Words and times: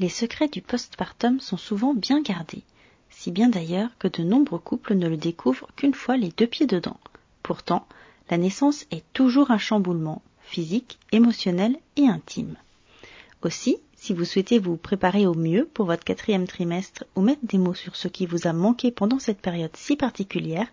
Les 0.00 0.08
secrets 0.08 0.48
du 0.48 0.62
postpartum 0.62 1.40
sont 1.40 1.58
souvent 1.58 1.92
bien 1.92 2.22
gardés, 2.22 2.62
si 3.10 3.30
bien 3.30 3.50
d'ailleurs 3.50 3.90
que 3.98 4.08
de 4.08 4.22
nombreux 4.22 4.58
couples 4.58 4.94
ne 4.94 5.06
le 5.06 5.18
découvrent 5.18 5.68
qu'une 5.76 5.92
fois 5.92 6.16
les 6.16 6.30
deux 6.30 6.46
pieds 6.46 6.66
dedans. 6.66 6.98
Pourtant, 7.42 7.86
la 8.30 8.38
naissance 8.38 8.86
est 8.90 9.04
toujours 9.12 9.50
un 9.50 9.58
chamboulement 9.58 10.22
physique, 10.40 10.98
émotionnel 11.12 11.76
et 11.96 12.08
intime. 12.08 12.56
Aussi, 13.42 13.76
si 14.00 14.14
vous 14.14 14.24
souhaitez 14.24 14.58
vous 14.58 14.78
préparer 14.78 15.26
au 15.26 15.34
mieux 15.34 15.68
pour 15.74 15.84
votre 15.84 16.04
quatrième 16.04 16.46
trimestre 16.46 17.04
ou 17.16 17.20
mettre 17.20 17.44
des 17.44 17.58
mots 17.58 17.74
sur 17.74 17.96
ce 17.96 18.08
qui 18.08 18.24
vous 18.24 18.46
a 18.46 18.54
manqué 18.54 18.90
pendant 18.90 19.18
cette 19.18 19.42
période 19.42 19.76
si 19.76 19.94
particulière, 19.94 20.68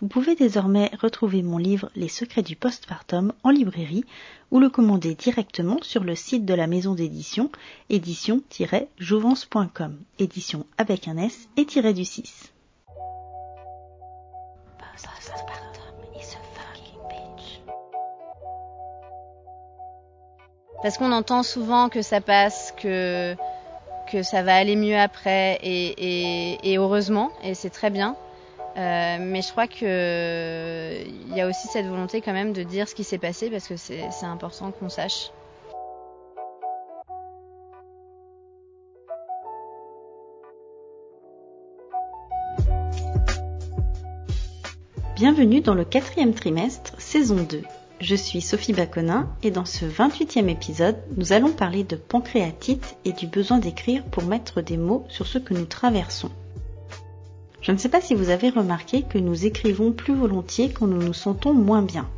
vous 0.00 0.08
pouvez 0.08 0.34
désormais 0.34 0.90
retrouver 0.98 1.42
mon 1.42 1.58
livre 1.58 1.90
Les 1.94 2.08
secrets 2.08 2.42
du 2.42 2.56
postpartum 2.56 3.34
en 3.42 3.50
librairie 3.50 4.06
ou 4.50 4.60
le 4.60 4.70
commander 4.70 5.14
directement 5.14 5.76
sur 5.82 6.04
le 6.04 6.14
site 6.14 6.46
de 6.46 6.54
la 6.54 6.66
maison 6.66 6.94
d'édition 6.94 7.52
édition-jouvence.com, 7.90 9.98
édition 10.18 10.64
avec 10.78 11.06
un 11.06 11.18
S 11.18 11.50
et 11.58 11.66
tiré 11.66 11.92
du 11.92 12.06
6. 12.06 12.49
Parce 20.82 20.96
qu'on 20.98 21.12
entend 21.12 21.42
souvent 21.42 21.88
que 21.88 22.02
ça 22.02 22.20
passe, 22.20 22.72
que, 22.76 23.36
ça 24.22 24.42
va 24.42 24.56
aller 24.56 24.76
mieux 24.76 24.98
après, 24.98 25.58
et 25.62 26.76
heureusement, 26.76 27.30
et 27.42 27.54
c'est 27.54 27.70
très 27.70 27.90
bien. 27.90 28.16
Euh, 28.76 29.16
mais 29.20 29.42
je 29.42 29.50
crois 29.50 29.66
qu'il 29.66 29.88
y 29.88 31.40
a 31.40 31.48
aussi 31.48 31.66
cette 31.68 31.86
volonté 31.86 32.20
quand 32.20 32.32
même 32.32 32.52
de 32.52 32.62
dire 32.62 32.88
ce 32.88 32.94
qui 32.94 33.02
s'est 33.02 33.18
passé 33.18 33.50
parce 33.50 33.66
que 33.66 33.76
c'est 33.76 34.08
important 34.22 34.70
qu'on 34.70 34.88
sache. 34.88 35.30
Bienvenue 45.16 45.60
dans 45.60 45.74
le 45.74 45.84
quatrième 45.84 46.32
trimestre, 46.32 46.94
saison 46.98 47.42
2. 47.42 47.62
Je 48.00 48.14
suis 48.14 48.40
Sophie 48.40 48.72
Baconin 48.72 49.28
et 49.42 49.50
dans 49.50 49.66
ce 49.66 49.84
28e 49.84 50.48
épisode, 50.48 50.96
nous 51.18 51.34
allons 51.34 51.52
parler 51.52 51.84
de 51.84 51.96
pancréatite 51.96 52.96
et 53.04 53.12
du 53.12 53.26
besoin 53.26 53.58
d'écrire 53.58 54.04
pour 54.04 54.22
mettre 54.22 54.62
des 54.62 54.78
mots 54.78 55.04
sur 55.10 55.26
ce 55.26 55.36
que 55.36 55.52
nous 55.52 55.66
traversons. 55.66 56.30
Je 57.60 57.72
ne 57.72 57.76
sais 57.76 57.90
pas 57.90 58.00
si 58.00 58.14
vous 58.14 58.30
avez 58.30 58.48
remarqué 58.48 59.02
que 59.02 59.18
nous 59.18 59.44
écrivons 59.44 59.92
plus 59.92 60.14
volontiers 60.14 60.70
quand 60.70 60.86
nous 60.86 61.02
nous 61.02 61.12
sentons 61.12 61.52
moins 61.52 61.82
bien, 61.82 62.08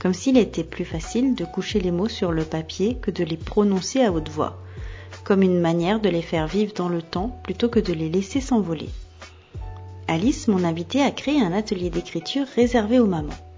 comme 0.00 0.14
s'il 0.14 0.36
était 0.36 0.64
plus 0.64 0.84
facile 0.84 1.36
de 1.36 1.44
coucher 1.44 1.78
les 1.78 1.92
mots 1.92 2.08
sur 2.08 2.32
le 2.32 2.42
papier 2.42 2.96
que 2.96 3.12
de 3.12 3.22
les 3.22 3.36
prononcer 3.36 4.02
à 4.02 4.10
haute 4.10 4.30
voix, 4.30 4.60
comme 5.22 5.42
une 5.42 5.60
manière 5.60 6.00
de 6.00 6.08
les 6.08 6.22
faire 6.22 6.48
vivre 6.48 6.72
dans 6.74 6.88
le 6.88 7.02
temps 7.02 7.40
plutôt 7.44 7.68
que 7.68 7.78
de 7.78 7.92
les 7.92 8.08
laisser 8.08 8.40
s'envoler. 8.40 8.88
Alice, 10.08 10.48
mon 10.48 10.64
invitée, 10.64 11.02
a 11.02 11.12
créé 11.12 11.40
un 11.40 11.52
atelier 11.52 11.88
d'écriture 11.88 12.48
réservé 12.56 12.98
aux 12.98 13.06
mamans. 13.06 13.49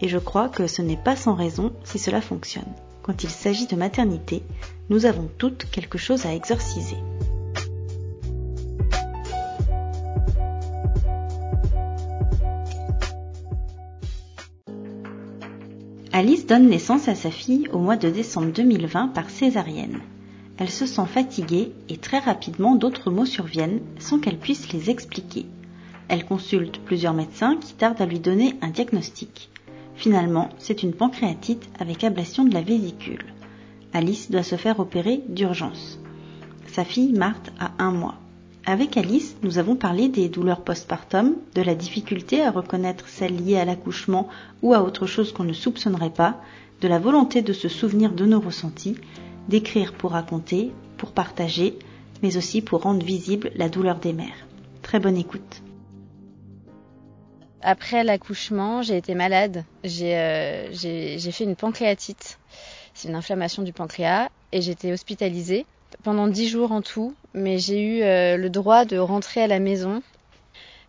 Et 0.00 0.08
je 0.08 0.18
crois 0.18 0.48
que 0.48 0.66
ce 0.66 0.82
n'est 0.82 0.96
pas 0.96 1.16
sans 1.16 1.34
raison 1.34 1.72
si 1.84 1.98
cela 1.98 2.20
fonctionne. 2.20 2.64
Quand 3.02 3.22
il 3.22 3.30
s'agit 3.30 3.66
de 3.66 3.76
maternité, 3.76 4.42
nous 4.90 5.06
avons 5.06 5.28
toutes 5.38 5.70
quelque 5.70 5.98
chose 5.98 6.26
à 6.26 6.34
exorciser. 6.34 6.96
Alice 16.12 16.46
donne 16.46 16.68
naissance 16.68 17.08
à 17.08 17.14
sa 17.14 17.30
fille 17.30 17.68
au 17.72 17.78
mois 17.78 17.96
de 17.96 18.08
décembre 18.08 18.50
2020 18.50 19.08
par 19.08 19.28
césarienne. 19.28 20.00
Elle 20.56 20.70
se 20.70 20.86
sent 20.86 21.04
fatiguée 21.06 21.72
et 21.90 21.98
très 21.98 22.20
rapidement 22.20 22.74
d'autres 22.74 23.10
mots 23.10 23.26
surviennent 23.26 23.80
sans 23.98 24.18
qu'elle 24.18 24.38
puisse 24.38 24.72
les 24.72 24.88
expliquer. 24.88 25.44
Elle 26.08 26.24
consulte 26.24 26.78
plusieurs 26.78 27.12
médecins 27.12 27.58
qui 27.58 27.74
tardent 27.74 28.00
à 28.00 28.06
lui 28.06 28.18
donner 28.18 28.54
un 28.62 28.70
diagnostic. 28.70 29.50
Finalement, 29.96 30.50
c'est 30.58 30.82
une 30.82 30.92
pancréatite 30.92 31.68
avec 31.78 32.04
ablation 32.04 32.44
de 32.44 32.52
la 32.52 32.60
vésicule. 32.60 33.24
Alice 33.92 34.30
doit 34.30 34.42
se 34.42 34.56
faire 34.56 34.78
opérer 34.78 35.22
d'urgence. 35.28 35.98
Sa 36.66 36.84
fille 36.84 37.12
Marthe 37.12 37.50
a 37.58 37.72
un 37.78 37.92
mois. 37.92 38.16
Avec 38.66 38.96
Alice, 38.96 39.36
nous 39.42 39.58
avons 39.58 39.76
parlé 39.76 40.08
des 40.08 40.28
douleurs 40.28 40.62
postpartum, 40.62 41.36
de 41.54 41.62
la 41.62 41.74
difficulté 41.74 42.42
à 42.42 42.50
reconnaître 42.50 43.08
celles 43.08 43.36
liées 43.36 43.58
à 43.58 43.64
l'accouchement 43.64 44.28
ou 44.60 44.74
à 44.74 44.82
autre 44.82 45.06
chose 45.06 45.32
qu'on 45.32 45.44
ne 45.44 45.52
soupçonnerait 45.52 46.10
pas, 46.10 46.40
de 46.80 46.88
la 46.88 46.98
volonté 46.98 47.40
de 47.42 47.52
se 47.52 47.68
souvenir 47.68 48.12
de 48.12 48.26
nos 48.26 48.40
ressentis, 48.40 48.96
d'écrire 49.48 49.94
pour 49.94 50.10
raconter, 50.10 50.72
pour 50.98 51.12
partager, 51.12 51.78
mais 52.22 52.36
aussi 52.36 52.60
pour 52.60 52.82
rendre 52.82 53.04
visible 53.04 53.50
la 53.54 53.68
douleur 53.68 53.98
des 53.98 54.12
mères. 54.12 54.46
Très 54.82 55.00
bonne 55.00 55.16
écoute. 55.16 55.62
Après 57.62 58.04
l'accouchement, 58.04 58.82
j'ai 58.82 58.96
été 58.96 59.14
malade. 59.14 59.64
J'ai 59.84 60.16
euh, 60.16 60.72
fait 60.72 61.44
une 61.44 61.56
pancréatite. 61.56 62.38
C'est 62.94 63.08
une 63.08 63.14
inflammation 63.14 63.62
du 63.62 63.72
pancréas 63.72 64.28
et 64.52 64.60
j'étais 64.60 64.92
hospitalisée 64.92 65.66
pendant 66.02 66.28
dix 66.28 66.48
jours 66.48 66.72
en 66.72 66.82
tout, 66.82 67.14
mais 67.34 67.58
j'ai 67.58 67.80
eu 67.80 68.02
euh, 68.02 68.36
le 68.36 68.50
droit 68.50 68.84
de 68.84 68.98
rentrer 68.98 69.42
à 69.42 69.46
la 69.46 69.58
maison 69.58 70.02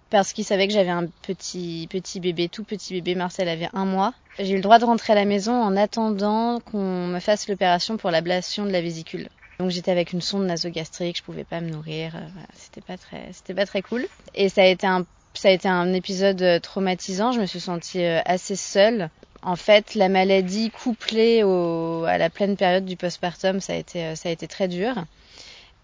parce 0.10 0.32
qu'ils 0.32 0.46
savaient 0.46 0.68
que 0.68 0.74
j'avais 0.74 0.90
un 0.90 1.08
petit 1.22 1.88
petit 1.90 2.20
bébé, 2.20 2.48
tout 2.48 2.64
petit 2.64 2.94
bébé. 2.94 3.16
Marcel 3.16 3.50
avait 3.50 3.70
un 3.74 3.86
mois. 3.86 4.14
J'ai 4.40 4.52
eu 4.52 4.56
le 4.56 4.62
droit 4.62 4.80
de 4.80 4.86
rentrer 4.86 5.14
à 5.14 5.16
la 5.16 5.26
maison 5.26 5.54
en 5.54 5.76
attendant 5.76 6.60
qu'on 6.60 7.08
me 7.08 7.20
fasse 7.20 7.48
l'opération 7.48 7.98
pour 7.98 8.12
l'ablation 8.12 8.66
de 8.66 8.72
la 8.72 8.82
vésicule. 8.82 9.30
Donc 9.60 9.72
j'étais 9.72 9.92
avec 9.92 10.14
une 10.14 10.22
sonde 10.22 10.46
nasogastrique, 10.46 11.18
je 11.18 11.24
pouvais 11.24 11.44
pas 11.44 11.62
me 11.62 11.70
nourrir, 11.70 12.16
euh, 12.16 12.20
c'était 12.54 12.82
pas 12.82 12.98
très 12.98 13.30
c'était 13.34 13.56
pas 13.56 13.66
très 13.66 13.82
cool. 13.82 14.06
Et 14.36 14.50
ça 14.50 14.62
a 14.62 14.66
été 14.66 14.86
un 14.86 15.06
ça 15.38 15.50
a 15.50 15.52
été 15.52 15.68
un 15.68 15.94
épisode 15.94 16.42
euh, 16.42 16.60
traumatisant, 16.60 17.32
je 17.32 17.42
me 17.42 17.46
suis 17.46 17.60
sentie 17.60 18.04
assez 18.04 18.56
seule 18.56 19.10
en 19.42 19.56
fait, 19.56 19.96
la 19.96 20.10
maladie 20.10 20.72
couplée 20.72 21.42
à 21.42 22.18
la 22.18 22.30
pleine 22.30 22.58
période 22.58 22.86
du 22.86 22.98
postpartum, 22.98 23.60
ça 23.60 23.74
a 23.74 23.76
été, 23.78 24.04
euh, 24.04 24.16
ça 24.16 24.30
a 24.30 24.32
été 24.32 24.48
très 24.48 24.68
dur. 24.68 24.94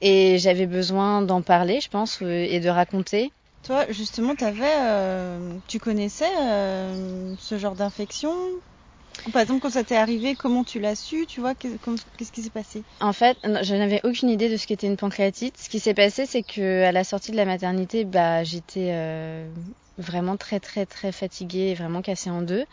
Et 0.02 0.38
j'avais 0.38 0.66
besoin 0.66 1.22
d'en 1.22 1.42
parler, 1.42 1.80
je 1.80 1.88
pense, 1.88 2.22
euh, 2.22 2.46
et 2.50 2.60
de 2.60 2.70
raconter. 2.70 3.32
Toi, 3.66 3.86
justement, 3.90 4.34
avais, 4.42 4.76
euh, 4.82 5.40
tu 5.68 5.80
connaissais 5.80 6.30
ce 7.40 7.58
genre 7.58 7.76
d'infection? 7.76 8.34
Par 9.32 9.42
exemple, 9.42 9.62
quand 9.62 9.70
ça 9.70 9.84
t'est 9.84 9.96
arrivé, 9.96 10.36
comment 10.36 10.64
tu 10.64 10.80
l'as 10.80 10.96
su 10.96 11.26
Tu 11.28 11.40
vois, 11.40 11.54
qu'est-ce 11.56 12.32
qui 12.32 12.42
s'est 12.42 12.50
passé? 12.50 12.84
En 13.00 13.14
fait, 13.14 13.38
je 13.44 13.76
n'avais 13.76 14.02
aucune 14.04 14.30
idée 14.30 14.50
de 14.50 14.58
ce 14.58 14.68
qu'était 14.68 14.88
une 14.88 14.98
pancréatite. 14.98 15.56
Ce 15.58 15.70
qui 15.70 15.80
s'est 15.80 15.94
passé, 15.94 16.26
c'est 16.26 16.44
que 16.44 16.84
à 16.84 16.92
la 16.92 17.04
sortie 17.04 17.32
de 17.32 17.38
la 17.38 17.46
maternité, 17.46 18.06
bah, 18.06 18.44
j'étais 18.44 18.92
vraiment 19.98 20.38
très 20.38 20.60
très 20.60 20.86
très 20.86 21.12
fatiguée, 21.12 21.74
vraiment 21.76 22.02
cassée 22.02 22.30
en 22.30 22.42
deux. 22.42 22.66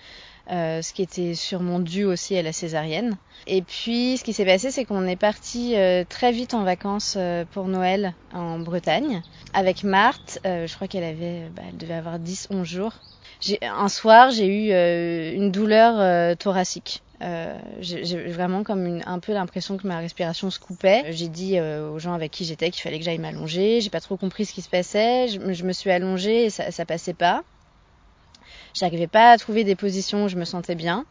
Euh, 0.50 0.82
ce 0.82 0.92
qui 0.92 1.02
était 1.02 1.34
sûrement 1.34 1.78
dû 1.78 2.04
aussi 2.04 2.36
à 2.36 2.42
la 2.42 2.52
césarienne. 2.52 3.16
Et 3.46 3.62
puis, 3.62 4.16
ce 4.16 4.24
qui 4.24 4.32
s'est 4.32 4.44
passé, 4.44 4.72
c'est 4.72 4.84
qu'on 4.84 5.06
est 5.06 5.14
parti 5.14 5.76
euh, 5.76 6.02
très 6.08 6.32
vite 6.32 6.54
en 6.54 6.64
vacances 6.64 7.14
euh, 7.16 7.44
pour 7.52 7.68
Noël 7.68 8.14
en 8.32 8.58
Bretagne 8.58 9.22
avec 9.52 9.84
Marthe. 9.84 10.40
je 10.44 10.74
crois 10.74 10.88
qu'elle 10.88 11.04
avait, 11.04 11.48
bah, 11.54 11.62
elle 11.68 11.76
devait 11.76 11.94
avoir 11.94 12.18
10-11 12.18 12.64
jours. 12.64 12.94
Un 13.62 13.88
soir, 13.88 14.30
j'ai 14.30 14.46
eu 14.46 15.34
une 15.34 15.50
douleur 15.50 16.36
thoracique. 16.36 17.02
j'ai 17.80 18.28
vraiment 18.28 18.62
comme 18.62 18.86
une, 18.86 19.02
un 19.06 19.18
peu 19.18 19.32
l'impression 19.32 19.76
que 19.76 19.86
ma 19.86 19.98
respiration 19.98 20.50
se 20.50 20.58
coupait. 20.58 21.04
J'ai 21.10 21.28
dit 21.28 21.58
aux 21.60 21.98
gens 21.98 22.12
avec 22.12 22.32
qui 22.32 22.44
j'étais 22.44 22.70
qu'il 22.70 22.82
fallait 22.82 22.98
que 22.98 23.04
j'aille 23.04 23.18
m'allonger. 23.18 23.80
J'ai 23.80 23.90
pas 23.90 24.00
trop 24.00 24.16
compris 24.16 24.44
ce 24.44 24.52
qui 24.52 24.62
se 24.62 24.68
passait. 24.68 25.28
Je, 25.28 25.52
je 25.52 25.64
me 25.64 25.72
suis 25.72 25.90
allongée 25.90 26.44
et 26.46 26.50
ça, 26.50 26.70
ça 26.70 26.84
passait 26.84 27.14
pas. 27.14 27.42
J'arrivais 28.74 29.08
pas 29.08 29.32
à 29.32 29.38
trouver 29.38 29.64
des 29.64 29.74
positions 29.74 30.24
où 30.24 30.28
je 30.28 30.36
me 30.36 30.44
sentais 30.44 30.74
bien. 30.74 31.04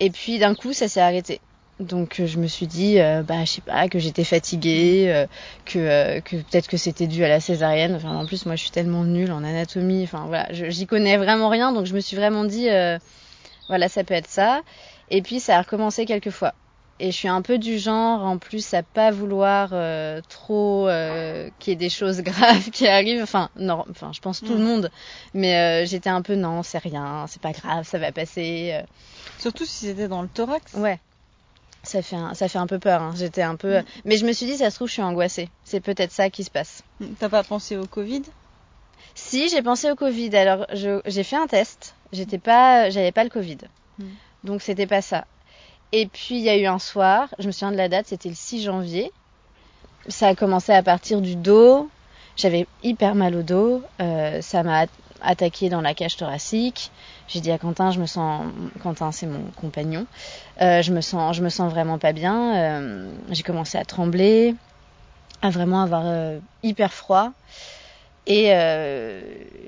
Et 0.00 0.10
puis 0.10 0.38
d'un 0.38 0.54
coup, 0.54 0.72
ça 0.72 0.88
s'est 0.88 1.00
arrêté. 1.00 1.40
Donc 1.82 2.20
euh, 2.20 2.26
je 2.26 2.38
me 2.38 2.46
suis 2.46 2.66
dit, 2.66 3.00
euh, 3.00 3.22
bah 3.22 3.44
je 3.44 3.50
sais 3.50 3.60
pas, 3.60 3.88
que 3.88 3.98
j'étais 3.98 4.24
fatiguée, 4.24 5.06
euh, 5.08 5.26
que, 5.64 6.20
que 6.20 6.36
peut-être 6.36 6.68
que 6.68 6.76
c'était 6.76 7.06
dû 7.06 7.24
à 7.24 7.28
la 7.28 7.40
césarienne. 7.40 7.94
Enfin 7.94 8.10
en 8.10 8.26
plus 8.26 8.46
moi 8.46 8.56
je 8.56 8.62
suis 8.62 8.70
tellement 8.70 9.04
nulle 9.04 9.32
en 9.32 9.44
anatomie. 9.44 10.02
Enfin 10.04 10.24
voilà, 10.26 10.48
j'y 10.50 10.86
connais 10.86 11.16
vraiment 11.16 11.48
rien, 11.48 11.72
donc 11.72 11.86
je 11.86 11.94
me 11.94 12.00
suis 12.00 12.16
vraiment 12.16 12.44
dit, 12.44 12.68
voilà 13.68 13.88
ça 13.88 14.04
peut 14.04 14.14
être 14.14 14.28
ça. 14.28 14.62
Et 15.10 15.22
puis 15.22 15.40
ça 15.40 15.58
a 15.58 15.62
recommencé 15.62 16.06
quelques 16.06 16.30
fois. 16.30 16.54
Et 17.00 17.10
je 17.10 17.16
suis 17.16 17.28
un 17.28 17.42
peu 17.42 17.58
du 17.58 17.78
genre, 17.78 18.22
en 18.22 18.38
plus, 18.38 18.74
à 18.74 18.84
pas 18.84 19.10
vouloir 19.10 19.70
trop 20.28 20.88
qu'il 21.58 21.72
y 21.72 21.74
ait 21.74 21.76
des 21.76 21.88
choses 21.88 22.20
graves 22.22 22.70
qui 22.70 22.86
arrivent. 22.86 23.22
Enfin, 23.22 23.48
non, 23.56 23.84
enfin, 23.90 24.12
je 24.12 24.20
pense 24.20 24.40
tout 24.40 24.52
le 24.52 24.60
mm. 24.60 24.64
monde. 24.64 24.90
Mais 25.34 25.84
j'étais 25.86 26.10
un 26.10 26.22
peu, 26.22 26.36
non, 26.36 26.62
c'est 26.62 26.78
rien, 26.78 27.26
c'est 27.28 27.42
pas 27.42 27.52
grave, 27.52 27.84
ça 27.84 27.98
va 27.98 28.12
passer. 28.12 28.80
Surtout 29.38 29.64
si 29.64 29.86
c'était 29.86 30.06
dans 30.06 30.22
le 30.22 30.28
thorax. 30.28 30.74
Ouais. 30.74 31.00
Ça 31.82 32.00
fait 32.02 32.16
un, 32.16 32.34
ça 32.34 32.48
fait 32.48 32.58
un 32.58 32.66
peu 32.66 32.78
peur. 32.78 33.02
Hein. 33.02 33.12
J'étais 33.16 33.42
un 33.42 33.56
peu. 33.56 33.80
Mm. 33.80 33.84
Mais 34.04 34.16
je 34.16 34.26
me 34.26 34.32
suis 34.32 34.46
dit, 34.46 34.56
ça 34.56 34.70
se 34.70 34.76
trouve, 34.76 34.88
je 34.88 34.94
suis 34.94 35.02
angoissée. 35.02 35.48
C'est 35.64 35.80
peut-être 35.80 36.12
ça 36.12 36.30
qui 36.30 36.44
se 36.44 36.50
passe. 36.50 36.82
Mm. 37.00 37.06
T'as 37.18 37.28
pas 37.28 37.42
pensé 37.42 37.76
au 37.76 37.86
Covid? 37.86 38.22
Si, 39.14 39.48
j'ai 39.48 39.62
pensé 39.62 39.90
au 39.90 39.94
Covid. 39.94 40.34
Alors, 40.36 40.66
j'ai 40.72 41.22
fait 41.22 41.36
un 41.36 41.46
test. 41.46 41.94
J'étais 42.12 42.38
pas, 42.38 42.90
j'avais 42.90 43.12
pas 43.12 43.24
le 43.24 43.30
Covid. 43.30 43.58
Donc, 44.44 44.62
c'était 44.62 44.86
pas 44.86 45.02
ça. 45.02 45.26
Et 45.92 46.06
puis 46.06 46.36
il 46.36 46.40
y 46.40 46.48
a 46.48 46.56
eu 46.56 46.64
un 46.64 46.78
soir, 46.78 47.28
je 47.38 47.46
me 47.46 47.52
souviens 47.52 47.70
de 47.70 47.76
la 47.76 47.90
date, 47.90 48.06
c'était 48.06 48.30
le 48.30 48.34
6 48.34 48.62
janvier. 48.62 49.12
ça 50.08 50.28
a 50.28 50.34
commencé 50.34 50.72
à 50.72 50.82
partir 50.82 51.20
du 51.20 51.36
dos. 51.36 51.90
J'avais 52.34 52.66
hyper 52.82 53.14
mal 53.14 53.36
au 53.36 53.42
dos. 53.42 53.82
ça 54.40 54.62
m'a 54.62 54.86
attaqué 55.20 55.68
dans 55.68 55.82
la 55.82 55.94
cage 55.94 56.16
thoracique. 56.16 56.90
J'ai 57.28 57.40
dit 57.40 57.50
à 57.50 57.58
Quentin, 57.58 57.90
je 57.90 58.00
me 58.00 58.06
sens, 58.06 58.44
Quentin 58.82 59.12
c'est 59.12 59.26
mon 59.26 59.44
compagnon, 59.60 60.06
je 60.60 60.92
me 60.92 61.00
sens, 61.00 61.36
je 61.36 61.42
me 61.42 61.48
sens 61.48 61.70
vraiment 61.70 61.98
pas 61.98 62.12
bien. 62.12 63.08
j'ai 63.30 63.42
commencé 63.42 63.78
à 63.78 63.84
trembler, 63.84 64.54
à 65.40 65.50
vraiment 65.50 65.82
avoir 65.82 66.04
hyper 66.62 66.92
froid. 66.92 67.32
Et 68.26 68.50
euh, 68.52 69.20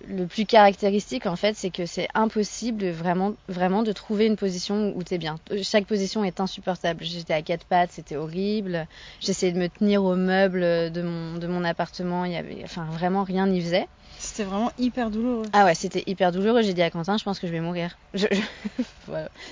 le 0.07 0.27
plus 0.27 0.47
caractéristique, 0.47 1.27
en 1.27 1.35
fait, 1.35 1.57
c'est 1.57 1.71
que 1.71 1.87
c'est 1.87 2.07
impossible 2.15 2.89
vraiment, 2.91 3.35
vraiment 3.49 3.83
de 3.83 3.91
trouver 3.91 4.27
une 4.27 4.37
position 4.37 4.93
où 4.95 5.03
tu 5.03 5.15
es 5.15 5.19
bien. 5.19 5.41
Chaque 5.63 5.87
position 5.87 6.23
est 6.23 6.39
insupportable. 6.39 7.03
J'étais 7.03 7.35
à 7.35 7.43
quatre 7.43 7.67
pattes, 7.67 7.91
c'était 7.91 8.15
horrible. 8.15 8.87
J'essayais 9.21 9.51
de 9.51 9.59
me 9.59 9.69
tenir 9.69 10.05
aux 10.05 10.15
meubles 10.15 10.93
de 10.93 11.03
mon, 11.03 11.37
de 11.39 11.47
mon 11.49 11.65
appartement. 11.65 12.25
Il 12.25 12.33
y 12.33 12.37
avait, 12.37 12.61
enfin, 12.63 12.87
vraiment 12.93 13.25
rien 13.25 13.49
n'y 13.49 13.61
faisait. 13.61 13.89
C'était 14.25 14.45
vraiment 14.45 14.73
hyper 14.79 15.11
douloureux. 15.11 15.47
Ah 15.53 15.65
ouais, 15.65 15.75
c'était 15.75 16.03
hyper 16.07 16.33
douloureux. 16.33 16.63
J'ai 16.63 16.73
dit 16.73 16.83
à 16.83 16.91
Quentin, 16.91 17.19
je 17.19 17.25
pense 17.25 17.39
que 17.39 17.47
je 17.47 17.53
vais 17.53 17.61
mourir. 17.61 17.99
Je, 18.15 18.27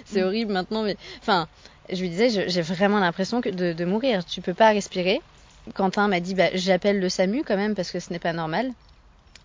C'est 0.06 0.22
horrible 0.22 0.52
maintenant, 0.52 0.82
mais 0.82 0.96
enfin, 1.20 1.46
je 1.90 2.00
lui 2.00 2.08
disais, 2.08 2.48
j'ai 2.48 2.62
vraiment 2.62 2.98
l'impression 2.98 3.40
de, 3.40 3.72
de 3.72 3.84
mourir. 3.84 4.24
Tu 4.24 4.40
peux 4.40 4.54
pas 4.54 4.70
respirer. 4.70 5.20
Quentin 5.74 6.08
m'a 6.08 6.20
dit, 6.20 6.34
bah, 6.34 6.48
j'appelle 6.54 7.00
le 7.00 7.08
SAMU 7.08 7.44
quand 7.44 7.56
même 7.56 7.74
parce 7.74 7.90
que 7.90 8.00
ce 8.00 8.10
n'est 8.12 8.18
pas 8.18 8.32
normal. 8.32 8.72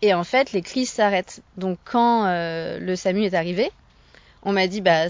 Et 0.01 0.13
en 0.13 0.23
fait, 0.23 0.51
les 0.53 0.61
crises 0.61 0.89
s'arrêtent. 0.89 1.41
Donc 1.57 1.77
quand 1.83 2.25
euh, 2.25 2.79
le 2.79 2.95
SAMU 2.95 3.23
est 3.23 3.33
arrivé, 3.33 3.71
on 4.43 4.53
m'a 4.53 4.67
dit 4.67 4.81
bah 4.81 5.07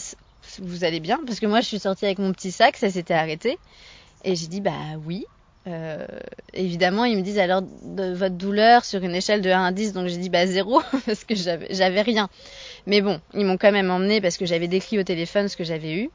vous 0.59 0.83
allez 0.83 0.99
bien? 0.99 1.19
Parce 1.25 1.39
que 1.39 1.45
moi 1.45 1.61
je 1.61 1.67
suis 1.67 1.79
sortie 1.79 2.05
avec 2.05 2.19
mon 2.19 2.31
petit 2.31 2.51
sac, 2.51 2.77
ça 2.77 2.89
s'était 2.89 3.13
arrêté. 3.13 3.57
Et 4.23 4.35
j'ai 4.35 4.47
dit 4.47 4.61
bah 4.61 4.71
oui. 5.05 5.25
Euh, 5.67 6.07
évidemment, 6.53 7.03
ils 7.03 7.17
me 7.17 7.21
disent 7.21 7.39
alors 7.39 7.61
de 7.61 8.13
votre 8.13 8.35
douleur 8.35 8.85
sur 8.85 9.03
une 9.03 9.13
échelle 9.13 9.41
de 9.41 9.49
1 9.49 9.65
à 9.65 9.71
10, 9.71 9.93
donc 9.93 10.07
j'ai 10.07 10.17
dit 10.17 10.29
bah 10.29 10.47
zéro 10.47 10.81
parce 11.05 11.25
que 11.25 11.35
j'avais 11.35 12.01
rien. 12.01 12.29
Mais 12.85 13.01
bon, 13.01 13.19
ils 13.33 13.45
m'ont 13.45 13.57
quand 13.57 13.71
même 13.71 13.91
emmené 13.91 14.21
parce 14.21 14.37
que 14.37 14.45
j'avais 14.45 14.67
décrit 14.67 14.97
au 14.97 15.03
téléphone 15.03 15.49
ce 15.49 15.57
que 15.57 15.63
j'avais 15.63 15.93
eu. 15.93 16.09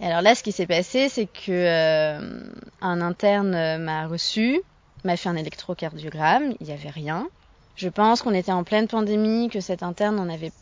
Et 0.00 0.06
alors 0.06 0.22
là, 0.22 0.34
ce 0.34 0.42
qui 0.42 0.52
s'est 0.52 0.66
passé, 0.66 1.08
c'est 1.08 1.26
que 1.26 1.50
euh, 1.50 2.40
un 2.80 3.00
interne 3.00 3.78
m'a 3.78 4.06
reçu, 4.06 4.60
m'a 5.04 5.16
fait 5.16 5.28
un 5.28 5.36
électrocardiogramme, 5.36 6.54
il 6.60 6.66
n'y 6.66 6.72
avait 6.72 6.90
rien. 6.90 7.28
Je 7.76 7.88
pense 7.88 8.22
qu'on 8.22 8.34
était 8.34 8.52
en 8.52 8.64
pleine 8.64 8.88
pandémie, 8.88 9.50
que 9.50 9.60
cet 9.60 9.82
interne 9.82 10.16
n'en 10.16 10.28
avait 10.28 10.52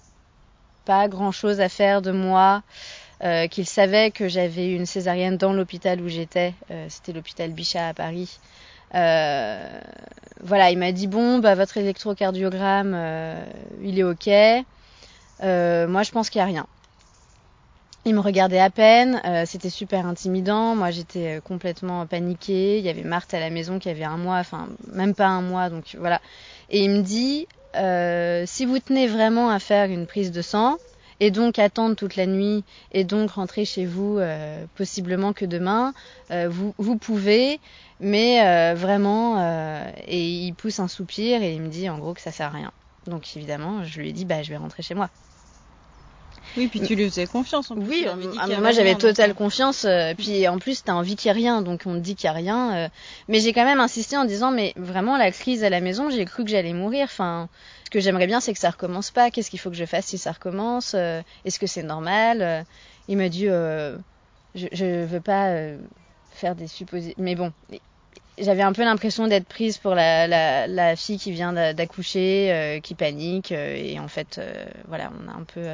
pas 0.85 1.09
grand-chose 1.09 1.61
à 1.61 1.69
faire 1.69 2.03
de 2.03 2.11
moi, 2.11 2.63
euh, 3.25 3.47
qu'il 3.47 3.67
savait 3.67 4.11
que 4.11 4.29
j'avais 4.29 4.73
une 4.73 4.87
césarienne 4.87 5.37
dans 5.37 5.53
l'hôpital 5.53 6.01
où 6.01 6.09
j'étais, 6.09 6.55
euh, 6.71 6.87
c'était 6.89 7.13
l'hôpital 7.13 7.51
Bichat 7.51 7.89
à 7.89 7.95
Paris. 7.95 8.39
Euh, 8.95 9.81
voilà, 10.43 10.71
il 10.71 10.79
m'a 10.79 10.93
dit 10.93 11.07
bon, 11.07 11.39
bah 11.39 11.55
votre 11.55 11.77
électrocardiogramme, 11.79 12.97
il 13.83 13.99
est 13.99 14.05
ok. 14.05 14.27
moi, 15.41 16.03
je 16.03 16.11
pense 16.11 16.31
qu'il 16.31 16.41
n'y 16.41 16.43
a 16.43 16.47
rien. 16.47 16.67
Il 18.05 18.17
me 18.17 18.21
regardait 18.21 18.59
à 18.59 18.69
peine, 18.69 19.21
euh, 19.25 19.45
c'était 19.47 19.71
super 19.71 20.07
intimidant. 20.07 20.75
Moi, 20.75 20.91
j'étais 20.91 21.37
euh, 21.37 21.41
complètement 21.41 22.05
paniquée. 22.05 22.79
Il 22.79 22.85
y 22.85 22.89
avait 22.89 23.05
Marthe 23.05 23.33
à 23.33 23.39
la 23.39 23.49
maison 23.49 23.79
qui 23.79 23.89
avait 23.89 24.03
un 24.03 24.17
mois, 24.17 24.39
enfin 24.39 24.69
même 24.93 25.15
pas 25.15 25.29
un 25.29 25.41
mois, 25.41 25.71
donc 25.71 25.97
voilà. 25.97 26.21
Et 26.69 26.83
il 26.83 26.91
me 26.91 27.03
dit, 27.03 27.47
euh, 27.77 28.43
si 28.45 28.65
vous 28.65 28.81
tenez 28.81 29.07
vraiment 29.07 29.51
à 29.51 29.61
faire 29.61 29.89
une 29.89 30.09
prise 30.09 30.33
de 30.33 30.43
sang, 30.43 30.79
et 31.23 31.31
donc 31.31 31.59
attendre 31.61 31.95
toute 31.95 32.17
la 32.17 32.27
nuit, 32.27 32.65
et 32.91 33.05
donc 33.05 33.31
rentrer 33.31 33.65
chez 33.65 33.87
vous 33.87 34.19
possiblement 34.75 35.33
que 35.33 35.45
demain, 35.45 35.95
vous, 36.31 36.75
vous 36.79 36.97
pouvez, 36.97 37.61
mais 38.01 38.75
vraiment, 38.75 39.41
et 40.09 40.21
il 40.21 40.53
pousse 40.55 40.81
un 40.81 40.89
soupir 40.89 41.43
et 41.43 41.55
il 41.55 41.63
me 41.63 41.69
dit 41.69 41.89
en 41.89 41.99
gros 41.99 42.13
que 42.13 42.21
ça 42.21 42.33
sert 42.33 42.49
à 42.49 42.51
rien. 42.51 42.73
Donc 43.07 43.37
évidemment, 43.37 43.85
je 43.85 44.01
lui 44.01 44.09
ai 44.09 44.13
dit, 44.13 44.25
bah 44.25 44.43
je 44.43 44.51
vais 44.51 44.57
rentrer 44.57 44.83
chez 44.83 44.95
moi. 44.95 45.11
Oui, 46.57 46.69
puis 46.69 46.81
tu 46.81 46.95
lui 46.95 47.09
faisais 47.09 47.27
confiance 47.27 47.71
en 47.71 47.77
plus. 47.77 47.89
Oui, 47.89 48.07
ah, 48.39 48.47
moi 48.61 48.73
j'avais 48.73 48.95
totale 48.95 49.35
confiance. 49.35 49.85
Euh, 49.85 50.13
puis 50.17 50.47
en 50.49 50.59
plus, 50.59 50.85
t'as 50.85 50.93
envie 50.93 51.17
qu'il 51.17 51.33
n'y 51.33 51.39
ait 51.39 51.43
rien, 51.43 51.63
donc 51.63 51.83
on 51.87 51.95
te 51.95 52.01
dit 52.01 52.15
qu'il 52.15 52.29
n'y 52.29 52.35
a 52.35 52.39
rien. 52.39 52.77
Euh. 52.77 52.89
mais 53.29 53.41
j'ai 53.41 53.53
quand 53.53 53.65
même 53.65 53.81
insisté 53.81 54.17
en 54.17 54.25
disant, 54.25 54.51
mais 54.51 54.75
vraiment 54.77 55.17
la 55.17 55.31
crise 55.31 55.65
à 55.65 55.71
la 55.71 55.81
maison, 55.81 56.11
j'ai 56.11 56.25
cru 56.25 56.45
que 56.45 56.51
j'allais 56.51 56.75
mourir. 56.75 57.05
Enfin, 57.05 57.49
que 57.93 58.01
j'aimerais 58.01 58.27
bien, 58.27 58.41
c'est 58.41 58.53
que 58.53 58.59
ça 58.59 58.71
recommence 58.71 59.11
pas. 59.11 59.31
Qu'est-ce 59.31 59.51
qu'il 59.51 59.61
faut 59.61 59.71
que 59.71 59.77
je 59.77 59.85
fasse 59.85 60.07
si 60.07 60.19
ça 60.19 60.33
recommence 60.33 60.95
euh, 60.95 61.23
Est-ce 61.45 61.59
que 61.59 61.67
c'est 61.67 61.83
normal 61.83 62.65
Il 63.09 63.17
m'a 63.19 63.29
dit, 63.29 63.47
je, 63.47 63.97
je 64.55 65.05
veux 65.05 65.21
pas 65.21 65.55
faire 66.33 66.55
des 66.55 66.67
suppositions. 66.67 67.15
Mais 67.19 67.35
bon, 67.35 67.53
j'avais 68.39 68.63
un 68.63 68.73
peu 68.73 68.83
l'impression 68.85 69.27
d'être 69.27 69.47
prise 69.47 69.79
pour 69.79 69.95
la, 69.95 70.27
la, 70.27 70.67
la 70.67 70.97
fille 70.97 71.19
qui 71.19 71.33
vient 71.33 71.53
d'accoucher, 71.53 72.53
euh, 72.53 72.81
qui 72.81 72.95
panique, 72.95 73.53
euh, 73.53 73.75
et 73.77 73.99
en 73.99 74.09
fait, 74.09 74.39
euh, 74.39 74.65
voilà, 74.89 75.11
on 75.23 75.29
a 75.29 75.33
un 75.33 75.45
peu, 75.45 75.65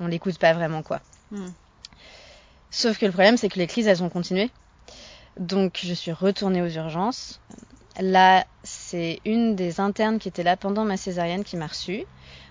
on 0.00 0.06
l'écoute 0.06 0.38
pas 0.38 0.52
vraiment 0.52 0.82
quoi. 0.82 1.00
Hmm. 1.30 1.48
Sauf 2.70 2.98
que 2.98 3.06
le 3.06 3.12
problème, 3.12 3.36
c'est 3.36 3.48
que 3.48 3.58
les 3.58 3.66
crises, 3.66 3.86
elles 3.86 4.02
ont 4.02 4.08
continué. 4.08 4.50
Donc, 5.38 5.80
je 5.82 5.94
suis 5.94 6.12
retournée 6.12 6.62
aux 6.62 6.68
urgences. 6.68 7.40
Là, 8.00 8.44
c'est 8.74 9.20
une 9.24 9.56
des 9.56 9.80
internes 9.80 10.18
qui 10.18 10.28
était 10.28 10.42
là 10.42 10.56
pendant 10.56 10.84
ma 10.84 10.96
césarienne 10.96 11.44
qui 11.44 11.56
m'a 11.56 11.66
reçue, 11.66 12.04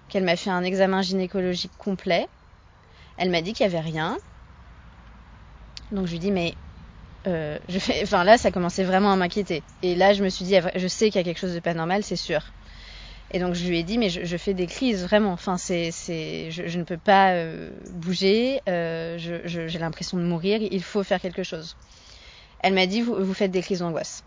qu'elle 0.10 0.24
m'a 0.24 0.36
fait 0.36 0.50
un 0.50 0.64
examen 0.64 1.02
gynécologique 1.02 1.72
complet. 1.78 2.28
Elle 3.18 3.30
m'a 3.30 3.42
dit 3.42 3.54
qu'il 3.54 3.66
y 3.66 3.70
avait 3.70 3.80
rien. 3.80 4.18
Donc, 5.92 6.08
je 6.08 6.12
lui 6.12 6.20
dis, 6.20 6.32
mais 6.32 6.56
euh, 7.28 7.58
je 7.70 7.78
enfin 8.04 8.24
là, 8.24 8.38
ça 8.38 8.52
commençait 8.52 8.84
vraiment 8.84 9.12
à 9.12 9.16
m'inquiéter. 9.16 9.64
Et 9.82 9.96
là, 9.96 10.14
je 10.14 10.24
me 10.24 10.30
suis 10.30 10.46
dit, 10.46 10.56
je 10.76 10.88
sais 10.88 11.10
qu'il 11.10 11.16
y 11.16 11.20
a 11.20 11.24
quelque 11.24 11.40
chose 11.40 11.54
de 11.54 11.60
pas 11.60 11.74
normal, 11.74 12.04
c'est 12.04 12.16
sûr. 12.16 12.42
Et 13.32 13.40
donc 13.40 13.56
je 13.56 13.68
lui 13.68 13.80
ai 13.80 13.84
dit, 13.84 13.98
mais 13.98 14.10
je, 14.10 14.38
fais 14.38 14.54
des 14.54 14.68
crises 14.68 15.04
vraiment. 15.04 15.32
Enfin, 15.32 15.58
c'est, 15.58 15.92
c'est, 15.92 16.52
je, 16.52 16.78
ne 16.78 16.84
peux 16.84 16.98
pas 16.98 17.32
euh, 17.32 17.72
bouger. 17.92 18.62
Euh, 18.70 19.18
j'ai 19.18 19.80
l'impression 19.80 20.18
de 20.18 20.24
mourir. 20.24 20.62
Il 20.62 20.84
faut 20.84 21.04
faire 21.04 21.20
quelque 21.20 21.44
chose. 21.44 21.76
Elle 22.60 22.74
m'a 22.74 22.86
dit, 22.86 23.02
vous 23.02 23.34
faites 23.34 23.52
des 23.52 23.62
crises 23.62 23.80
d'angoisse. 23.80 24.24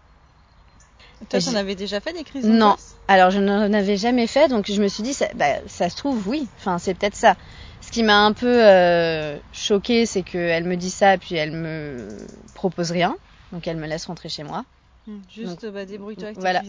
Toi, 1.28 1.40
tu 1.40 1.48
en 1.48 1.54
avais 1.54 1.74
déjà 1.74 2.00
fait 2.00 2.12
des 2.12 2.24
crises 2.24 2.44
d'angoisse 2.44 2.60
Non. 2.60 2.76
Alors, 3.08 3.30
je 3.30 3.38
n'en 3.38 3.72
avais 3.72 3.96
jamais 3.96 4.26
fait, 4.26 4.48
donc 4.48 4.70
je 4.70 4.80
me 4.80 4.88
suis 4.88 5.02
dit, 5.02 5.14
ça, 5.14 5.28
bah, 5.34 5.54
ça 5.66 5.88
se 5.88 5.96
trouve, 5.96 6.26
oui. 6.28 6.46
Enfin, 6.58 6.78
c'est 6.78 6.94
peut-être 6.94 7.14
ça. 7.14 7.36
Ce 7.80 7.90
qui 7.90 8.02
m'a 8.02 8.24
un 8.24 8.32
peu 8.32 8.64
euh, 8.66 9.38
choquée, 9.52 10.06
c'est 10.06 10.22
qu'elle 10.22 10.64
me 10.64 10.76
dit 10.76 10.90
ça, 10.90 11.16
puis 11.18 11.36
elle 11.36 11.52
me 11.52 12.08
propose 12.54 12.90
rien. 12.90 13.16
Donc 13.52 13.68
elle 13.68 13.76
me 13.76 13.86
laisse 13.86 14.06
rentrer 14.06 14.28
chez 14.28 14.42
moi. 14.42 14.64
Hmm, 15.06 15.20
juste, 15.32 15.66
bah, 15.66 15.84
débrouille-toi 15.84 16.28
avec 16.28 16.38
voilà. 16.40 16.62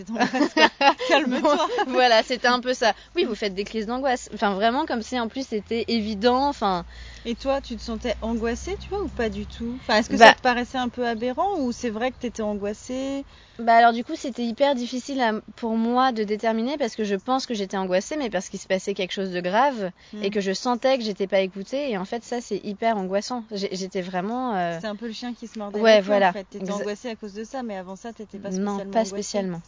Calme-toi. 1.08 1.68
voilà, 1.88 2.22
c'était 2.22 2.48
un 2.48 2.60
peu 2.60 2.76
ça. 2.76 2.94
Oui, 3.16 3.24
vous 3.24 3.34
faites 3.34 3.56
des 3.56 3.64
crises 3.64 3.88
d'angoisse. 3.88 4.30
Enfin, 4.34 4.54
vraiment, 4.54 4.86
comme 4.86 5.02
si 5.02 5.20
en 5.20 5.28
plus 5.28 5.48
c'était 5.48 5.86
évident. 5.88 6.48
Enfin. 6.48 6.86
Et 7.30 7.36
toi, 7.36 7.60
tu 7.60 7.76
te 7.76 7.82
sentais 7.82 8.16
angoissée, 8.22 8.78
tu 8.80 8.88
vois, 8.88 9.04
ou 9.04 9.10
pas 9.10 9.28
du 9.28 9.46
tout? 9.46 9.78
Enfin, 9.82 9.98
est-ce 9.98 10.10
que 10.10 10.16
ça 10.16 10.28
bah 10.28 10.34
te 10.34 10.42
paraissait 10.42 10.78
un 10.78 10.88
peu 10.88 11.06
aberrant, 11.06 11.60
ou 11.60 11.74
c'est 11.74 11.90
vrai 11.90 12.12
que 12.12 12.16
t'étais 12.16 12.42
angoissée? 12.42 13.26
Bah 13.60 13.74
alors 13.74 13.92
du 13.92 14.04
coup 14.04 14.16
c'était 14.16 14.46
hyper 14.46 14.76
difficile 14.76 15.42
pour 15.56 15.76
moi 15.76 16.12
de 16.12 16.24
déterminer 16.24 16.78
parce 16.78 16.96
que 16.96 17.04
je 17.04 17.16
pense 17.16 17.48
que 17.48 17.56
j'étais 17.56 17.76
angoissée 17.76 18.16
mais 18.16 18.30
parce 18.30 18.50
qu'il 18.50 18.60
se 18.60 18.68
passait 18.68 18.94
quelque 18.94 19.12
chose 19.12 19.32
de 19.32 19.42
grave 19.42 19.92
hmm. 20.14 20.24
et 20.24 20.30
que 20.30 20.42
je 20.42 20.54
sentais 20.54 20.98
que 21.00 21.04
j'étais 21.04 21.26
pas 21.26 21.40
écoutée 21.40 21.90
et 21.90 21.98
en 21.98 22.06
fait 22.06 22.24
ça 22.24 22.40
c'est 22.40 22.64
hyper 22.64 22.98
angoissant. 22.98 23.44
J'étais 23.52 24.02
vraiment. 24.02 24.56
Euh... 24.56 24.78
C'est 24.80 24.88
un 24.88 24.96
peu 24.96 25.08
le 25.08 25.14
chien 25.14 25.34
qui 25.34 25.48
se 25.48 25.60
mordait. 25.60 25.82
Ouais 25.82 26.02
voilà. 26.02 26.30
En 26.30 26.34
fait. 26.34 26.46
T'étais 26.46 26.72
angoissée 26.72 27.10
à 27.10 27.16
cause 27.16 27.34
de 27.34 27.44
ça 27.44 27.64
mais 27.64 27.76
avant 27.76 27.96
ça 27.96 28.14
t'étais 28.14 28.38
pas 28.38 28.52
spécialement. 28.52 28.78
Non 28.78 28.92
pas 28.92 29.06
spécialement. 29.06 29.62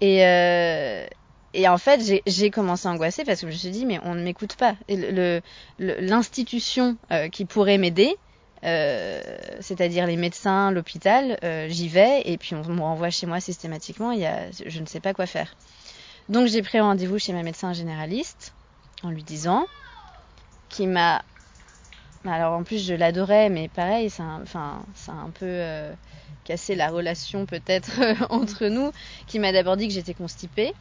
Et 0.00 0.26
euh... 0.26 1.06
Et 1.56 1.66
en 1.68 1.78
fait, 1.78 2.22
j'ai 2.26 2.50
commencé 2.50 2.86
à 2.86 2.90
angoisser 2.90 3.24
parce 3.24 3.40
que 3.40 3.46
je 3.46 3.52
me 3.52 3.56
suis 3.56 3.70
dit, 3.70 3.86
mais 3.86 3.98
on 4.02 4.14
ne 4.14 4.22
m'écoute 4.22 4.56
pas. 4.56 4.76
L'institution 5.78 6.98
euh, 7.10 7.30
qui 7.30 7.46
pourrait 7.46 7.78
m'aider, 7.78 8.14
euh, 8.64 9.22
c'est-à-dire 9.60 10.06
les 10.06 10.16
médecins, 10.16 10.70
l'hôpital, 10.70 11.38
euh, 11.44 11.66
j'y 11.70 11.88
vais 11.88 12.20
et 12.26 12.36
puis 12.36 12.54
on 12.54 12.62
me 12.62 12.82
renvoie 12.82 13.08
chez 13.08 13.26
moi 13.26 13.40
systématiquement. 13.40 14.12
Il 14.12 14.20
y 14.20 14.26
a, 14.26 14.50
je 14.50 14.80
ne 14.80 14.84
sais 14.84 15.00
pas 15.00 15.14
quoi 15.14 15.24
faire. 15.24 15.54
Donc 16.28 16.46
j'ai 16.46 16.60
pris 16.60 16.78
rendez-vous 16.78 17.18
chez 17.18 17.32
ma 17.32 17.42
médecin 17.42 17.72
généraliste 17.72 18.52
en 19.02 19.08
lui 19.08 19.22
disant, 19.22 19.64
qui 20.68 20.86
m'a, 20.86 21.24
alors 22.26 22.52
en 22.52 22.64
plus 22.64 22.84
je 22.84 22.92
l'adorais, 22.92 23.48
mais 23.48 23.68
pareil, 23.68 24.10
ça, 24.10 24.24
enfin, 24.42 24.84
ça 24.94 25.12
a 25.12 25.14
un 25.14 25.30
peu 25.30 25.62
cassé 26.44 26.74
la 26.74 26.90
relation 26.90 27.46
peut-être 27.46 27.98
entre 28.28 28.66
nous, 28.66 28.92
qui 29.26 29.38
m'a 29.38 29.52
d'abord 29.52 29.78
dit 29.78 29.88
que 29.88 29.94
j'étais 29.94 30.12
constipée. 30.12 30.74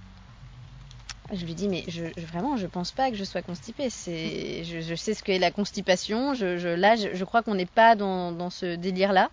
Je 1.33 1.43
lui 1.45 1.55
dis 1.55 1.67
mais 1.67 1.83
je, 1.87 2.03
vraiment 2.21 2.55
je 2.55 2.67
pense 2.67 2.91
pas 2.91 3.09
que 3.09 3.15
je 3.15 3.23
sois 3.23 3.41
constipée. 3.41 3.89
C'est 3.89 4.63
je, 4.63 4.81
je, 4.81 4.95
sais 4.95 5.13
ce 5.13 5.23
qu'est 5.23 5.39
la 5.39 5.51
constipation. 5.51 6.35
Je, 6.35 6.57
je 6.57 6.69
là 6.69 6.95
je, 6.95 7.23
crois 7.23 7.41
qu'on 7.41 7.55
n'est 7.55 7.65
pas 7.65 7.95
dans, 7.95 8.49
ce 8.49 8.75
délire 8.75 9.11
là. 9.11 9.31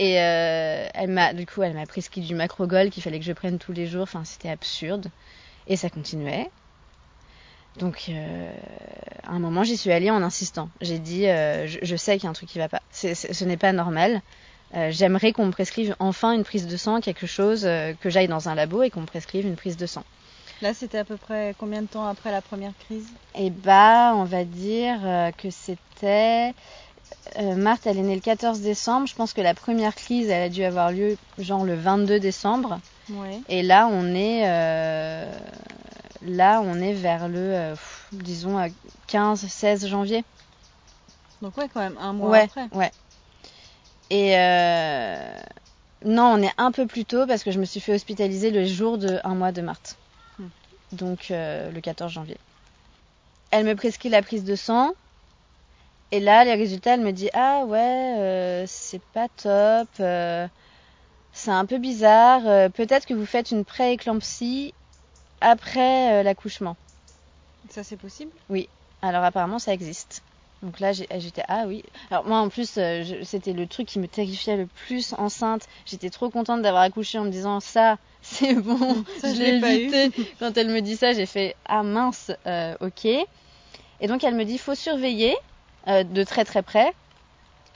Et 0.00 0.20
euh, 0.20 0.88
elle 0.92 1.10
m'a 1.10 1.32
du 1.32 1.46
coup 1.46 1.62
elle 1.62 1.74
m'a 1.74 1.86
prescrit 1.86 2.20
du 2.20 2.34
macrogol 2.34 2.90
qu'il 2.90 3.02
fallait 3.02 3.20
que 3.20 3.24
je 3.24 3.32
prenne 3.32 3.58
tous 3.58 3.72
les 3.72 3.86
jours. 3.86 4.02
Enfin 4.02 4.24
c'était 4.24 4.48
absurde. 4.48 5.06
Et 5.68 5.76
ça 5.76 5.88
continuait. 5.88 6.50
Donc 7.78 8.06
euh, 8.08 8.52
à 9.22 9.32
un 9.32 9.38
moment 9.38 9.62
j'y 9.62 9.76
suis 9.76 9.92
allée 9.92 10.10
en 10.10 10.20
insistant. 10.20 10.68
J'ai 10.80 10.98
dit 10.98 11.28
euh, 11.28 11.68
je, 11.68 11.96
sais 11.96 12.14
qu'il 12.14 12.24
y 12.24 12.26
a 12.26 12.30
un 12.30 12.34
truc 12.34 12.48
qui 12.48 12.58
va 12.58 12.68
pas. 12.68 12.82
ce 12.90 13.44
n'est 13.44 13.56
pas 13.56 13.72
normal. 13.72 14.20
j'aimerais 14.88 15.32
qu'on 15.32 15.46
me 15.46 15.52
prescrive 15.52 15.94
enfin 16.00 16.32
une 16.32 16.42
prise 16.42 16.66
de 16.66 16.76
sang, 16.76 17.00
quelque 17.00 17.28
chose, 17.28 17.62
que 17.62 18.10
j'aille 18.10 18.26
dans 18.26 18.48
un 18.48 18.56
labo 18.56 18.82
et 18.82 18.90
qu'on 18.90 19.02
me 19.02 19.06
prescrive 19.06 19.46
une 19.46 19.54
prise 19.54 19.76
de 19.76 19.86
sang. 19.86 20.02
Là, 20.62 20.72
c'était 20.74 20.98
à 20.98 21.04
peu 21.04 21.16
près 21.16 21.54
combien 21.58 21.82
de 21.82 21.86
temps 21.86 22.06
après 22.06 22.30
la 22.30 22.40
première 22.40 22.72
crise? 22.86 23.06
Eh 23.34 23.50
bah, 23.50 24.12
on 24.14 24.24
va 24.24 24.44
dire 24.44 25.00
que 25.36 25.50
c'était. 25.50 26.54
Marthe, 27.38 27.86
elle 27.86 27.98
est 27.98 28.02
née 28.02 28.14
le 28.14 28.20
14 28.20 28.60
décembre. 28.60 29.06
Je 29.06 29.14
pense 29.14 29.32
que 29.32 29.40
la 29.40 29.54
première 29.54 29.94
crise, 29.94 30.28
elle 30.28 30.42
a 30.42 30.48
dû 30.48 30.64
avoir 30.64 30.90
lieu 30.92 31.16
genre 31.38 31.64
le 31.64 31.74
22 31.74 32.20
décembre. 32.20 32.80
Ouais. 33.10 33.40
Et 33.48 33.62
là, 33.62 33.88
on 33.90 34.14
est 34.14 34.46
là, 36.26 36.60
on 36.64 36.80
est 36.80 36.94
vers 36.94 37.28
le, 37.28 37.74
disons, 38.12 38.58
15-16 39.08 39.86
janvier. 39.86 40.24
Donc 41.42 41.56
ouais, 41.58 41.68
quand 41.72 41.80
même 41.80 41.98
un 42.00 42.12
mois 42.12 42.38
après. 42.38 42.68
Ouais. 42.72 42.90
Et 44.10 44.36
euh, 44.36 45.34
non, 46.04 46.34
on 46.38 46.42
est 46.42 46.52
un 46.58 46.72
peu 46.72 46.86
plus 46.86 47.04
tôt 47.04 47.26
parce 47.26 47.42
que 47.42 47.50
je 47.50 47.58
me 47.58 47.64
suis 47.64 47.80
fait 47.80 47.94
hospitaliser 47.94 48.50
le 48.50 48.64
jour 48.64 48.98
de 48.98 49.18
un 49.24 49.34
mois 49.34 49.52
de 49.52 49.62
mars. 49.62 49.96
Donc 50.94 51.30
euh, 51.30 51.70
le 51.70 51.80
14 51.80 52.12
janvier. 52.12 52.36
Elle 53.50 53.66
me 53.66 53.74
prescrit 53.74 54.08
la 54.08 54.22
prise 54.22 54.44
de 54.44 54.56
sang. 54.56 54.92
Et 56.10 56.20
là, 56.20 56.44
les 56.44 56.54
résultats, 56.54 56.94
elle 56.94 57.00
me 57.00 57.12
dit 57.12 57.30
ah 57.34 57.64
ouais, 57.66 58.18
euh, 58.18 58.64
c'est 58.66 59.02
pas 59.12 59.28
top, 59.36 59.88
c'est 61.32 61.50
un 61.50 61.66
peu 61.66 61.78
bizarre. 61.78 62.42
Peut-être 62.72 63.06
que 63.06 63.14
vous 63.14 63.26
faites 63.26 63.50
une 63.50 63.64
pré-éclampsie 63.64 64.72
après 65.40 66.22
l'accouchement. 66.22 66.76
Ça 67.70 67.82
c'est 67.82 67.96
possible? 67.96 68.30
Oui. 68.48 68.68
Alors 69.02 69.24
apparemment 69.24 69.58
ça 69.58 69.72
existe. 69.72 70.22
Donc 70.64 70.80
là, 70.80 70.92
j'étais 70.92 71.42
ah 71.48 71.64
oui. 71.66 71.82
Alors 72.10 72.24
moi 72.24 72.38
en 72.38 72.48
plus, 72.48 72.78
euh, 72.78 73.22
c'était 73.22 73.52
le 73.52 73.66
truc 73.66 73.86
qui 73.86 73.98
me 73.98 74.08
terrifiait 74.08 74.56
le 74.56 74.66
plus 74.66 75.12
enceinte. 75.18 75.66
J'étais 75.84 76.08
trop 76.08 76.30
contente 76.30 76.62
d'avoir 76.62 76.82
accouché 76.82 77.18
en 77.18 77.24
me 77.24 77.30
disant 77.30 77.60
ça, 77.60 77.98
c'est 78.26 78.54
bon, 78.54 79.04
je 79.22 79.38
l'ai 79.38 79.74
évité. 79.74 80.10
Quand 80.38 80.56
elle 80.56 80.68
me 80.68 80.80
dit 80.80 80.96
ça, 80.96 81.12
j'ai 81.12 81.26
fait 81.26 81.56
ah 81.66 81.82
mince, 81.82 82.32
euh, 82.46 82.74
ok. 82.80 83.04
Et 83.04 84.06
donc 84.06 84.24
elle 84.24 84.34
me 84.34 84.44
dit 84.44 84.58
faut 84.58 84.74
surveiller 84.74 85.36
euh, 85.88 86.04
de 86.04 86.24
très 86.24 86.44
très 86.44 86.62
près 86.62 86.92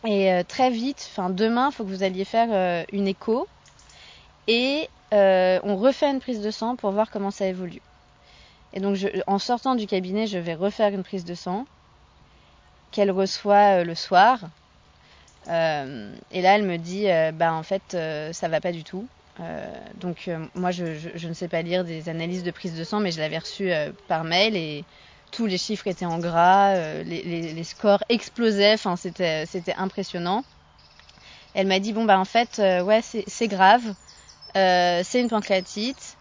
et 0.04 0.42
très 0.48 0.70
vite. 0.70 1.08
Enfin 1.10 1.28
demain, 1.28 1.68
il 1.70 1.74
faut 1.74 1.84
que 1.84 1.88
vous 1.90 2.02
alliez 2.02 2.24
faire 2.24 2.84
une 2.92 3.08
écho 3.08 3.46
et 4.46 4.88
on 5.12 5.76
refait 5.76 6.10
une 6.10 6.20
prise 6.20 6.40
de 6.40 6.50
sang 6.50 6.76
pour 6.76 6.92
voir 6.92 7.10
comment 7.10 7.30
ça 7.30 7.46
évolue. 7.46 7.82
Et 8.72 8.80
donc 8.80 8.96
en 9.26 9.38
sortant 9.38 9.74
du 9.74 9.86
cabinet, 9.86 10.26
je 10.26 10.38
vais 10.38 10.54
refaire 10.54 10.92
une 10.92 11.02
prise 11.02 11.24
de 11.24 11.34
sang 11.34 11.66
qu'elle 12.90 13.10
reçoit 13.10 13.80
euh, 13.80 13.84
le 13.84 13.94
soir. 13.94 14.40
Euh, 15.48 16.14
et 16.30 16.42
là, 16.42 16.56
elle 16.56 16.64
me 16.64 16.76
dit, 16.76 17.08
euh, 17.08 17.32
bah 17.32 17.52
en 17.54 17.62
fait, 17.62 17.96
ça 18.32 18.48
va 18.48 18.60
pas 18.60 18.72
du 18.72 18.84
tout. 18.84 19.06
Donc 20.00 20.30
moi, 20.54 20.70
je, 20.70 21.26
ne 21.28 21.32
sais 21.32 21.48
pas 21.48 21.62
lire 21.62 21.84
des 21.84 22.08
analyses 22.08 22.42
de 22.42 22.50
prise 22.50 22.74
de 22.76 22.84
sang, 22.84 23.00
mais 23.00 23.10
je 23.10 23.20
l'avais 23.20 23.38
reçu 23.38 23.70
par 24.08 24.24
mail 24.24 24.56
et 24.56 24.84
tous 25.30 25.46
les 25.46 25.58
chiffres 25.58 25.86
étaient 25.86 26.06
en 26.06 26.18
gras, 26.18 27.02
les, 27.04 27.64
scores 27.64 28.02
explosaient, 28.08 28.74
enfin 28.74 28.96
c'était 28.96 29.46
c'était 29.46 29.74
impressionnant. 29.74 30.44
Elle 31.54 31.66
m'a 31.66 31.78
dit 31.78 31.92
bon 31.92 32.04
bah 32.04 32.18
en 32.18 32.24
fait 32.24 32.58
ouais 32.58 33.00
c'est 33.02 33.48
grave, 33.48 33.94
c'est 34.54 35.20
une 35.20 35.28
pancréatite. 35.28 36.16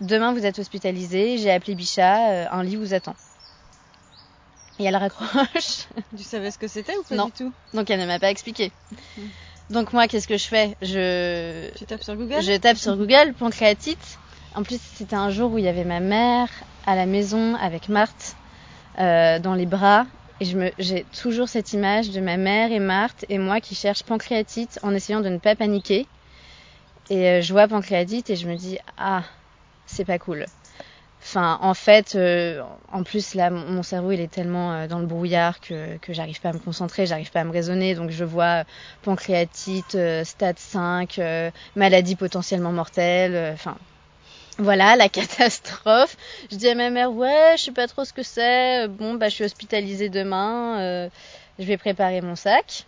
Demain 0.00 0.32
vous 0.32 0.44
êtes 0.44 0.58
hospitalisé, 0.58 1.38
j'ai 1.38 1.50
appelé 1.50 1.74
Bichat, 1.74 2.52
un 2.52 2.62
lit 2.62 2.76
vous 2.76 2.94
attend. 2.94 3.16
Et 4.78 4.84
elle 4.84 4.96
raccroche. 4.96 5.86
Tu 6.16 6.22
savais 6.22 6.50
ce 6.50 6.58
que 6.58 6.68
c'était 6.68 6.96
ou 6.96 7.02
pas 7.02 7.16
non. 7.16 7.26
du 7.26 7.32
tout? 7.32 7.52
Donc 7.74 7.90
elle 7.90 8.00
ne 8.00 8.06
m'a 8.06 8.18
pas 8.18 8.30
expliqué. 8.30 8.70
Hmm. 9.16 9.26
Donc 9.70 9.92
moi, 9.92 10.08
qu'est-ce 10.08 10.28
que 10.28 10.38
je 10.38 10.46
fais? 10.46 10.76
Je. 10.80 11.70
Tu 11.76 11.84
tapes 11.84 12.02
sur 12.02 12.16
Google? 12.16 12.40
Je 12.42 12.56
tape 12.56 12.78
sur 12.78 12.96
Google 12.96 13.34
pancréatite. 13.38 14.18
En 14.54 14.62
plus, 14.62 14.80
c'était 14.80 15.16
un 15.16 15.30
jour 15.30 15.52
où 15.52 15.58
il 15.58 15.64
y 15.64 15.68
avait 15.68 15.84
ma 15.84 16.00
mère 16.00 16.48
à 16.86 16.96
la 16.96 17.06
maison 17.06 17.54
avec 17.56 17.88
Marthe 17.88 18.34
euh, 18.98 19.38
dans 19.38 19.54
les 19.54 19.66
bras. 19.66 20.06
Et 20.40 20.44
je 20.44 20.56
me, 20.56 20.70
j'ai 20.78 21.04
toujours 21.20 21.48
cette 21.48 21.72
image 21.72 22.10
de 22.10 22.20
ma 22.20 22.36
mère 22.36 22.72
et 22.72 22.78
Marthe 22.78 23.26
et 23.28 23.38
moi 23.38 23.60
qui 23.60 23.74
cherchent 23.74 24.04
pancréatite 24.04 24.78
en 24.82 24.94
essayant 24.94 25.20
de 25.20 25.28
ne 25.28 25.38
pas 25.38 25.54
paniquer. 25.54 26.06
Et 27.10 27.28
euh, 27.28 27.40
je 27.42 27.52
vois 27.52 27.68
pancréatite 27.68 28.30
et 28.30 28.36
je 28.36 28.48
me 28.48 28.56
dis 28.56 28.78
ah, 28.96 29.22
c'est 29.86 30.04
pas 30.04 30.18
cool. 30.18 30.46
Enfin, 31.28 31.58
en 31.60 31.74
fait, 31.74 32.14
euh, 32.14 32.62
en 32.90 33.02
plus 33.02 33.34
là, 33.34 33.50
mon 33.50 33.82
cerveau 33.82 34.12
il 34.12 34.20
est 34.20 34.30
tellement 34.30 34.72
euh, 34.72 34.86
dans 34.86 34.98
le 34.98 35.04
brouillard 35.04 35.60
que, 35.60 35.98
j'arrive 36.08 36.40
pas 36.40 36.48
à 36.48 36.52
me 36.54 36.58
concentrer, 36.58 37.04
j'arrive 37.04 37.30
pas 37.30 37.40
à 37.40 37.44
me 37.44 37.52
raisonner. 37.52 37.94
Donc 37.94 38.08
je 38.08 38.24
vois 38.24 38.64
pancréatite, 39.02 39.94
euh, 39.94 40.24
stade 40.24 40.58
5, 40.58 41.20
maladie 41.76 42.16
potentiellement 42.16 42.72
mortelle. 42.72 43.52
Enfin, 43.52 43.76
voilà 44.56 44.96
la 44.96 45.08
catastrophe. 45.10 46.16
Je 46.50 46.56
dis 46.56 46.66
à 46.66 46.74
ma 46.74 46.88
mère 46.88 47.12
ouais, 47.12 47.56
je 47.58 47.64
sais 47.64 47.72
pas 47.72 47.88
trop 47.88 48.06
ce 48.06 48.14
que 48.14 48.22
c'est. 48.22 48.88
Bon 48.88 49.12
bah 49.12 49.28
je 49.28 49.34
suis 49.34 49.44
hospitalisée 49.44 50.08
demain. 50.08 51.10
je 51.58 51.64
vais 51.64 51.76
préparer 51.76 52.22
mon 52.22 52.36
sac. 52.36 52.86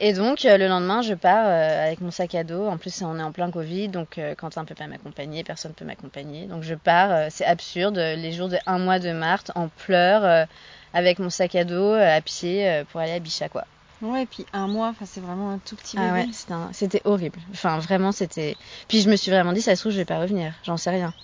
Et 0.00 0.12
donc 0.14 0.44
euh, 0.44 0.56
le 0.56 0.66
lendemain, 0.66 1.02
je 1.02 1.14
pars 1.14 1.46
euh, 1.46 1.86
avec 1.86 2.00
mon 2.00 2.10
sac 2.10 2.34
à 2.34 2.44
dos. 2.44 2.66
En 2.66 2.76
plus, 2.76 3.02
on 3.02 3.18
est 3.18 3.22
en 3.22 3.32
plein 3.32 3.50
Covid, 3.50 3.88
donc 3.88 4.18
euh, 4.18 4.34
Quentin 4.34 4.64
peut 4.64 4.74
pas 4.74 4.86
m'accompagner, 4.86 5.44
personne 5.44 5.72
peut 5.72 5.84
m'accompagner. 5.84 6.46
Donc 6.46 6.62
je 6.62 6.74
pars, 6.74 7.30
c'est 7.30 7.44
absurde, 7.44 7.96
les 7.96 8.32
jours 8.32 8.48
de 8.48 8.56
un 8.66 8.78
mois 8.78 8.98
de 8.98 9.12
Marthe, 9.12 9.52
en 9.54 9.68
pleurs, 9.68 10.46
avec 10.92 11.18
mon 11.18 11.30
sac 11.30 11.54
à 11.54 11.64
dos, 11.64 11.92
à 11.92 12.20
pied, 12.20 12.82
pour 12.90 13.00
aller 13.00 13.12
à 13.12 13.18
Bichat, 13.18 13.48
quoi. 13.48 13.64
Ouais, 14.00 14.24
et 14.24 14.26
puis 14.26 14.44
un 14.52 14.66
mois, 14.66 14.92
c'est 15.04 15.20
vraiment 15.20 15.52
un 15.52 15.58
tout 15.58 15.76
petit 15.76 15.96
bébé. 15.96 16.08
Ah 16.10 16.14
ouais, 16.14 16.72
c'était 16.72 17.02
horrible. 17.04 17.38
Enfin, 17.52 17.78
vraiment, 17.78 18.10
c'était. 18.10 18.56
Puis 18.88 19.00
je 19.00 19.08
me 19.08 19.14
suis 19.14 19.30
vraiment 19.30 19.52
dit, 19.52 19.62
ça 19.62 19.76
se 19.76 19.82
trouve, 19.82 19.92
je 19.92 19.98
vais 19.98 20.04
pas 20.04 20.18
revenir. 20.18 20.52
J'en 20.64 20.76
sais 20.76 20.90
rien. 20.90 21.14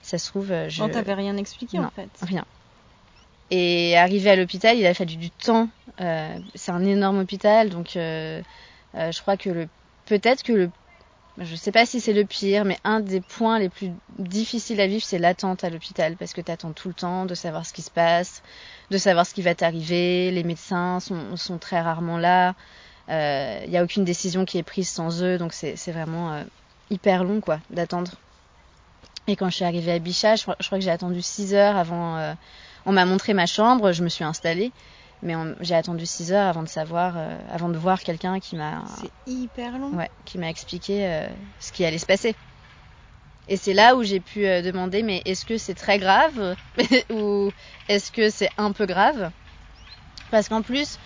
Ça 0.00 0.16
se 0.16 0.30
trouve, 0.30 0.46
je. 0.68 0.80
Non, 0.80 0.88
t'avais 0.88 1.14
rien 1.14 1.36
expliqué 1.36 1.78
en 1.78 1.90
fait. 1.90 2.08
Rien. 2.22 2.46
Et 3.50 3.96
arrivé 3.96 4.30
à 4.30 4.36
l'hôpital, 4.36 4.78
il 4.78 4.86
a 4.86 4.94
fallu 4.94 5.16
du 5.16 5.30
temps. 5.30 5.68
Euh, 6.00 6.36
c'est 6.54 6.72
un 6.72 6.84
énorme 6.84 7.18
hôpital, 7.18 7.70
donc 7.70 7.96
euh, 7.96 8.42
euh, 8.94 9.12
je 9.12 9.20
crois 9.20 9.36
que 9.36 9.50
le 9.50 9.68
peut-être 10.06 10.42
que 10.42 10.52
le 10.52 10.70
je 11.38 11.56
sais 11.56 11.72
pas 11.72 11.84
si 11.84 12.00
c'est 12.00 12.12
le 12.12 12.24
pire, 12.24 12.64
mais 12.64 12.78
un 12.84 13.00
des 13.00 13.20
points 13.20 13.58
les 13.58 13.68
plus 13.68 13.90
difficiles 14.20 14.80
à 14.80 14.86
vivre, 14.86 15.04
c'est 15.04 15.18
l'attente 15.18 15.64
à 15.64 15.70
l'hôpital, 15.70 16.16
parce 16.16 16.32
que 16.32 16.40
tu 16.40 16.50
attends 16.50 16.72
tout 16.72 16.86
le 16.86 16.94
temps 16.94 17.26
de 17.26 17.34
savoir 17.34 17.66
ce 17.66 17.72
qui 17.72 17.82
se 17.82 17.90
passe, 17.90 18.44
de 18.90 18.98
savoir 18.98 19.26
ce 19.26 19.34
qui 19.34 19.42
va 19.42 19.56
t'arriver. 19.56 20.30
Les 20.30 20.44
médecins 20.44 21.00
sont, 21.00 21.58
très 21.58 21.80
rarement 21.80 22.18
là. 22.18 22.54
Il 23.08 23.68
n'y 23.68 23.76
a 23.76 23.82
aucune 23.82 24.04
décision 24.04 24.44
qui 24.44 24.58
est 24.58 24.62
prise 24.62 24.88
sans 24.88 25.24
eux, 25.24 25.36
donc 25.36 25.54
c'est 25.54 25.90
vraiment 25.90 26.44
hyper 26.90 27.24
long 27.24 27.40
quoi 27.40 27.58
d'attendre. 27.68 28.12
Et 29.26 29.34
quand 29.34 29.50
je 29.50 29.56
suis 29.56 29.64
arrivée 29.64 29.90
à 29.90 29.98
Bichat, 29.98 30.36
je, 30.36 30.44
je 30.60 30.66
crois 30.66 30.78
que 30.78 30.84
j'ai 30.84 30.90
attendu 30.92 31.20
6 31.20 31.54
heures 31.54 31.76
avant 31.76 32.36
on 32.86 32.92
m'a 32.92 33.04
montré 33.04 33.34
ma 33.34 33.46
chambre, 33.46 33.92
je 33.92 34.02
me 34.02 34.08
suis 34.08 34.24
installée, 34.24 34.72
mais 35.22 35.34
j'ai 35.60 35.74
attendu 35.74 36.06
6 36.06 36.32
heures 36.32 36.48
avant 36.48 36.62
de 36.62 36.68
savoir, 36.68 37.14
euh, 37.16 37.38
avant 37.50 37.68
de 37.68 37.78
voir 37.78 38.00
quelqu'un 38.00 38.40
qui 38.40 38.56
m'a. 38.56 38.84
C'est 39.00 39.10
hyper 39.32 39.78
long. 39.78 39.92
Ouais, 39.96 40.10
qui 40.24 40.38
m'a 40.38 40.50
expliqué 40.50 41.06
euh, 41.06 41.26
ce 41.60 41.72
qui 41.72 41.84
allait 41.84 41.98
se 41.98 42.06
passer. 42.06 42.34
Et 43.48 43.56
c'est 43.56 43.74
là 43.74 43.96
où 43.96 44.02
j'ai 44.02 44.20
pu 44.20 44.46
euh, 44.46 44.62
demander, 44.62 45.02
mais 45.02 45.22
est-ce 45.24 45.44
que 45.44 45.58
c'est 45.58 45.74
très 45.74 45.98
grave 45.98 46.56
ou 47.10 47.50
est-ce 47.88 48.12
que 48.12 48.30
c'est 48.30 48.50
un 48.58 48.72
peu 48.72 48.86
grave? 48.86 49.30
Parce 50.30 50.48
qu'en 50.48 50.62
plus, 50.62 50.98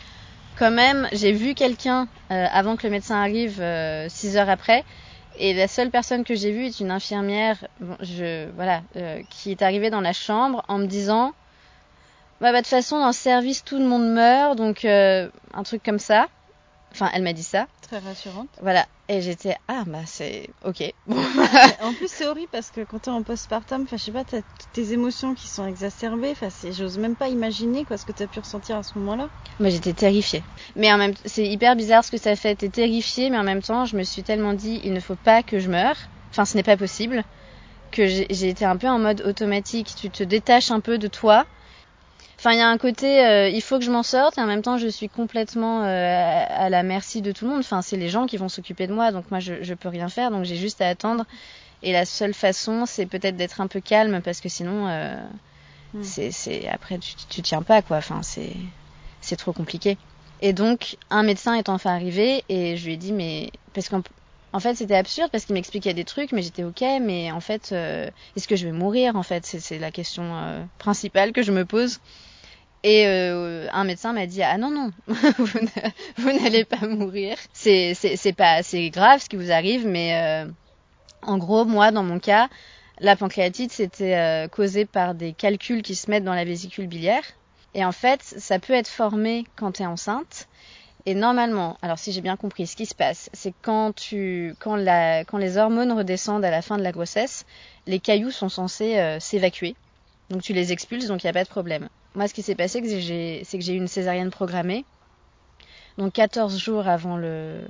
quand 0.57 0.71
même, 0.71 1.09
j'ai 1.13 1.33
vu 1.33 1.55
quelqu'un 1.55 2.09
avant 2.31 2.77
que 2.77 2.87
le 2.87 2.91
médecin 2.91 3.17
arrive, 3.17 3.63
6 4.09 4.37
heures 4.37 4.49
après, 4.49 4.85
et 5.37 5.55
la 5.55 5.69
seule 5.69 5.91
personne 5.91 6.25
que 6.25 6.35
j'ai 6.35 6.51
vue 6.51 6.67
est 6.67 6.81
une 6.81 6.91
infirmière, 6.91 7.67
je, 8.01 8.51
voilà, 8.53 8.83
qui 9.29 9.51
est 9.51 9.63
arrivée 9.63 9.91
dans 9.91 10.01
la 10.01 10.13
chambre 10.13 10.65
en 10.69 10.79
me 10.79 10.87
disant 10.87 11.35
bah, 12.41 12.53
bah, 12.53 12.59
de 12.59 12.59
toute 12.59 12.69
façon, 12.69 12.99
dans 12.99 13.09
le 13.09 13.13
service, 13.13 13.65
tout 13.65 13.79
le 13.79 13.87
monde 13.87 14.13
meurt, 14.13 14.57
donc 14.57 14.85
euh, 14.85 15.29
un 15.55 15.63
truc 15.63 15.83
comme 15.83 15.99
ça. 15.99 16.29
Enfin, 16.93 17.11
elle 17.13 17.23
m'a 17.23 17.33
dit 17.33 17.43
ça. 17.43 17.67
Très 17.83 17.99
rassurante. 17.99 18.49
Voilà. 18.63 18.87
Et 19.09 19.21
j'étais, 19.21 19.57
ah, 19.69 19.85
bah, 19.87 20.03
c'est 20.07 20.51
ok. 20.65 20.83
en 21.83 21.93
plus, 21.95 22.09
c'est 22.09 22.27
horrible 22.27 22.49
parce 22.51 22.71
que 22.71 22.83
quand 22.83 23.01
t'es 23.01 23.11
en 23.11 23.23
postpartum, 23.23 23.83
enfin, 23.83 23.97
je 23.97 24.05
sais 24.05 24.13
pas, 24.13 24.25
t'as 24.25 24.43
tes 24.73 24.93
émotions 24.93 25.35
qui 25.35 25.49
sont 25.49 25.67
exacerbées. 25.67 26.31
Enfin, 26.31 26.49
j'ose 26.71 26.99
même 26.99 27.17
pas 27.17 27.29
imaginer 27.29 27.85
quoi 27.85 27.97
ce 27.97 28.05
que 28.05 28.13
t'as 28.13 28.27
pu 28.27 28.39
ressentir 28.39 28.77
à 28.77 28.83
ce 28.83 28.99
moment-là. 28.99 29.29
Moi, 29.59 29.71
j'étais 29.71 29.93
terrifiée. 29.93 30.43
Mais 30.77 30.93
en 30.93 30.99
même 30.99 31.15
c'est 31.25 31.47
hyper 31.47 31.75
bizarre 31.75 32.05
ce 32.05 32.11
que 32.11 32.19
ça 32.19 32.37
fait. 32.37 32.55
T'es 32.55 32.69
terrifiée, 32.69 33.31
mais 33.31 33.39
en 33.39 33.45
même 33.45 33.63
temps, 33.63 33.85
je 33.85 33.97
me 33.97 34.03
suis 34.03 34.23
tellement 34.23 34.53
dit, 34.53 34.81
il 34.85 34.93
ne 34.93 35.01
faut 35.01 35.17
pas 35.17 35.43
que 35.43 35.59
je 35.59 35.69
meure. 35.69 35.97
Enfin, 36.31 36.45
ce 36.45 36.57
n'est 36.57 36.63
pas 36.63 36.77
possible. 36.77 37.25
Que 37.91 38.07
j'ai 38.07 38.49
été 38.49 38.65
un 38.65 38.77
peu 38.77 38.89
en 38.89 38.99
mode 38.99 39.23
automatique. 39.23 39.95
Tu 39.99 40.11
te 40.11 40.23
détaches 40.23 40.71
un 40.71 40.81
peu 40.81 40.99
de 40.99 41.09
toi 41.09 41.47
Enfin, 42.39 42.53
il 42.53 42.59
y 42.59 42.63
a 42.63 42.69
un 42.69 42.79
côté, 42.79 43.27
euh, 43.27 43.49
il 43.49 43.61
faut 43.61 43.79
que 43.79 43.85
je 43.85 43.91
m'en 43.91 44.05
sorte, 44.05 44.39
et 44.39 44.41
en 44.41 44.47
même 44.47 44.63
temps, 44.63 44.79
je 44.79 44.87
suis 44.87 45.09
complètement 45.09 45.83
euh, 45.83 46.45
à 46.49 46.71
la 46.71 46.85
merci 46.85 47.21
de 47.21 47.33
tout 47.33 47.45
le 47.45 47.51
monde. 47.51 47.61
Enfin, 47.61 47.83
c'est 47.83 47.97
les 47.97 48.09
gens 48.09 48.27
qui 48.27 48.37
vont 48.37 48.49
s'occuper 48.49 48.87
de 48.87 48.93
moi, 48.93 49.11
donc 49.11 49.29
moi, 49.31 49.41
je, 49.41 49.63
je 49.63 49.75
peux 49.75 49.89
rien 49.89 50.09
faire, 50.09 50.31
donc 50.31 50.45
j'ai 50.45 50.55
juste 50.55 50.81
à 50.81 50.89
attendre. 50.89 51.25
Et 51.83 51.93
la 51.93 52.05
seule 52.05 52.35
façon, 52.35 52.87
c'est 52.87 53.07
peut-être 53.07 53.37
d'être 53.37 53.61
un 53.61 53.67
peu 53.67 53.81
calme, 53.81 54.21
parce 54.23 54.41
que 54.41 54.49
sinon, 54.49 54.87
euh, 54.87 55.17
hmm. 55.95 56.03
c'est, 56.05 56.69
après, 56.69 56.99
tu, 56.99 57.15
tu 57.29 57.43
tiens 57.43 57.63
pas, 57.63 57.83
quoi. 57.83 57.97
Enfin, 57.97 58.23
c'est, 58.23 58.53
c'est 59.21 59.37
trop 59.37 59.53
compliqué. 59.53 59.99
Et 60.41 60.53
donc, 60.53 60.97
un 61.11 61.25
médecin 61.25 61.55
est 61.55 61.69
enfin 61.69 61.93
arrivé 61.93 62.45
et 62.49 62.77
je 62.77 62.87
lui 62.87 62.93
ai 62.93 62.97
dit, 62.97 63.13
mais 63.13 63.51
parce 63.75 63.89
qu'en 63.89 64.03
en 64.53 64.61
fait, 64.61 64.77
c'était 64.77 64.95
absurde 64.95 65.31
parce 65.31 65.45
qu'il 65.45 65.55
m'expliquait 65.55 65.95
des 65.95 66.05
trucs, 66.05 66.33
mais 66.33 66.43
j'étais 66.43 66.65
ok. 66.65 66.83
Mais 67.03 67.31
en 67.33 67.41
fait, 67.41 67.71
euh, 67.73 68.09
est-ce 68.37 68.49
que 68.49 68.57
je 68.57 68.67
vais 68.67 68.73
mourir 68.73 69.17
En 69.17 69.23
fait, 69.23 69.45
c'est 69.45 69.79
la 69.79 69.91
question 69.91 70.23
euh, 70.25 70.65
principale 70.79 71.33
que 71.33 71.43
je 71.43 71.53
me 71.53 71.65
pose. 71.65 72.01
Et 72.85 73.07
euh, 73.07 73.67
un 73.73 73.85
médecin 73.85 74.13
m'a 74.13 74.27
dit 74.27 74.43
ah 74.43 74.57
non 74.57 74.71
non, 74.71 74.91
vous 76.17 76.33
n'allez 76.33 76.65
pas 76.65 76.87
mourir. 76.87 77.37
C'est 77.53 77.95
c'est 77.95 78.33
pas 78.33 78.53
assez 78.53 78.91
grave 78.91 79.21
ce 79.21 79.29
qui 79.29 79.37
vous 79.37 79.51
arrive, 79.51 79.87
mais 79.87 80.47
en 81.23 81.39
gros, 81.39 81.65
moi, 81.65 81.91
dans 81.91 82.05
mon 82.05 82.21
cas, 82.21 82.49
la 83.01 83.17
pancréatite, 83.17 83.73
c'était 83.73 84.49
causé 84.53 84.85
par 84.85 85.15
des 85.15 85.33
calculs 85.33 85.83
qui 85.83 85.97
se 85.97 86.09
mettent 86.09 86.25
dans 86.25 86.35
la 86.35 86.45
vésicule 86.45 86.87
biliaire. 86.87 87.25
Et 87.75 87.85
en 87.85 87.93
fait, 87.93 88.23
ça 88.23 88.59
peut 88.59 88.73
être 88.73 88.89
formé 88.89 89.45
quand 89.57 89.73
tu 89.73 89.83
es 89.83 89.87
enceinte. 89.87 90.49
Et 91.07 91.15
normalement, 91.15 91.79
alors 91.81 91.99
si 91.99 92.13
j'ai 92.13 92.21
bien 92.21 92.37
compris, 92.37 92.67
ce 92.67 92.77
qui 92.77 92.87
se 92.87 92.95
passe, 92.95 93.31
c'est 93.33 93.55
quand 93.63 93.95
quand 94.59 95.39
les 95.39 95.57
hormones 95.57 95.93
redescendent 95.93 96.45
à 96.45 96.51
la 96.51 96.61
fin 96.61 96.77
de 96.77 96.83
la 96.83 96.93
grossesse, 96.93 97.47
les 97.87 97.99
cailloux 97.99 98.31
sont 98.31 98.49
censés 98.49 98.99
euh, 98.99 99.21
s'évacuer. 99.21 99.75
Donc 100.29 100.43
tu 100.43 100.53
les 100.53 100.73
expulses, 100.73 101.07
donc 101.07 101.23
il 101.23 101.27
n'y 101.27 101.31
a 101.31 101.33
pas 101.33 101.45
de 101.45 101.49
problème. 101.49 101.89
Moi, 102.19 102.27
ce 102.27 102.35
qui 102.35 102.43
s'est 102.43 102.57
passé, 102.57 102.83
c'est 103.45 103.59
que 103.59 103.65
j'ai 103.65 103.73
eu 103.75 103.77
une 103.77 103.87
césarienne 103.87 104.31
programmée, 104.31 104.85
donc 105.99 106.15
14 106.15 106.59
jours 106.59 106.89
avant 106.89 107.17
euh, 107.23 107.65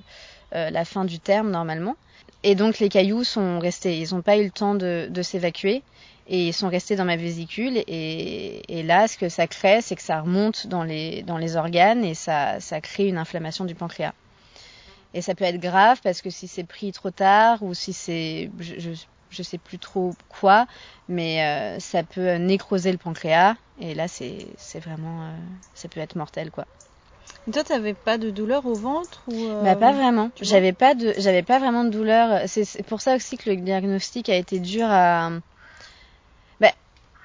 la 0.51 0.87
fin 0.87 1.05
du 1.05 1.21
terme 1.21 1.51
normalement. 1.51 1.97
Et 2.45 2.55
donc 2.55 2.79
les 2.79 2.89
cailloux 2.89 3.25
sont 3.25 3.59
restés, 3.59 3.99
ils 3.99 4.15
n'ont 4.15 4.23
pas 4.23 4.39
eu 4.39 4.45
le 4.45 4.51
temps 4.51 4.75
de, 4.75 5.21
s'évacuer 5.21 5.83
et 6.29 6.47
ils 6.47 6.55
sont 6.55 6.71
restés 6.71 6.97
dans 6.97 7.05
ma 7.05 7.17
vésicule 7.17 7.85
et, 7.87 8.83
là 8.87 9.07
ce 9.07 9.19
que 9.19 9.29
ça 9.29 9.47
crée 9.47 9.83
c'est 9.83 9.97
que 9.97 10.03
ça 10.03 10.23
remonte 10.23 10.67
dans 10.67 10.83
les, 10.83 11.57
organes 11.57 12.03
et 12.03 12.15
ça, 12.15 12.59
ça 12.59 12.81
crée 12.81 13.09
une 13.09 13.19
inflammation 13.19 13.67
du 13.67 13.75
pancréas. 13.75 14.15
Et 15.13 15.21
ça 15.21 15.35
peut 15.35 15.45
être 15.45 15.61
grave 15.61 16.01
parce 16.03 16.23
que 16.23 16.31
si 16.31 16.49
c'est 16.49 16.65
pris 16.65 16.91
trop 16.93 17.11
tard 17.11 17.63
ou 17.63 17.75
si 17.75 17.93
c'est 17.93 18.51
je, 19.31 19.43
sais 19.43 19.59
plus 19.59 19.79
trop 19.79 20.15
quoi, 20.29 20.67
mais 21.09 21.45
euh, 21.45 21.81
ça 21.81 22.03
peut 22.03 22.35
nécroser 22.37 22.93
le 22.93 22.99
pancréas 22.99 23.57
et 23.79 23.95
là 23.95 24.09
c'est 24.09 24.49
c'est 24.57 24.81
vraiment 24.81 25.29
euh, 25.29 25.37
ça 25.75 25.89
peut 25.89 26.01
être 26.01 26.17
mortel 26.17 26.51
quoi. 26.51 26.67
Et 27.47 27.51
toi, 27.51 27.65
t'avais 27.65 27.95
pas 27.95 28.19
de 28.19 28.31
douleur 28.31 28.67
au 28.67 28.75
ventre 28.75 29.23
ou 29.27 29.47
euh... 29.47 29.63
Bah 29.63 29.75
pas 29.75 29.93
vraiment. 29.93 30.31
J'avais 30.39 30.75
pas 30.75 30.95
de, 30.95 31.15
j'avais 31.17 31.43
pas 31.43 31.59
vraiment 31.59 31.85
de 31.85 31.89
douleur. 31.89 32.43
C'est 32.47 32.83
pour 32.83 33.01
ça 33.01 33.17
aussi 33.17 33.39
que 33.39 33.49
le 33.49 33.57
diagnostic 33.57 34.29
a 34.29 34.37
été 34.37 34.59
dur 34.59 34.87
à, 34.87 35.31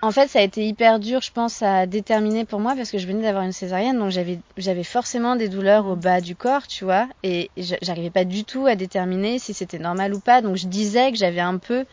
en 0.04 0.12
fait, 0.12 0.28
ça 0.28 0.40
a 0.40 0.42
été 0.42 0.68
hyper 0.68 1.00
dur, 1.00 1.22
je 1.22 1.32
pense, 1.32 1.62
à 1.62 1.86
déterminer 1.86 2.44
pour 2.44 2.60
moi 2.60 2.76
parce 2.76 2.92
que 2.92 2.98
je 2.98 3.08
venais 3.08 3.22
d'avoir 3.22 3.46
une 3.46 3.54
césarienne, 3.54 3.98
donc 3.98 4.12
j'avais 4.58 4.84
forcément 4.84 5.38
des 5.38 5.48
douleurs 5.48 5.86
au 5.88 5.96
bas 5.96 6.20
du 6.20 6.36
corps, 6.36 6.68
tu 6.68 6.84
vois, 6.84 7.08
et 7.24 7.50
j'arrivais 7.82 8.10
pas 8.10 8.26
du 8.26 8.44
tout 8.44 8.66
à 8.66 8.76
déterminer 8.76 9.40
si 9.40 9.54
c'était 9.54 9.80
normal 9.80 10.14
ou 10.14 10.20
pas. 10.20 10.42
Donc 10.42 10.58
je 10.58 10.68
disais 10.68 11.10
que 11.10 11.18
j'avais 11.18 11.40
un 11.40 11.58
peu, 11.58 11.86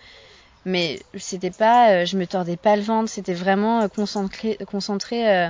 mais 0.65 0.99
c'était 1.17 1.53
pas, 1.53 1.93
euh, 1.93 2.05
je 2.05 2.17
me 2.17 2.27
tordais 2.27 2.57
pas 2.57 2.75
le 2.75 2.83
ventre, 2.83 3.09
c'était 3.09 3.33
vraiment 3.33 3.83
euh, 3.83 3.87
concentré 3.87 4.59
concentré 4.67 5.31
euh, 5.31 5.49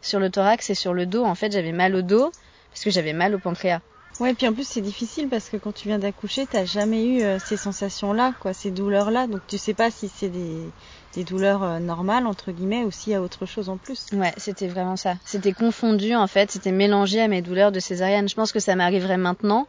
sur 0.00 0.20
le 0.20 0.30
thorax 0.30 0.70
et 0.70 0.74
sur 0.74 0.94
le 0.94 1.06
dos. 1.06 1.24
En 1.24 1.34
fait, 1.34 1.50
j'avais 1.50 1.72
mal 1.72 1.96
au 1.96 2.02
dos 2.02 2.30
parce 2.70 2.84
que 2.84 2.90
j'avais 2.90 3.14
mal 3.14 3.34
au 3.34 3.40
pancréas. 3.40 3.80
Ouais, 4.18 4.32
puis 4.34 4.48
en 4.48 4.54
plus 4.54 4.66
c'est 4.66 4.80
difficile 4.80 5.28
parce 5.28 5.50
que 5.50 5.58
quand 5.58 5.72
tu 5.72 5.88
viens 5.88 5.98
d'accoucher, 5.98 6.46
t'as 6.46 6.64
jamais 6.64 7.04
eu 7.06 7.38
ces 7.38 7.56
sensations-là, 7.56 8.32
quoi, 8.40 8.54
ces 8.54 8.70
douleurs-là, 8.70 9.26
donc 9.26 9.40
tu 9.46 9.58
sais 9.58 9.74
pas 9.74 9.90
si 9.90 10.08
c'est 10.08 10.30
des 10.30 10.72
des 11.14 11.24
douleurs 11.24 11.62
euh, 11.62 11.78
normales 11.78 12.26
entre 12.26 12.52
guillemets 12.52 12.84
aussi 12.84 13.12
à 13.14 13.22
autre 13.22 13.46
chose 13.46 13.68
en 13.68 13.76
plus. 13.76 14.06
Ouais, 14.12 14.32
c'était 14.36 14.68
vraiment 14.68 14.96
ça. 14.96 15.16
C'était 15.24 15.52
confondu 15.52 16.14
en 16.14 16.26
fait, 16.26 16.50
c'était 16.50 16.72
mélangé 16.72 17.20
à 17.20 17.28
mes 17.28 17.42
douleurs 17.42 17.72
de 17.72 17.80
césarienne. 17.80 18.28
Je 18.28 18.34
pense 18.34 18.52
que 18.52 18.60
ça 18.60 18.74
m'arriverait 18.74 19.18
maintenant. 19.18 19.66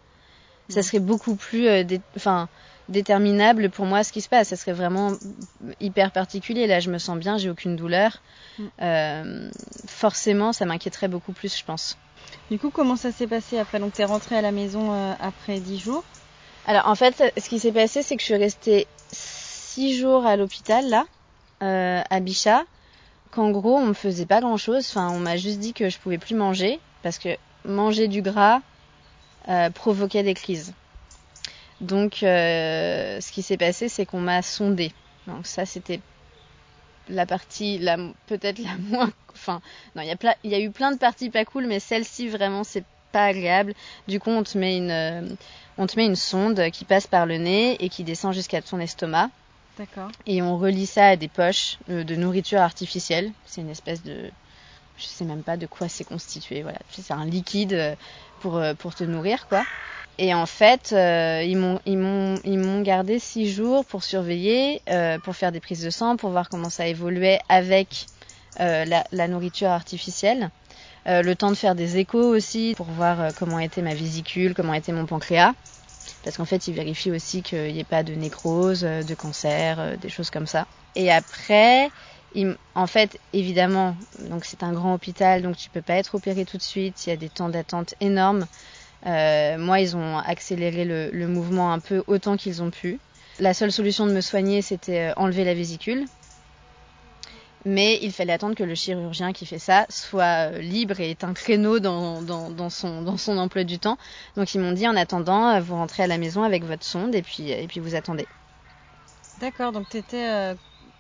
Ça 0.70 0.84
serait 0.84 1.00
beaucoup 1.00 1.36
plus 1.36 1.68
euh, 1.68 1.84
enfin 2.18 2.50
déterminable 2.90 3.70
pour 3.70 3.86
moi 3.86 4.04
ce 4.04 4.12
qui 4.12 4.22
se 4.22 4.30
passe. 4.30 4.50
Ça 4.50 4.56
serait 4.56 4.74
vraiment 4.74 5.14
hyper 5.80 6.12
particulier. 6.12 6.68
Là, 6.68 6.80
je 6.80 6.90
me 6.90 6.98
sens 6.98 7.18
bien, 7.18 7.38
j'ai 7.38 7.50
aucune 7.50 7.76
douleur. 7.76 8.22
Mm. 8.58 8.64
Euh, 8.82 9.50
forcément, 9.88 10.54
ça 10.54 10.66
m'inquiéterait 10.66 11.08
beaucoup 11.08 11.34
plus, 11.34 11.58
je 11.58 11.64
pense. 11.64 11.98
Du 12.50 12.60
coup, 12.60 12.70
comment 12.70 12.96
ça 12.96 13.12
s'est 13.12 13.28
passé 13.28 13.60
après? 13.60 13.80
Donc, 13.80 13.94
tu 13.94 14.02
es 14.02 14.06
rentrée 14.06 14.38
à 14.38 14.42
la 14.42 14.52
maison 14.52 14.94
euh, 14.94 15.14
après 15.20 15.60
10 15.60 15.80
jours? 15.80 16.04
Alors, 16.66 16.88
en 16.88 16.96
fait, 16.96 17.34
ce 17.38 17.50
qui 17.50 17.60
s'est 17.60 17.72
passé, 17.72 18.04
c'est 18.04 18.16
que 18.16 18.22
je 18.22 18.26
suis 18.26 18.36
restée 18.36 18.88
6 19.12 19.98
jours 19.98 20.26
à 20.26 20.36
l'hôpital, 20.36 20.90
là 20.90 21.06
euh, 21.64 22.02
à 22.10 22.20
Bichat 22.20 22.64
qu'en 23.32 23.52
gros 23.52 23.76
on 23.76 23.88
me 23.88 23.94
faisait 23.94 24.26
pas 24.26 24.42
grand 24.42 24.58
chose. 24.58 24.88
Enfin, 24.90 25.10
on 25.10 25.20
m'a 25.20 25.38
juste 25.38 25.60
dit 25.60 25.74
que 25.74 25.90
je 25.90 25.98
pouvais 25.98 26.18
plus 26.18 26.36
manger 26.36 26.80
parce 27.04 27.18
que 27.18 27.30
manger 27.66 28.08
du 28.08 28.22
gras 28.22 28.62
provoquait 29.74 30.24
des 30.24 30.34
crises. 30.34 30.74
Donc, 31.82 32.24
euh, 32.24 33.22
ce 33.22 33.32
qui 33.32 33.42
s'est 33.42 33.58
passé, 33.58 33.90
c'est 33.90 34.06
qu'on 34.06 34.20
m'a 34.20 34.42
sondé. 34.42 34.92
Donc 35.28 35.46
ça, 35.46 35.66
c'était 35.66 36.00
la 37.10 37.26
partie, 37.26 37.78
la 37.78 37.98
peut-être 38.28 38.60
la 38.60 38.76
moins. 38.90 39.12
Enfin, 39.34 39.62
non, 39.96 40.02
il 40.02 40.08
y 40.44 40.50
y 40.50 40.56
a 40.56 40.60
eu 40.60 40.72
plein 40.72 40.92
de 40.92 40.98
parties 40.98 41.30
pas 41.30 41.46
cool, 41.46 41.68
mais 41.68 41.80
celle-ci 41.80 42.28
vraiment, 42.28 42.64
c'est 42.64 42.84
pas 43.12 43.26
agréable. 43.26 43.74
Du 44.08 44.20
coup, 44.20 44.32
on 44.32 44.44
te 44.44 44.58
met 44.58 44.78
une, 44.78 45.38
on 45.78 45.88
te 45.88 45.96
met 45.96 46.06
une 46.06 46.16
sonde 46.16 46.72
qui 46.72 46.86
passe 46.86 47.08
par 47.08 47.26
le 47.26 47.38
nez 47.38 47.78
et 47.84 47.90
qui 47.90 48.04
descend 48.04 48.34
jusqu'à 48.34 48.62
ton 48.62 48.80
estomac. 48.80 49.30
D'accord. 49.78 50.10
Et 50.26 50.42
on 50.42 50.58
relie 50.58 50.88
ça 50.88 51.10
à 51.10 51.16
des 51.16 51.28
poches 51.28 51.78
euh, 51.90 52.04
de 52.04 52.16
nourriture 52.16 52.60
artificielle. 52.60 53.32
C'est 53.46 53.62
une 53.62 53.70
espèce 53.70 54.02
de, 54.04 54.32
je 54.98 55.06
sais 55.06 55.24
même 55.26 55.44
pas 55.44 55.56
de 55.56 55.68
quoi 55.68 55.88
c'est 55.88 56.04
constitué. 56.04 56.64
Voilà, 56.64 56.80
c'est 56.90 57.12
un 57.12 57.26
liquide 57.26 57.74
euh, 57.74 57.96
pour 58.40 58.58
euh, 58.58 58.74
pour 58.74 58.96
te 58.96 59.04
nourrir 59.04 59.48
quoi. 59.48 59.64
Et 60.20 60.34
en 60.34 60.46
fait, 60.46 60.92
ils 60.94 61.58
m'ont 61.58 61.80
ils 61.86 62.58
m'ont 62.60 62.82
gardé 62.82 63.20
six 63.20 63.52
jours 63.52 63.86
pour 63.86 64.04
surveiller, 64.04 64.82
pour 65.24 65.36
faire 65.36 65.52
des 65.52 65.60
prises 65.60 65.84
de 65.84 65.90
sang, 65.90 66.18
pour 66.18 66.32
voir 66.32 66.50
comment 66.50 66.70
ça 66.70 66.88
évoluait 66.88 67.40
avec 67.50 68.08
la, 68.58 69.04
la, 69.12 69.28
nourriture 69.28 69.70
artificielle. 69.70 70.50
le 71.06 71.34
temps 71.34 71.52
de 71.52 71.56
faire 71.56 71.76
des 71.76 71.98
échos 71.98 72.36
aussi 72.36 72.74
pour 72.76 72.88
voir 72.88 73.32
comment 73.38 73.60
était 73.60 73.84
ma 73.84 73.94
vésicule, 73.94 74.56
comment 74.56 74.74
était 74.74 74.92
mon 74.92 75.06
pancréas 75.06 75.54
parce 76.24 76.38
qu'en 76.38 76.46
fait, 76.46 76.68
ils 76.68 76.74
vérifient 76.74 77.12
aussi 77.12 77.42
qu'il 77.42 77.74
n'y 77.74 77.80
ait 77.80 77.86
pas 77.86 78.04
de 78.04 78.14
nécrose, 78.14 78.84
euh, 78.84 79.04
de 79.04 79.16
cancer, 79.16 79.80
euh, 79.80 79.96
des 79.96 80.10
choses 80.10 80.30
comme 80.30 80.48
ça. 80.48 80.68
Et 80.96 81.12
après, 81.12 81.90
en 82.76 82.88
fait, 82.88 83.20
évidemment, 83.34 83.96
donc 84.30 84.46
c'est 84.46 84.62
un 84.62 84.74
grand 84.74 84.94
hôpital, 84.94 85.42
donc 85.42 85.58
tu 85.58 85.70
peux 85.70 85.82
pas 85.82 85.96
être 85.96 86.16
opéré 86.16 86.46
tout 86.46 86.58
de 86.58 86.64
suite. 86.64 87.06
Il 87.06 87.10
y 87.10 87.14
a 87.14 87.16
des 87.16 87.30
temps 87.30 87.50
d'attente 87.50 87.96
énormes. 88.02 88.46
Euh, 89.08 89.58
moi, 89.58 89.80
ils 89.80 89.96
ont 89.96 90.18
accéléré 90.18 90.86
le, 90.86 91.28
mouvement 91.28 91.72
un 91.72 91.80
peu 91.80 92.04
autant 92.08 92.38
qu'ils 92.38 92.62
ont 92.62 92.70
pu. 92.70 93.00
La 93.40 93.54
seule 93.54 93.72
solution 93.72 94.06
de 94.08 94.12
me 94.12 94.22
soigner, 94.22 94.62
c'était 94.62 95.14
enlever 95.16 95.44
la 95.44 95.54
vésicule 95.54 96.06
mais 97.68 98.00
il 98.02 98.12
fallait 98.12 98.34
attendre 98.34 98.56
que 98.56 98.64
le 98.64 98.76
chirurgien 98.76 99.34
qui 99.34 99.46
fait 99.46 99.60
ça 99.60 99.86
soit 99.90 100.52
euh, 100.52 100.60
libre 100.60 101.00
et 101.00 101.12
ait 101.12 101.26
un 101.26 101.34
créneau 101.34 101.80
dans, 101.80 102.70
son, 102.70 103.02
dans 103.02 103.18
son 103.18 103.38
emploi 103.38 103.64
du 103.64 103.78
temps. 103.78 103.98
Donc 104.36 104.54
ils 104.54 104.62
m'ont 104.62 104.72
dit 104.72 104.88
en 104.88 104.96
attendant, 104.96 105.50
euh, 105.50 105.60
vous 105.60 105.76
rentrez 105.76 106.04
à 106.04 106.08
la 106.08 106.18
maison 106.18 106.44
avec 106.44 106.64
votre 106.64 106.86
sonde 106.86 107.14
et 107.14 107.22
puis, 107.22 107.52
et 107.52 107.68
puis 107.68 107.80
vous 107.80 107.96
attendez. 107.96 108.28
D'accord, 109.42 109.72
donc 109.72 109.90
tu 109.90 109.98
étais 109.98 110.30
euh, 110.30 110.56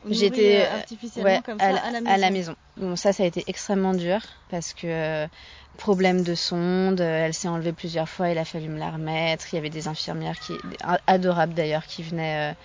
J'étais 0.10 0.65
artificiellement 0.65 1.41
comme 1.41 1.60
ça 1.60 1.65
à 1.65 1.91
la 1.91 2.01
maison. 2.01 2.12
À 2.12 2.17
la 2.17 2.29
maison. 2.31 2.55
Donc 2.77 2.97
ça, 2.97 3.13
ça 3.13 3.23
a 3.23 3.25
été 3.25 3.43
extrêmement 3.47 3.93
dur 3.93 4.19
parce 4.49 4.73
que 4.73 5.27
problème 5.77 6.23
de 6.23 6.36
sonde, 6.36 7.01
elle 7.01 7.33
s'est 7.33 7.47
enlevée 7.47 7.73
plusieurs 7.73 8.10
fois, 8.10 8.29
il 8.29 8.38
a 8.38 8.45
fallu 8.45 8.67
me 8.67 8.79
la 8.79 8.91
remettre. 8.91 9.53
Il 9.53 9.57
y 9.57 9.60
avait 9.60 9.69
des 9.69 9.88
infirmières 9.88 10.39
qui, 10.39 10.53
adorables 11.07 11.53
d'ailleurs, 11.53 11.86
qui 11.86 12.03
venaient 12.03 12.55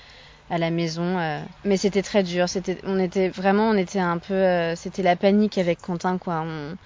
à 0.53 0.59
la 0.59 0.71
maison. 0.71 1.19
Euh. 1.19 1.43
Mais 1.65 1.77
c'était 1.77 2.03
très 2.03 2.23
dur. 2.23 2.49
C'était, 2.49 2.79
on 2.85 2.99
était 2.99 3.31
vraiment, 3.31 3.71
on 3.71 3.77
était 3.77 3.99
un 3.99 4.19
peu, 4.19 4.35
euh, 4.35 4.77
c'était 4.77 5.03
la 5.03 5.17
panique 5.17 5.59
avec 5.59 5.81
Quentin, 5.81 6.19
quoi. 6.19 6.45
On, 6.47 6.77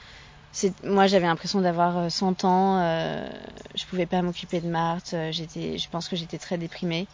moi, 0.84 1.06
j'avais 1.06 1.26
l'impression 1.26 1.60
d'avoir 1.60 2.10
100 2.10 2.44
euh, 2.44 2.46
ans. 2.46 2.80
Euh, 2.80 3.28
je 3.74 3.84
pouvais 3.84 4.06
pas 4.06 4.22
m'occuper 4.22 4.60
de 4.60 4.68
Marthe. 4.68 5.14
J'étais, 5.30 5.76
je 5.76 5.88
pense 5.90 6.08
que 6.08 6.16
j'étais 6.16 6.38
très 6.38 6.56
déprimée. 6.56 7.06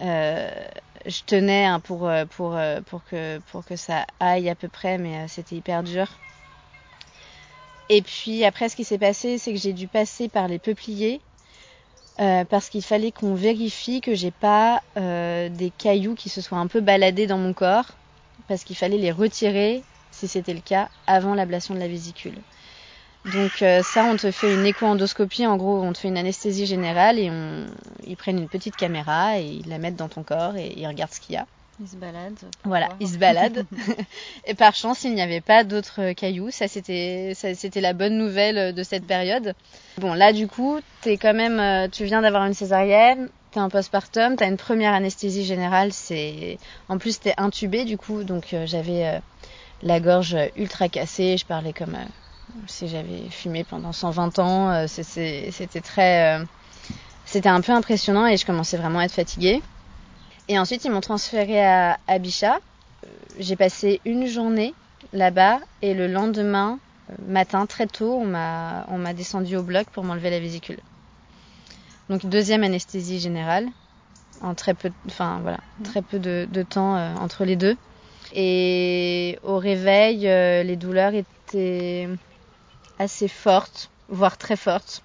Euh, 0.00 0.50
je 1.06 1.20
tenais 1.26 1.64
hein, 1.64 1.80
pour 1.80 2.10
pour 2.30 2.56
pour 3.46 3.64
que 3.64 3.76
ça 3.76 4.06
aille 4.20 4.48
à 4.48 4.54
peu 4.54 4.68
près, 4.68 4.98
mais 4.98 5.26
c'était 5.28 5.56
hyper 5.56 5.82
dur. 5.82 6.06
Et 7.88 8.02
puis 8.02 8.44
après, 8.44 8.68
ce 8.68 8.76
qui 8.76 8.84
s'est 8.84 8.98
passé, 8.98 9.38
c'est 9.38 9.52
que 9.52 9.58
j'ai 9.58 9.72
dû 9.72 9.88
passer 9.88 10.28
par 10.28 10.46
les 10.48 10.58
peupliers 10.58 11.22
euh, 12.20 12.44
parce 12.44 12.68
qu'il 12.68 12.82
fallait 12.82 13.12
qu'on 13.12 13.34
vérifie 13.34 14.00
que 14.00 14.14
j'ai 14.14 14.32
pas 14.32 14.82
euh, 14.98 15.48
des 15.48 15.70
cailloux 15.70 16.14
qui 16.14 16.28
se 16.28 16.40
soient 16.40 16.58
un 16.58 16.66
peu 16.66 16.80
baladés 16.80 17.26
dans 17.28 17.38
mon 17.38 17.54
corps, 17.54 17.98
parce 18.48 18.64
qu'il 18.64 18.76
fallait 18.76 18.98
les 18.98 19.12
retirer, 19.12 19.84
si 20.10 20.26
c'était 20.26 20.54
le 20.54 20.60
cas, 20.60 20.90
avant 21.06 21.34
l'ablation 21.34 21.74
de 21.74 21.78
la 21.80 21.88
vésicule. 21.88 22.42
Donc 23.24 23.62
euh, 23.62 23.82
ça, 23.82 24.04
on 24.04 24.16
te 24.16 24.30
fait 24.30 24.52
une 24.52 24.64
écho-endoscopie, 24.64 25.46
en 25.46 25.56
gros, 25.56 25.82
on 25.82 25.92
te 25.92 25.98
fait 25.98 26.08
une 26.08 26.18
anesthésie 26.18 26.66
générale 26.66 27.18
et 27.18 27.30
on, 27.30 27.66
ils 28.06 28.16
prennent 28.16 28.38
une 28.38 28.48
petite 28.48 28.76
caméra 28.76 29.38
et 29.38 29.44
ils 29.44 29.68
la 29.68 29.78
mettent 29.78 29.96
dans 29.96 30.08
ton 30.08 30.22
corps 30.22 30.56
et 30.56 30.72
ils 30.76 30.86
regardent 30.86 31.12
ce 31.12 31.20
qu'il 31.20 31.34
y 31.34 31.38
a. 31.38 31.46
Il 31.80 31.86
se 31.86 31.96
balade. 31.96 32.34
Voilà, 32.64 32.88
il 32.98 33.08
se 33.08 33.18
balade. 33.18 33.64
et 34.46 34.54
par 34.54 34.74
chance, 34.74 35.04
il 35.04 35.14
n'y 35.14 35.22
avait 35.22 35.40
pas 35.40 35.62
d'autres 35.62 36.12
cailloux. 36.12 36.50
Ça, 36.50 36.66
c'était, 36.66 37.34
c'était 37.34 37.80
la 37.80 37.92
bonne 37.92 38.18
nouvelle 38.18 38.74
de 38.74 38.82
cette 38.82 39.06
période. 39.06 39.54
Bon, 39.98 40.12
là, 40.14 40.32
du 40.32 40.48
coup, 40.48 40.80
t'es 41.02 41.16
quand 41.16 41.34
même, 41.34 41.60
euh, 41.60 41.86
tu 41.88 42.04
viens 42.04 42.20
d'avoir 42.20 42.44
une 42.46 42.54
césarienne, 42.54 43.28
t'es 43.52 43.60
en 43.60 43.68
postpartum, 43.68 44.34
t'as 44.34 44.48
une 44.48 44.56
première 44.56 44.92
anesthésie 44.92 45.44
générale. 45.44 45.92
C'est, 45.92 46.58
en 46.88 46.98
plus, 46.98 47.20
t'es 47.20 47.34
intubé, 47.36 47.84
du 47.84 47.96
coup, 47.96 48.24
donc 48.24 48.54
euh, 48.54 48.66
j'avais 48.66 49.06
euh, 49.06 49.18
la 49.82 50.00
gorge 50.00 50.36
ultra 50.56 50.88
cassée. 50.88 51.36
Je 51.36 51.46
parlais 51.46 51.72
comme 51.72 51.96
si 52.66 52.88
j'avais 52.88 53.28
fumé 53.30 53.64
pendant 53.64 53.92
120 53.92 54.38
ans. 54.38 54.86
c'était 54.86 55.80
très, 55.82 56.40
c'était 57.24 57.48
un 57.48 57.60
peu 57.60 57.72
impressionnant 57.72 58.26
et 58.26 58.36
je 58.36 58.46
commençais 58.46 58.76
vraiment 58.76 59.00
à 59.00 59.04
être 59.04 59.12
fatiguée. 59.12 59.62
Et 60.48 60.58
ensuite, 60.58 60.84
ils 60.84 60.90
m'ont 60.90 61.02
transféré 61.02 61.64
à, 61.64 61.98
Abisha. 62.06 62.58
J'ai 63.38 63.54
passé 63.54 64.00
une 64.04 64.26
journée 64.26 64.74
là-bas 65.12 65.60
et 65.82 65.94
le 65.94 66.06
lendemain 66.06 66.78
euh, 67.10 67.14
matin, 67.26 67.66
très 67.66 67.86
tôt, 67.86 68.14
on 68.14 68.24
m'a, 68.24 69.14
descendu 69.14 69.56
au 69.56 69.62
bloc 69.62 69.88
pour 69.90 70.04
m'enlever 70.04 70.30
la 70.30 70.40
vésicule. 70.40 70.78
Donc 72.08 72.24
deuxième 72.24 72.64
anesthésie 72.64 73.20
générale, 73.20 73.68
en 74.40 74.54
très 74.54 74.72
peu, 74.72 74.90
enfin 75.06 75.40
voilà, 75.42 75.58
très 75.84 76.00
peu 76.00 76.18
de, 76.18 76.62
temps 76.62 76.96
euh, 76.96 77.14
entre 77.16 77.44
les 77.44 77.56
deux. 77.56 77.76
Et 78.34 79.38
au 79.42 79.58
réveil, 79.58 80.26
euh, 80.26 80.62
les 80.62 80.76
douleurs 80.76 81.12
étaient 81.14 82.08
assez 82.98 83.28
fortes, 83.28 83.90
voire 84.08 84.38
très 84.38 84.56
fortes. 84.56 85.02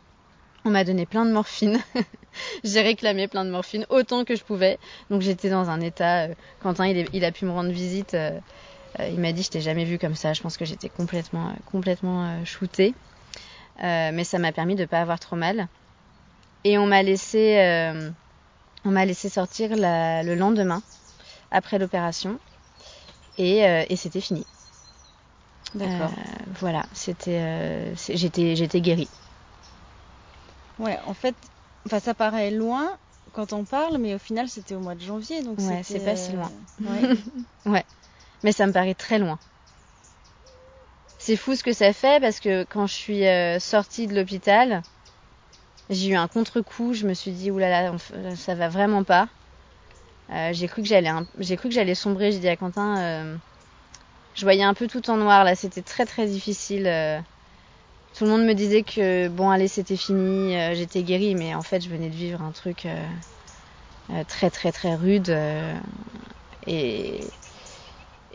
On 0.65 0.69
m'a 0.69 0.83
donné 0.83 1.05
plein 1.05 1.25
de 1.25 1.31
morphine. 1.31 1.79
j'ai 2.63 2.81
réclamé 2.81 3.27
plein 3.27 3.45
de 3.45 3.49
morphine 3.49 3.85
autant 3.89 4.23
que 4.23 4.35
je 4.35 4.43
pouvais. 4.43 4.79
Donc 5.09 5.21
j'étais 5.21 5.49
dans 5.49 5.69
un 5.69 5.81
état. 5.81 6.25
Euh, 6.25 6.33
Quentin, 6.61 6.87
il, 6.87 7.25
a 7.25 7.31
pu 7.31 7.45
me 7.45 7.51
rendre 7.51 7.71
visite. 7.71 8.13
Euh, 8.13 8.39
euh, 8.99 9.07
il 9.07 9.19
m'a 9.19 9.31
dit 9.31 9.43
je 9.43 9.49
t'ai 9.49 9.61
jamais 9.61 9.85
vu 9.85 9.97
comme 9.97 10.15
ça. 10.15 10.33
Je 10.33 10.41
pense 10.41 10.57
que 10.57 10.65
j'étais 10.65 10.89
complètement, 10.89 11.53
complètement 11.65 12.43
shootée. 12.45 12.93
mais 13.81 14.23
ça 14.23 14.39
m'a 14.39 14.51
permis 14.51 14.75
de 14.75 14.85
pas 14.85 15.01
avoir 15.01 15.19
trop 15.19 15.35
mal. 15.35 15.67
Et 16.63 16.77
on 16.77 16.85
m'a 16.85 17.03
laissé, 17.03 17.57
on 18.85 18.91
m'a 18.91 19.05
laissé 19.05 19.27
sortir 19.27 19.71
le 19.73 20.35
lendemain 20.35 20.81
après 21.51 21.77
l'opération. 21.79 22.39
Et 23.37 23.95
c'était 23.95 24.21
fini. 24.21 24.45
D'accord. 25.75 26.11
voilà, 26.59 26.85
c'était, 26.93 27.93
j'étais, 27.95 28.55
j'étais 28.55 28.81
guérie. 28.81 29.09
Ouais, 30.79 30.99
en 31.05 31.13
fait, 31.13 31.35
Enfin, 31.85 31.99
ça 31.99 32.13
paraît 32.13 32.51
loin 32.51 32.97
quand 33.33 33.53
on 33.53 33.65
parle, 33.65 33.97
mais 33.97 34.15
au 34.15 34.19
final, 34.19 34.47
c'était 34.47 34.75
au 34.75 34.79
mois 34.79 34.95
de 34.95 35.01
janvier. 35.01 35.41
Donc 35.43 35.59
ouais, 35.59 35.81
c'est 35.83 36.03
pas 36.03 36.15
si 36.15 36.31
loin. 36.31 36.51
Euh, 36.85 37.15
ouais. 37.65 37.83
Mais 38.43 38.51
ça 38.51 38.67
me 38.67 38.71
paraît 38.71 38.95
très 38.95 39.19
loin. 39.19 39.39
C'est 41.17 41.35
fou 41.37 41.55
ce 41.55 41.63
que 41.63 41.73
ça 41.73 41.93
fait 41.93 42.21
parce 42.21 42.39
que 42.39 42.65
quand 42.65 42.87
je 42.87 42.93
suis 42.93 43.25
euh, 43.27 43.59
sortie 43.59 44.07
de 44.07 44.15
l'hôpital, 44.15 44.83
j'ai 45.89 46.09
eu 46.09 46.15
un 46.15 46.27
contre-coup. 46.27 46.93
Je 46.93 47.07
me 47.07 47.13
suis 47.13 47.31
dit, 47.31 47.51
oulala, 47.51 47.95
ça 48.35 48.55
va 48.55 48.69
vraiment 48.69 49.03
pas. 49.03 49.29
Euh, 50.31 50.51
j'ai 50.53 50.67
cru 50.67 50.81
que 50.81 50.87
j'allais, 50.87 51.11
j'ai 51.39 51.57
cru 51.57 51.69
que 51.69 51.75
j'allais 51.75 51.95
sombrer. 51.95 52.31
J'ai 52.31 52.39
dit 52.39 52.49
à 52.49 52.55
Quentin, 52.57 53.39
je 54.35 54.43
voyais 54.43 54.63
un 54.63 54.73
peu 54.73 54.87
tout 54.87 55.09
en 55.09 55.17
noir 55.17 55.43
là. 55.43 55.55
C'était 55.55 55.81
très 55.83 56.05
très 56.05 56.27
difficile 56.27 56.87
tout 58.15 58.25
le 58.25 58.29
monde 58.29 58.45
me 58.45 58.53
disait 58.53 58.83
que 58.83 59.27
bon 59.27 59.49
allez 59.49 59.67
c'était 59.67 59.97
fini, 59.97 60.55
euh, 60.55 60.75
j'étais 60.75 61.03
guérie, 61.03 61.35
mais 61.35 61.55
en 61.55 61.61
fait 61.61 61.81
je 61.81 61.89
venais 61.89 62.09
de 62.09 62.15
vivre 62.15 62.41
un 62.41 62.51
truc 62.51 62.85
euh, 62.85 62.95
euh, 64.11 64.23
très 64.27 64.49
très 64.49 64.71
très 64.71 64.95
rude 64.95 65.35
et 66.67 67.21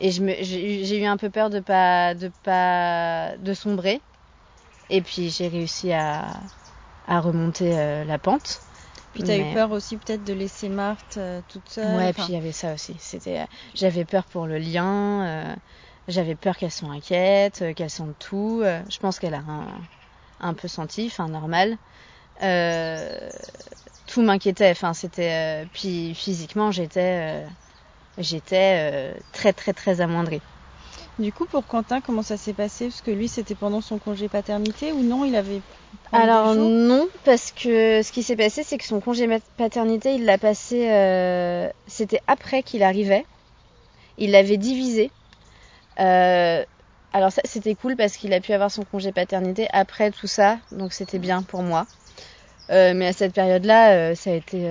et 0.01 0.11
j'ai 0.11 1.01
eu 1.01 1.05
un 1.05 1.17
peu 1.17 1.31
peur 1.31 1.51
de 1.51 1.61
pas 1.61 2.15
de 2.15 2.31
pas 2.43 3.37
de 3.37 3.55
sombrer 3.55 4.01
et 4.91 5.01
puis 5.01 5.31
j'ai 5.31 5.49
réussi 5.49 5.93
à, 5.93 6.27
à 7.07 7.21
remonter 7.21 7.71
la 8.05 8.19
pente. 8.19 8.63
Puis 9.13 9.23
tu 9.23 9.31
as 9.31 9.39
eu 9.39 9.55
peur 9.55 9.71
aussi 9.73 9.97
peut-être 9.97 10.25
de 10.25 10.33
laisser 10.33 10.69
Marthe 10.69 11.19
toute 11.49 11.69
seule. 11.69 11.97
Ouais, 11.97 12.13
puis 12.13 12.25
il 12.29 12.35
y 12.35 12.37
avait 12.37 12.53
ça 12.53 12.75
aussi. 12.75 12.97
C'était, 13.01 13.45
j'avais 13.75 14.05
peur 14.05 14.25
pour 14.25 14.47
le 14.47 14.59
lien. 14.59 15.57
J'avais 16.09 16.35
peur 16.35 16.57
qu'elle 16.57 16.71
soit 16.71 16.89
inquiète, 16.89 17.61
euh, 17.61 17.75
qu'elle 17.75 17.91
sente 17.91 18.19
tout. 18.19 18.63
Euh, 18.65 18.81
je 18.89 18.99
pense 18.99 19.19
qu'elle 19.19 19.35
a 19.35 19.43
un, 20.41 20.55
peu 20.55 20.67
senti, 20.67 21.07
enfin 21.07 21.29
normal. 21.29 21.77
Euh, 22.43 23.29
tout 24.07 24.23
m'inquiétait. 24.23 24.71
Enfin, 24.71 24.95
c'était. 24.95 25.67
puis 25.75 26.15
physiquement, 26.15 26.71
j'étais, 26.71 27.45
j'étais 28.17 29.15
très 29.33 29.53
très 29.53 29.75
très 29.75 30.01
amoindrie. 30.01 30.41
Du 31.19 31.31
coup, 31.31 31.45
pour 31.45 31.67
Quentin, 31.67 32.01
comment 32.01 32.23
ça 32.23 32.39
s'est 32.39 32.55
passé? 32.55 32.87
Parce 32.87 33.03
que 33.03 33.11
lui, 33.11 33.29
c'était 33.29 33.57
pendant 33.57 33.83
son 33.83 33.99
congé 33.99 34.29
paternité 34.29 34.93
ou 34.93 35.03
non 35.03 35.27
Il 35.27 35.37
avait. 35.37 35.61
Alors 36.13 36.55
non, 36.55 37.07
parce 37.25 37.53
que 37.53 38.03
ce 38.03 38.13
qui 38.13 38.23
s'est 38.23 38.37
passé, 38.37 38.63
c'est 38.63 38.79
que 38.79 38.85
son 38.85 39.01
congé 39.01 39.29
paternité, 39.59 40.15
il 40.15 40.25
l'a 40.25 40.39
passé. 40.39 40.89
c'était 41.87 42.23
après 42.27 42.63
qu'il 42.63 42.83
arrivait. 42.83 43.27
Il 44.17 44.31
l'avait 44.31 44.57
divisé. 44.57 45.11
Euh, 46.01 46.65
alors 47.13 47.33
ça 47.33 47.43
c'était 47.45 47.75
cool 47.75 47.97
parce 47.97 48.17
qu'il 48.17 48.33
a 48.33 48.41
pu 48.41 48.53
avoir 48.53 48.71
son 48.71 48.85
congé 48.85 49.13
paternité 49.13 49.67
après 49.73 50.11
tout 50.11 50.27
ça, 50.27 50.59
donc 50.71 50.93
c'était 50.93 51.19
bien 51.19 51.43
pour 51.43 51.63
moi. 51.63 51.87
Euh, 52.71 52.93
mais 52.95 53.07
à 53.07 53.13
cette 53.13 53.35
période-là, 53.35 53.93
euh, 53.93 54.15
ça 54.15 54.31
a 54.31 54.35
été, 54.35 54.69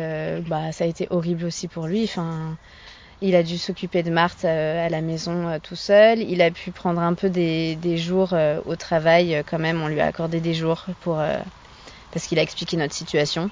bah, 0.48 0.72
ça 0.72 0.84
a 0.84 0.88
été 0.88 1.08
horrible 1.10 1.46
aussi 1.46 1.68
pour 1.68 1.88
lui. 1.88 2.04
Enfin, 2.04 2.56
il 3.22 3.36
a 3.36 3.42
dû 3.42 3.58
s'occuper 3.58 4.04
de 4.04 4.12
Marthe 4.12 4.46
à 4.46 4.88
la 4.90 5.02
maison 5.02 5.60
tout 5.64 5.76
seul. 5.76 6.20
Il 6.20 6.42
a 6.44 6.52
pu 6.52 6.72
prendre 6.72 7.02
un 7.02 7.16
peu 7.16 7.30
des, 7.30 7.76
des 7.76 7.98
jours 7.98 8.36
au 8.66 8.76
travail 8.76 9.44
quand 9.50 9.58
même. 9.58 9.82
On 9.82 9.88
lui 9.88 10.00
a 10.00 10.06
accordé 10.06 10.40
des 10.40 10.54
jours 10.54 10.86
pour 11.02 11.20
parce 12.12 12.28
qu'il 12.28 12.38
a 12.38 12.44
expliqué 12.44 12.78
notre 12.78 12.94
situation. 12.94 13.50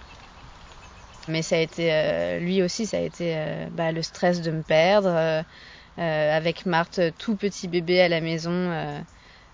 Mais 1.27 1.41
ça 1.41 1.55
a 1.55 1.59
été, 1.59 2.39
lui 2.39 2.61
aussi, 2.61 2.85
ça 2.85 2.97
a 2.97 2.99
été 2.99 3.35
bah, 3.71 3.91
le 3.91 4.03
stress 4.03 4.41
de 4.41 4.51
me 4.51 4.61
perdre 4.61 5.43
avec 5.97 6.65
Marthe, 6.65 6.99
tout 7.17 7.35
petit 7.35 7.67
bébé 7.67 8.01
à 8.01 8.09
la 8.09 8.21
maison. 8.21 8.51
Euh, 8.51 8.99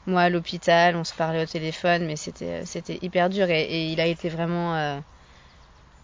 moi 0.07 0.21
à 0.21 0.29
l'hôpital, 0.29 0.95
on 0.95 1.03
se 1.03 1.13
parlait 1.13 1.43
au 1.43 1.45
téléphone, 1.45 2.05
mais 2.05 2.15
c'était 2.15 2.99
hyper 3.01 3.29
dur 3.29 3.49
et, 3.49 3.91
il 3.91 4.01
a 4.01 4.07
été 4.07 4.29
vraiment. 4.29 4.75
Euh, 4.75 4.99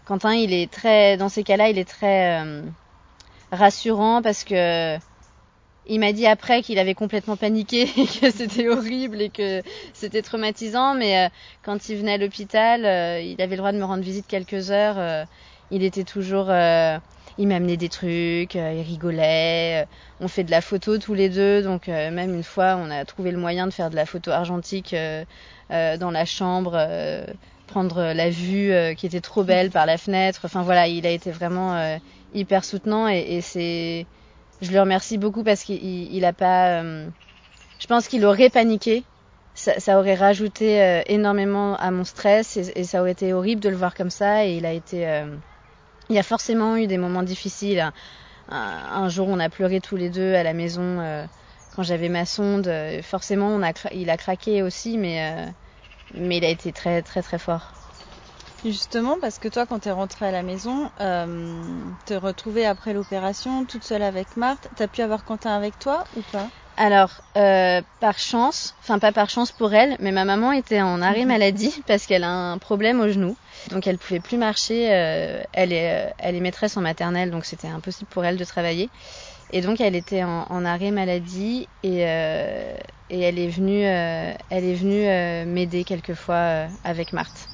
Quentin, 0.04 0.34
il 0.34 0.52
est 0.52 0.70
très 0.70 1.16
dans 1.16 1.28
ces 1.28 1.42
cas-là, 1.42 1.68
il 1.68 1.78
est 1.78 1.88
très 1.88 2.42
rassurant 3.52 4.22
parce 4.22 4.44
que 4.44 4.96
il 5.90 6.00
m'a 6.00 6.12
dit 6.12 6.26
après 6.26 6.62
qu'il 6.62 6.78
avait 6.78 6.94
complètement 6.94 7.36
paniqué 7.36 7.82
et 7.96 8.06
que 8.06 8.30
c'était 8.30 8.68
horrible 8.68 9.20
et 9.20 9.30
que 9.30 9.62
c'était 9.92 10.22
traumatisant, 10.22 10.94
mais 10.94 11.30
quand 11.62 11.88
il 11.88 11.96
venait 11.96 12.14
à 12.14 12.18
l'hôpital, 12.18 12.80
il 13.22 13.40
avait 13.42 13.56
le 13.56 13.58
droit 13.58 13.72
de 13.72 13.78
me 13.78 13.84
rendre 13.84 14.02
visite 14.02 14.26
quelques 14.26 14.70
heures. 14.70 15.26
il 15.70 15.82
était 15.82 16.04
toujours 16.04 16.50
il 17.38 17.46
m'amenait 17.46 17.76
des 17.76 17.88
trucs, 17.88 18.56
euh, 18.56 18.74
il 18.76 18.82
rigolait, 18.82 19.82
euh, 19.82 19.86
on 20.20 20.28
fait 20.28 20.42
de 20.42 20.50
la 20.50 20.60
photo 20.60 20.98
tous 20.98 21.14
les 21.14 21.28
deux, 21.28 21.62
donc 21.62 21.88
euh, 21.88 22.10
même 22.10 22.34
une 22.34 22.42
fois 22.42 22.76
on 22.76 22.90
a 22.90 23.04
trouvé 23.04 23.30
le 23.30 23.38
moyen 23.38 23.66
de 23.68 23.72
faire 23.72 23.90
de 23.90 23.96
la 23.96 24.06
photo 24.06 24.32
argentique 24.32 24.94
dans 25.70 26.10
la 26.10 26.24
chambre, 26.24 26.78
prendre 27.66 28.12
la 28.12 28.30
vue 28.30 28.72
qui 28.96 29.06
était 29.06 29.20
trop 29.20 29.44
belle 29.44 29.70
par 29.70 29.86
la 29.86 29.98
fenêtre. 29.98 30.40
Enfin 30.44 30.62
voilà, 30.62 30.88
il 30.88 31.06
a 31.06 31.10
été 31.10 31.30
vraiment 31.30 31.98
hyper 32.34 32.64
soutenant 32.64 33.06
et, 33.06 33.40
c'est, 33.42 34.06
je 34.62 34.72
le 34.72 34.80
remercie 34.80 35.18
beaucoup 35.18 35.44
parce 35.44 35.62
qu'il 35.62 35.82
il, 35.84 36.24
a 36.24 36.32
pas, 36.32 36.82
je 36.82 37.86
pense 37.86 38.08
qu'il 38.08 38.24
aurait 38.24 38.50
paniqué. 38.50 39.04
Ça, 39.54 39.98
aurait 39.98 40.14
rajouté 40.14 41.02
énormément 41.06 41.76
à 41.76 41.90
mon 41.90 42.04
stress 42.04 42.56
et, 42.56 42.84
ça 42.84 43.02
aurait 43.02 43.12
été 43.12 43.34
horrible 43.34 43.60
de 43.60 43.68
le 43.68 43.76
voir 43.76 43.94
comme 43.94 44.10
ça 44.10 44.46
et 44.46 44.56
il 44.56 44.64
a 44.64 44.72
été 44.72 45.06
il 46.08 46.16
y 46.16 46.18
a 46.18 46.22
forcément 46.22 46.76
eu 46.76 46.86
des 46.86 46.98
moments 46.98 47.22
difficiles. 47.22 47.92
Un, 48.48 49.08
jour, 49.08 49.28
on 49.28 49.38
a 49.38 49.50
pleuré 49.50 49.80
tous 49.80 49.96
les 49.96 50.08
deux 50.08 50.34
à 50.34 50.42
la 50.42 50.54
maison 50.54 51.00
euh, 51.00 51.26
quand 51.70 51.82
j'avais 51.82 52.08
ma 52.08 52.24
sonde. 52.24 52.70
Forcément, 53.02 53.60
il 53.92 54.10
a 54.10 54.16
craqué 54.16 54.62
aussi, 54.62 54.96
mais, 54.96 55.22
euh, 55.22 55.50
mais 56.14 56.38
il 56.38 56.44
a 56.44 56.48
été 56.48 56.72
très, 56.72 57.02
très, 57.02 57.22
très 57.22 57.38
fort. 57.38 57.74
Justement, 58.64 59.16
parce 59.20 59.38
que 59.38 59.48
toi, 59.48 59.66
quand 59.66 59.80
tu 59.80 59.88
es 59.88 59.92
rentrée 59.92 60.26
à 60.26 60.32
la 60.32 60.42
maison, 60.42 60.90
euh, 61.00 61.92
te 62.06 62.14
retrouver 62.14 62.66
après 62.66 62.92
l'opération 62.92 63.66
toute 63.66 63.84
seule 63.84 64.02
avec 64.02 64.36
Marthe, 64.36 64.68
t'as 64.74 64.88
pu 64.88 65.02
avoir 65.02 65.24
Quentin 65.24 65.54
avec 65.54 65.78
toi 65.78 66.08
ou 66.12 66.22
pas? 66.22 66.50
Alors, 66.80 67.10
euh, 67.36 67.82
par 67.98 68.20
chance, 68.20 68.76
enfin 68.80 69.00
pas 69.00 69.10
par 69.10 69.28
chance 69.28 69.50
pour 69.50 69.74
elle, 69.74 69.96
mais 69.98 70.12
ma 70.12 70.24
maman 70.24 70.52
était 70.52 70.80
en 70.80 71.02
arrêt 71.02 71.22
mhm. 71.22 71.28
maladie 71.28 71.74
parce 71.88 72.06
qu'elle 72.06 72.22
a 72.22 72.30
un 72.30 72.58
problème 72.58 73.00
au 73.00 73.08
genou. 73.08 73.36
Donc 73.70 73.88
elle 73.88 73.98
pouvait 73.98 74.20
plus 74.20 74.36
marcher. 74.36 74.88
Euh, 74.92 75.42
elle, 75.52 75.72
est, 75.72 76.06
euh, 76.06 76.10
elle 76.18 76.36
est 76.36 76.40
maîtresse 76.40 76.76
en 76.76 76.80
maternelle, 76.80 77.32
donc 77.32 77.46
c'était 77.46 77.66
impossible 77.66 78.08
pour 78.08 78.24
elle 78.24 78.36
de 78.36 78.44
travailler. 78.44 78.90
Et 79.50 79.60
donc 79.60 79.80
elle 79.80 79.96
était 79.96 80.22
en, 80.22 80.46
en 80.48 80.64
arrêt 80.64 80.92
maladie 80.92 81.66
et, 81.82 82.06
euh, 82.06 82.76
et 83.10 83.22
elle 83.22 83.40
est 83.40 83.48
venue, 83.48 83.84
euh, 83.84 84.32
elle 84.48 84.64
est 84.64 84.74
venue 84.74 85.50
m'aider 85.52 85.82
quelquefois 85.82 86.68
avec 86.84 87.12
Marthe. 87.12 87.48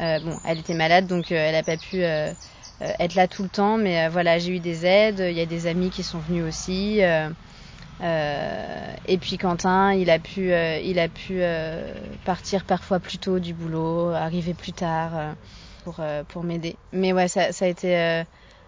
bon, 0.00 0.40
elle 0.44 0.58
était 0.58 0.74
malade, 0.74 1.06
donc 1.06 1.30
elle 1.30 1.54
n'a 1.54 1.62
pas 1.62 1.76
pu 1.76 2.00
être 2.00 3.14
là 3.14 3.28
tout 3.28 3.44
le 3.44 3.50
temps, 3.50 3.76
mais 3.76 4.08
voilà, 4.08 4.38
j'ai 4.38 4.56
eu 4.56 4.58
des 4.58 4.84
aides. 4.84 5.20
Il 5.20 5.36
y 5.36 5.40
a 5.40 5.46
des 5.46 5.68
amis 5.68 5.90
qui 5.90 6.02
sont 6.02 6.18
venus 6.18 6.44
aussi. 6.44 7.02
Et 8.04 9.18
puis 9.18 9.38
Quentin, 9.38 9.94
il 9.94 10.10
a 10.10 10.18
pu, 10.18 10.52
il 10.52 10.98
a 10.98 11.08
pu 11.08 11.40
partir 12.24 12.64
parfois 12.64 13.00
plus 13.00 13.18
tôt 13.18 13.38
du 13.38 13.54
boulot, 13.54 14.10
arriver 14.10 14.54
plus 14.54 14.72
tard 14.72 15.34
pour, 15.84 16.00
pour 16.28 16.44
m'aider. 16.44 16.76
Mais 16.92 17.12
ouais, 17.12 17.28
ça, 17.28 17.52
ça 17.52 17.64
a 17.64 17.68
été 17.68 18.24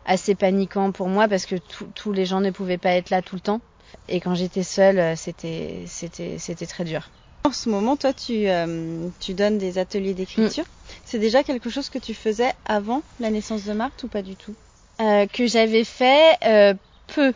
assez 0.06 0.34
paniquant 0.34 0.92
pour 0.92 1.08
moi 1.08 1.28
parce 1.28 1.46
que 1.46 1.56
tous 1.94 2.12
les 2.12 2.24
gens 2.24 2.40
ne 2.40 2.50
pouvaient 2.50 2.78
pas 2.78 2.92
être 2.92 3.10
là 3.10 3.22
tout 3.22 3.34
le 3.34 3.40
temps. 3.40 3.60
Et 4.08 4.20
quand 4.20 4.34
j'étais 4.34 4.62
seule, 4.62 5.16
c'était, 5.16 5.84
c'était, 5.86 6.38
c'était 6.38 6.66
très 6.66 6.84
dur. 6.84 7.08
En 7.44 7.52
ce 7.52 7.68
moment, 7.68 7.96
toi, 7.96 8.12
tu, 8.12 8.48
euh, 8.48 9.08
tu 9.20 9.32
donnes 9.32 9.58
des 9.58 9.78
ateliers 9.78 10.14
d'écriture. 10.14 10.64
Mm. 10.64 10.98
C'est 11.04 11.18
déjà 11.20 11.44
quelque 11.44 11.70
chose 11.70 11.88
que 11.88 11.98
tu 11.98 12.12
faisais 12.12 12.52
avant 12.64 13.02
la 13.20 13.30
naissance 13.30 13.64
de 13.64 13.72
Marthe 13.72 14.02
ou 14.02 14.08
pas 14.08 14.22
du 14.22 14.34
tout? 14.34 14.54
Euh, 15.00 15.26
Que 15.26 15.46
j'avais 15.46 15.84
fait 15.84 16.36
euh, 16.44 16.74
peu. 17.14 17.32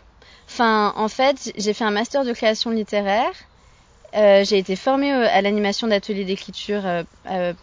Enfin, 0.52 0.92
en 0.96 1.08
fait, 1.08 1.52
j'ai 1.56 1.72
fait 1.72 1.84
un 1.84 1.90
master 1.92 2.24
de 2.24 2.32
création 2.32 2.70
littéraire. 2.70 3.32
j'ai 4.12 4.58
été 4.58 4.74
formée 4.76 5.12
à 5.12 5.40
l'animation 5.42 5.86
d'ateliers 5.86 6.24
d'écriture 6.24 6.82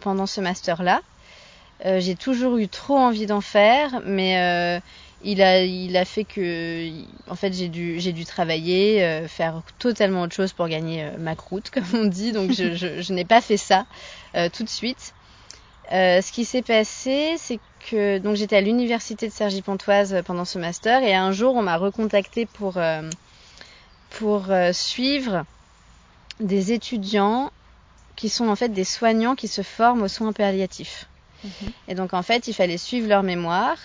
pendant 0.00 0.26
ce 0.26 0.40
master-là. 0.40 1.02
j'ai 1.84 2.16
toujours 2.16 2.56
eu 2.56 2.66
trop 2.66 2.96
envie 2.96 3.26
d'en 3.26 3.42
faire, 3.42 4.00
mais 4.06 4.80
il 5.22 5.42
a, 5.42 5.64
il 5.64 5.96
a 5.96 6.04
fait 6.04 6.24
que, 6.24 6.88
en 7.28 7.34
fait, 7.34 7.52
j'ai 7.52 7.68
dû, 7.68 7.98
j'ai 7.98 8.12
dû 8.12 8.24
travailler, 8.24 9.02
euh, 9.02 9.26
faire 9.26 9.62
totalement 9.78 10.22
autre 10.22 10.34
chose 10.34 10.52
pour 10.52 10.68
gagner 10.68 11.04
euh, 11.04 11.18
ma 11.18 11.34
croûte, 11.34 11.70
comme 11.72 11.84
on 11.94 12.04
dit. 12.04 12.32
Donc, 12.32 12.52
je, 12.52 12.74
je, 12.74 13.02
je 13.02 13.12
n'ai 13.12 13.24
pas 13.24 13.40
fait 13.40 13.56
ça 13.56 13.86
euh, 14.36 14.48
tout 14.48 14.62
de 14.62 14.68
suite. 14.68 15.14
Ce 15.90 16.32
qui 16.32 16.44
s'est 16.44 16.62
passé, 16.62 17.36
c'est 17.38 17.60
que 17.90 18.18
donc 18.18 18.36
j'étais 18.36 18.56
à 18.56 18.60
l'université 18.60 19.28
de 19.28 19.32
Cergy-Pontoise 19.32 20.22
pendant 20.24 20.44
ce 20.44 20.58
master 20.58 21.02
et 21.02 21.14
un 21.14 21.32
jour 21.32 21.54
on 21.54 21.62
m'a 21.62 21.76
recontacté 21.76 22.46
pour 22.46 22.78
pour 24.10 24.46
suivre 24.72 25.44
des 26.40 26.72
étudiants 26.72 27.50
qui 28.18 28.28
sont 28.28 28.48
en 28.48 28.56
fait 28.56 28.70
des 28.70 28.84
soignants 28.84 29.36
qui 29.36 29.46
se 29.46 29.62
forment 29.62 30.02
aux 30.02 30.08
soins 30.08 30.32
palliatifs. 30.32 31.06
Mhm. 31.44 31.50
Et 31.86 31.94
donc 31.94 32.14
en 32.14 32.22
fait, 32.22 32.48
il 32.48 32.52
fallait 32.52 32.76
suivre 32.76 33.08
leur 33.08 33.22
mémoire 33.22 33.76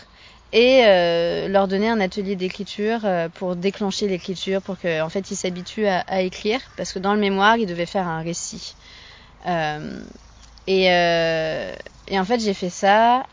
et 0.52 0.86
euh, 0.86 1.48
leur 1.48 1.68
donner 1.68 1.88
un 1.88 2.00
atelier 2.00 2.36
d'écriture 2.36 3.02
euh, 3.04 3.30
pour 3.30 3.56
déclencher 3.56 4.08
l'écriture, 4.08 4.62
pour 4.62 4.80
qu'en 4.80 5.06
en 5.06 5.10
fait 5.10 5.30
ils 5.30 5.36
s'habituent 5.36 5.88
à, 5.88 6.22
écrire, 6.22 6.62
parce 6.78 6.94
que 6.94 7.00
dans 7.00 7.14
le 7.14 7.20
mémoire 7.20 7.58
ils 7.58 7.68
devaient 7.68 7.86
faire 7.86 8.08
un 8.08 8.22
récit. 8.22 8.76
Euh, 10.70 11.76
et, 12.08 12.14
et, 12.14 12.20
en 12.20 12.26
fait 12.26 12.40
j'ai 12.40 12.54
fait 12.54 12.70
ça 12.70 13.26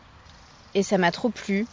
et 0.75 0.83
ça 0.83 0.99
m'a 0.99 1.11
trop 1.11 1.31
plu. 1.31 1.67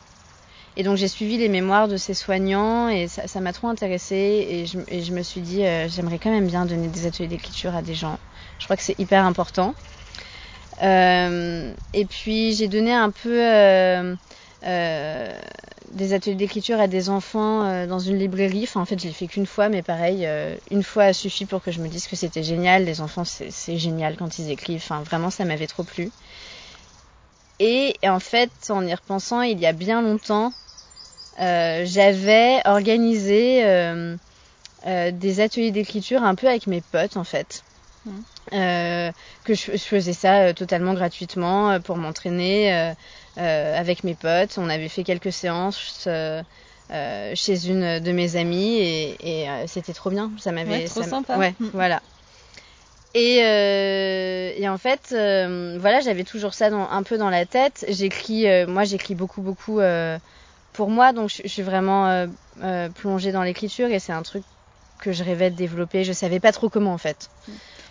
Et 0.76 0.84
donc 0.84 0.98
j'ai 0.98 1.08
suivi 1.08 1.38
les 1.38 1.50
mémoires 1.50 1.88
de 1.88 1.98
ces 1.98 2.14
soignants 2.14 2.88
et 2.90 3.08
ça 3.08 3.40
m'a 3.42 3.52
trop 3.52 3.68
intéressée 3.68 4.46
et 4.48 4.66
je, 4.68 4.80
et 4.88 5.12
me 5.12 5.24
suis 5.24 5.42
dit 5.42 5.64
j'aimerais 5.88 6.20
quand 6.20 6.30
même 6.30 6.46
bien 6.48 6.66
donner 6.66 6.88
des 6.88 7.08
ateliers 7.08 7.28
d'écriture 7.28 7.76
à 7.76 7.82
des 7.82 7.96
gens. 7.96 8.18
Je 8.60 8.66
crois 8.66 8.78
que 8.78 8.84
c'est 8.84 9.00
hyper 9.00 9.26
important. 9.26 9.74
et 10.80 12.06
puis 12.08 12.54
j'ai 12.54 12.68
donné 12.68 12.94
un 12.94 13.10
peu 13.10 13.44
euh, 13.44 14.16
des 14.62 16.14
ateliers 16.14 16.36
d'écriture 16.36 16.80
à 16.80 16.88
des 16.88 17.10
enfants 17.10 17.64
euh, 17.64 17.88
dans 17.88 18.00
une 18.00 18.18
librairie. 18.18 18.64
Enfin, 18.64 18.82
en 18.82 18.86
fait, 18.86 19.00
je 19.00 19.08
l'ai 19.08 19.14
fait 19.14 19.28
qu'une 19.28 19.46
fois, 19.46 19.70
mais 19.70 19.82
pareil, 19.82 20.26
euh, 20.26 20.56
une 20.72 20.84
fois 20.84 21.04
a 21.06 21.14
suffi 21.14 21.46
pour 21.46 21.64
que 21.64 21.72
je 21.72 21.82
me 21.82 21.88
dise 21.88 22.08
que 22.08 22.16
c'était 22.16 22.44
génial. 22.44 22.86
Les 22.86 23.02
enfants, 23.02 23.24
c'est 23.26 23.78
génial 23.78 24.16
quand 24.18 24.40
ils 24.40 24.52
écrivent. 24.52 24.82
Enfin, 24.84 25.02
vraiment, 25.02 25.30
ça 25.30 25.46
m'avait 25.46 25.68
trop 25.68 25.84
plu. 25.84 26.10
Et, 27.60 27.96
en 28.04 28.20
fait, 28.20 28.52
en 28.70 28.86
y 28.86 28.94
repensant, 28.94 29.42
il 29.42 29.60
y 29.60 29.66
a 29.66 29.74
bien 29.74 30.02
longtemps, 30.02 30.54
j'avais 31.38 32.62
organisé 32.66 33.64
des 34.86 35.40
ateliers 35.40 35.72
d'écriture 35.72 36.24
un 36.24 36.36
peu 36.36 36.48
avec 36.48 36.68
mes 36.68 36.82
potes, 36.82 37.18
en 37.18 37.24
fait. 37.24 37.64
Mmh. 38.08 39.12
que 39.44 39.54
je, 39.54 39.72
je, 39.74 39.78
faisais 39.78 40.14
ça 40.14 40.54
totalement 40.54 40.94
gratuitement 40.94 41.80
pour 41.82 41.98
m'entraîner 41.98 42.94
euh, 43.38 43.80
avec 43.80 44.04
mes 44.04 44.16
potes. 44.16 44.58
On 44.58 44.68
avait 44.68 44.90
fait 44.90 45.04
quelques 45.04 45.32
séances 45.32 46.06
euh, 46.08 46.42
euh, 46.90 47.34
chez 47.36 47.68
une 47.68 48.00
de 48.00 48.12
mes 48.12 48.36
amies 48.36 48.80
et, 48.80 49.48
c'était 49.68 49.94
trop 49.94 50.10
bien. 50.10 50.32
Ça 50.40 50.52
m'avait. 50.52 50.86
trop 50.86 51.04
sympa. 51.04 51.38
Ouais, 51.38 51.54
mm. 51.60 51.70
voilà. 51.74 52.02
Et, 53.14 53.38
et, 53.38 54.70
en 54.70 54.78
fait, 54.78 55.10
voilà, 55.80 56.00
j'avais 56.02 56.24
toujours 56.24 56.54
ça 56.54 56.70
dans, 56.70 56.90
un 56.90 57.04
peu 57.04 57.18
dans 57.18 57.30
la 57.30 57.46
tête. 57.46 57.86
J'écris, 57.90 58.46
moi, 58.68 58.84
j'écris 58.84 59.16
beaucoup, 59.16 59.42
beaucoup 59.42 59.80
pour 60.74 60.90
moi, 60.90 61.14
donc 61.14 61.30
je, 61.30 61.48
suis 61.48 61.64
vraiment 61.64 62.28
plongée 62.96 63.32
dans 63.32 63.44
l'écriture 63.44 63.90
et 63.90 64.00
c'est 64.00 64.14
un 64.14 64.24
truc 64.24 64.44
que 65.00 65.12
je 65.12 65.24
rêvais 65.24 65.52
de 65.52 65.56
développer. 65.56 66.04
Je 66.04 66.14
savais 66.14 66.40
pas 66.40 66.52
trop 66.52 66.70
comment 66.70 66.94
en 66.94 66.98
fait. 66.98 67.30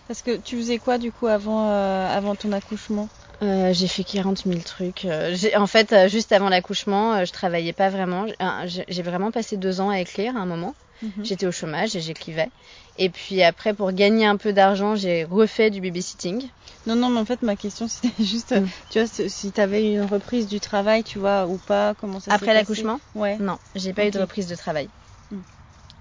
Parce 0.08 0.22
que 0.22 0.36
tu 0.36 0.56
faisais 0.56 0.78
quoi 0.78 0.98
du 0.98 1.12
coup 1.12 1.26
avant, 1.26 1.68
avant 1.68 2.34
ton 2.36 2.52
accouchement? 2.52 3.08
Euh, 3.42 3.72
j'ai 3.74 3.86
fait 3.88 4.04
40 4.04 4.44
000 4.46 4.60
trucs. 4.60 5.04
Euh, 5.04 5.36
en 5.56 5.66
fait, 5.66 5.92
euh, 5.92 6.08
juste 6.08 6.32
avant 6.32 6.48
l'accouchement, 6.48 7.24
je 7.24 7.32
travaillais 7.32 7.74
pas 7.74 7.90
vraiment. 7.90 8.26
J'ai 8.66 9.02
vraiment 9.02 9.30
passé 9.30 9.56
deux 9.56 9.80
ans 9.80 9.90
à 9.90 10.00
écrire 10.00 10.36
à 10.36 10.40
un 10.40 10.46
moment. 10.46 10.74
Mhm. 11.02 11.24
J'étais 11.24 11.46
au 11.46 11.52
chômage 11.52 11.94
et 11.94 12.00
j'écrivais. 12.00 12.48
Et 12.96 13.10
puis 13.10 13.42
après, 13.42 13.74
pour 13.74 13.92
gagner 13.92 14.24
un 14.24 14.38
peu 14.38 14.54
d'argent, 14.54 14.94
j'ai 14.94 15.24
refait 15.24 15.70
du 15.70 15.82
babysitting. 15.82 16.48
Non, 16.86 16.96
non, 16.96 17.10
mais 17.10 17.20
en 17.20 17.26
fait, 17.26 17.42
ma 17.42 17.56
question, 17.56 17.86
c'était 17.88 18.24
juste, 18.24 18.58
mm. 18.58 18.66
tu 18.88 18.98
vois, 18.98 19.28
si 19.28 19.52
tu 19.52 19.60
avais 19.60 19.92
une 19.92 20.04
reprise 20.04 20.46
du 20.46 20.58
travail, 20.58 21.04
tu 21.04 21.18
vois, 21.18 21.46
ou 21.46 21.58
pas, 21.58 21.94
comment 21.94 22.18
ça 22.18 22.32
Après 22.32 22.54
l'accouchement? 22.54 22.98
Ouais. 23.14 23.36
Non, 23.36 23.58
j'ai 23.74 23.92
pas 23.92 24.06
eu 24.06 24.10
de 24.10 24.18
reprise 24.18 24.46
de 24.46 24.54
travail. 24.54 24.88
Mm. 25.30 25.40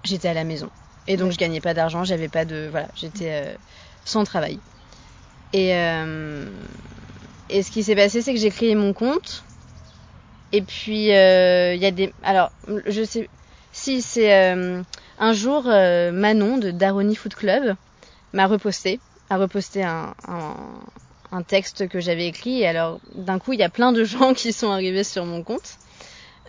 J'étais 0.04 0.28
à 0.28 0.34
la 0.34 0.44
maison. 0.44 0.70
Et 1.06 1.18
donc, 1.18 1.30
je 1.30 1.36
gagnais 1.36 1.60
pas 1.60 1.74
d'argent, 1.74 2.02
j'avais 2.02 2.28
pas 2.28 2.46
de. 2.46 2.68
Voilà, 2.70 2.88
j'étais 2.94 3.58
sans 4.06 4.24
travail. 4.24 4.58
Et. 5.52 5.74
Et 7.48 7.62
ce 7.62 7.70
qui 7.70 7.82
s'est 7.82 7.94
passé, 7.94 8.22
c'est 8.22 8.34
que 8.34 8.40
j'ai 8.40 8.50
créé 8.50 8.74
mon 8.74 8.92
compte. 8.92 9.44
Et 10.52 10.62
puis, 10.62 11.12
euh, 11.12 11.74
il 11.74 11.80
y 11.80 11.86
a 11.86 11.90
des. 11.90 12.12
Alors, 12.22 12.50
je 12.86 13.04
sais. 13.04 13.28
Si, 13.72 14.02
c'est. 14.02 14.34
Euh, 14.34 14.82
un 15.18 15.32
jour, 15.32 15.64
euh, 15.66 16.12
Manon 16.12 16.58
de 16.58 16.70
Daroni 16.70 17.14
Food 17.14 17.34
Club 17.34 17.76
m'a 18.32 18.46
reposté. 18.46 19.00
A 19.30 19.38
reposté 19.38 19.82
un, 19.82 20.14
un, 20.28 20.54
un 21.32 21.42
texte 21.42 21.88
que 21.88 22.00
j'avais 22.00 22.26
écrit. 22.26 22.60
Et 22.60 22.66
alors, 22.66 23.00
d'un 23.14 23.38
coup, 23.38 23.52
il 23.52 23.60
y 23.60 23.64
a 23.64 23.68
plein 23.68 23.92
de 23.92 24.04
gens 24.04 24.34
qui 24.34 24.52
sont 24.52 24.70
arrivés 24.70 25.04
sur 25.04 25.24
mon 25.24 25.42
compte. 25.42 25.78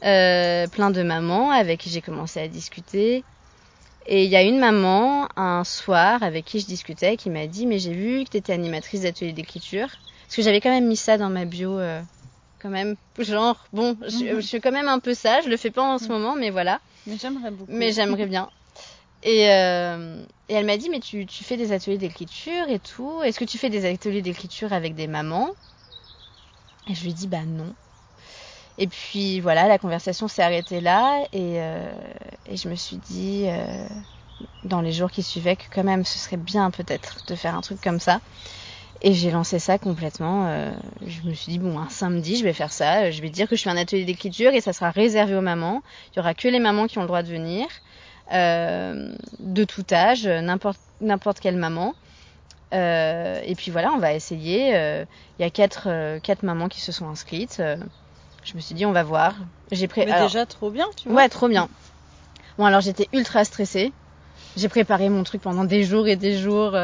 plein 0.02 0.92
de 0.92 1.04
mamans 1.04 1.52
avec 1.52 1.82
qui 1.82 1.90
j'ai 1.90 2.02
commencé 2.02 2.40
à 2.40 2.48
discuter. 2.48 3.24
Et 4.08 4.24
il 4.24 4.30
y 4.30 4.38
a 4.38 4.42
une 4.42 4.58
maman, 4.58 5.28
un 5.36 5.66
soir, 5.66 6.24
avec 6.24 6.46
qui 6.46 6.62
je 6.62 6.66
discutais, 6.66 7.18
qui 7.18 7.30
m'a 7.30 7.46
dit 7.46 7.66
Mais 7.66 7.78
j'ai 7.78 7.94
vu 7.94 8.24
que 8.24 8.30
tu 8.30 8.38
étais 8.38 8.54
animatrice 8.54 9.02
d'atelier 9.02 9.34
d'écriture. 9.34 9.90
Parce 10.26 10.36
que 10.36 10.42
j'avais 10.42 10.62
quand 10.62 10.70
même 10.70 10.88
mis 10.88 10.96
ça 10.96 11.18
dans 11.18 11.30
ma 11.30 11.46
bio, 11.46 11.78
euh, 11.78 12.02
quand 12.60 12.70
même, 12.70 12.96
genre, 13.20 13.66
bon, 13.74 13.94
mhm. 13.94 14.36
je, 14.36 14.40
suis 14.42 14.62
quand 14.62 14.72
même 14.72 14.88
un 14.88 15.00
peu 15.00 15.14
ça, 15.14 15.42
je 15.42 15.50
le 15.50 15.58
fais 15.58 15.72
pas 15.72 15.84
en 15.84 15.98
ce 15.98 16.06
mhm. 16.06 16.12
moment, 16.12 16.36
mais 16.36 16.50
voilà. 16.50 16.80
Mais 17.06 17.18
j'aimerais 17.18 17.52
beaucoup. 17.52 17.72
Mais 17.72 17.92
j'aimerais 17.92 18.26
bien. 18.26 18.50
Et, 19.24 19.50
euh, 19.50 20.24
et 20.48 20.54
elle 20.54 20.66
m'a 20.66 20.78
dit, 20.78 20.90
mais 20.90 21.00
tu, 21.00 21.26
tu 21.26 21.44
fais 21.44 21.58
des 21.58 21.72
ateliers 21.74 21.98
d'écriture 21.98 22.70
et 22.70 22.80
tout. 22.80 23.22
Est-ce 23.24 23.40
que 23.40 23.46
tu 23.46 23.58
fais 23.58 23.70
des 23.70 23.86
ateliers 23.86 24.22
d'écriture 24.22 24.72
avec 24.72 24.96
des 24.96 25.08
mamans? 25.08 25.50
Et 26.90 26.96
je 26.96 27.04
lui 27.04 27.10
ai 27.10 27.14
dit, 27.14 27.28
bah 27.28 27.44
non. 27.46 27.74
Et 28.78 28.88
puis 28.88 29.40
voilà, 29.40 29.68
la 29.68 29.78
conversation 29.78 30.28
s'est 30.28 30.44
arrêtée 30.44 30.82
là 30.82 31.24
et, 31.34 31.60
euh, 31.60 31.92
je 32.52 32.70
me 32.70 32.76
suis 32.76 32.98
dit 32.98 33.46
euh, 33.48 33.88
dans 34.64 34.82
les 34.82 34.92
jours 34.92 35.10
qui 35.10 35.24
suivaient 35.24 35.56
que 35.56 35.64
quand 35.74 35.84
même 35.84 36.06
ce 36.06 36.18
serait 36.20 36.38
bien 36.38 36.70
peut-être 36.70 37.26
de 37.28 37.36
faire 37.36 37.56
un 37.56 37.62
truc 37.62 37.82
comme 37.82 38.00
ça. 38.00 38.22
Et 39.02 39.14
j'ai 39.14 39.30
lancé 39.30 39.60
ça 39.60 39.78
complètement. 39.78 40.48
Euh, 40.48 40.72
je 41.06 41.22
me 41.22 41.34
suis 41.36 41.52
dit, 41.52 41.60
bon, 41.60 41.78
un 41.78 41.90
samedi, 41.90 42.36
je 42.36 42.44
vais 42.44 42.54
faire 42.54 42.72
ça. 42.72 43.12
Je 43.12 43.22
vais 43.22 43.30
dire 43.30 43.48
que 43.48 43.56
je 43.56 43.62
fais 43.62 43.70
un 43.70 43.78
atelier 43.78 44.06
d'écriture 44.06 44.54
et 44.54 44.62
ça 44.62 44.74
sera 44.74 44.90
réservé 44.90 45.36
aux 45.36 45.42
mamans. 45.42 45.84
Il 46.12 46.18
y 46.18 46.20
aura 46.20 46.34
que 46.34 46.48
les 46.48 46.60
mamans 46.60 46.88
qui 46.88 46.98
ont 46.98 47.02
le 47.02 47.08
droit 47.08 47.22
de 47.22 47.28
venir, 47.28 47.68
de 48.32 49.64
tout 49.66 49.86
âge, 49.92 50.28
n'importe 50.28 50.80
n'importe 51.00 51.40
quelle 51.40 51.58
maman. 51.58 51.94
Et 52.72 53.54
puis 53.56 53.70
voilà, 53.70 53.92
on 53.92 54.00
va 54.00 54.14
essayer. 54.14 54.70
Il 54.70 55.44
y 55.44 55.46
a 55.46 55.50
quatre, 55.52 56.18
quatre 56.24 56.42
mamans 56.42 56.68
qui 56.68 56.82
se 56.82 56.92
sont 56.92 57.08
inscrites. 57.08 57.62
Je 58.48 58.56
me 58.56 58.62
suis 58.62 58.74
dit, 58.74 58.86
on 58.86 58.92
va 58.92 59.04
voir. 59.04 59.36
J'ai 59.72 59.88
pré... 59.88 60.06
Mais 60.06 60.20
déjà 60.22 60.46
trop 60.46 60.72
bien, 60.72 60.88
tu 60.96 61.10
vois. 61.10 61.18
Ouais, 61.18 61.30
trop 61.30 61.48
bien. 61.48 61.70
Bon, 62.58 62.66
alors 62.66 62.82
j'étais 62.82 63.08
ultra 63.14 63.44
stressée. 63.46 63.92
J'ai 64.56 64.70
préparé 64.70 65.10
mon 65.10 65.24
truc 65.24 65.42
pendant 65.42 65.66
des 65.66 65.84
jours 65.84 66.08
et 66.08 66.16
des 66.16 66.38
jours. 66.38 66.76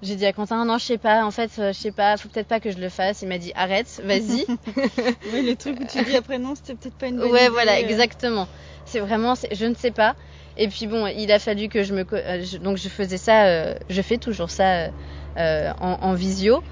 J'ai 0.00 0.14
dit 0.14 0.26
à 0.26 0.32
Quentin, 0.32 0.64
non, 0.64 0.78
je 0.78 0.84
sais 0.84 0.98
pas, 0.98 1.24
en 1.24 1.32
fait, 1.32 1.50
euh, 1.58 1.72
je 1.72 1.78
sais 1.78 1.90
pas, 1.90 2.16
faut 2.16 2.28
peut-être 2.28 2.46
pas 2.46 2.60
que 2.60 2.70
je 2.70 2.78
le 2.78 2.88
fasse. 2.88 3.22
Il 3.22 3.28
m'a 3.28 3.38
dit, 3.38 3.50
arrête, 3.56 4.00
vas-y. 4.04 4.46
oui, 5.32 5.42
les 5.42 5.56
trucs 5.56 5.80
où 5.80 5.84
tu 5.84 6.04
dis 6.04 6.16
après 6.16 6.38
non, 6.38 6.54
c'était 6.54 6.76
peut-être 6.76 6.94
pas 6.94 7.08
une 7.08 7.16
bonne 7.16 7.30
ouais, 7.32 7.40
idée. 7.40 7.46
Ouais, 7.46 7.48
voilà, 7.48 7.72
euh. 7.74 7.88
exactement. 7.88 8.46
C'est 8.84 9.00
vraiment, 9.00 9.34
je 9.50 9.66
ne 9.66 9.74
sais 9.74 9.90
pas. 9.90 10.14
Et 10.56 10.68
puis 10.68 10.86
bon, 10.86 11.06
il 11.08 11.30
a 11.32 11.40
fallu 11.40 11.68
que 11.68 11.82
je 11.82 11.94
me, 11.94 12.04
euh, 12.12 12.44
donc 12.62 12.76
je 12.76 12.88
faisais 12.88 13.18
ça, 13.18 13.74
je 13.88 14.02
fais 14.02 14.18
toujours 14.18 14.50
ça 14.50 14.90
en, 15.36 15.98
en, 16.00 16.14
visio. 16.14 16.62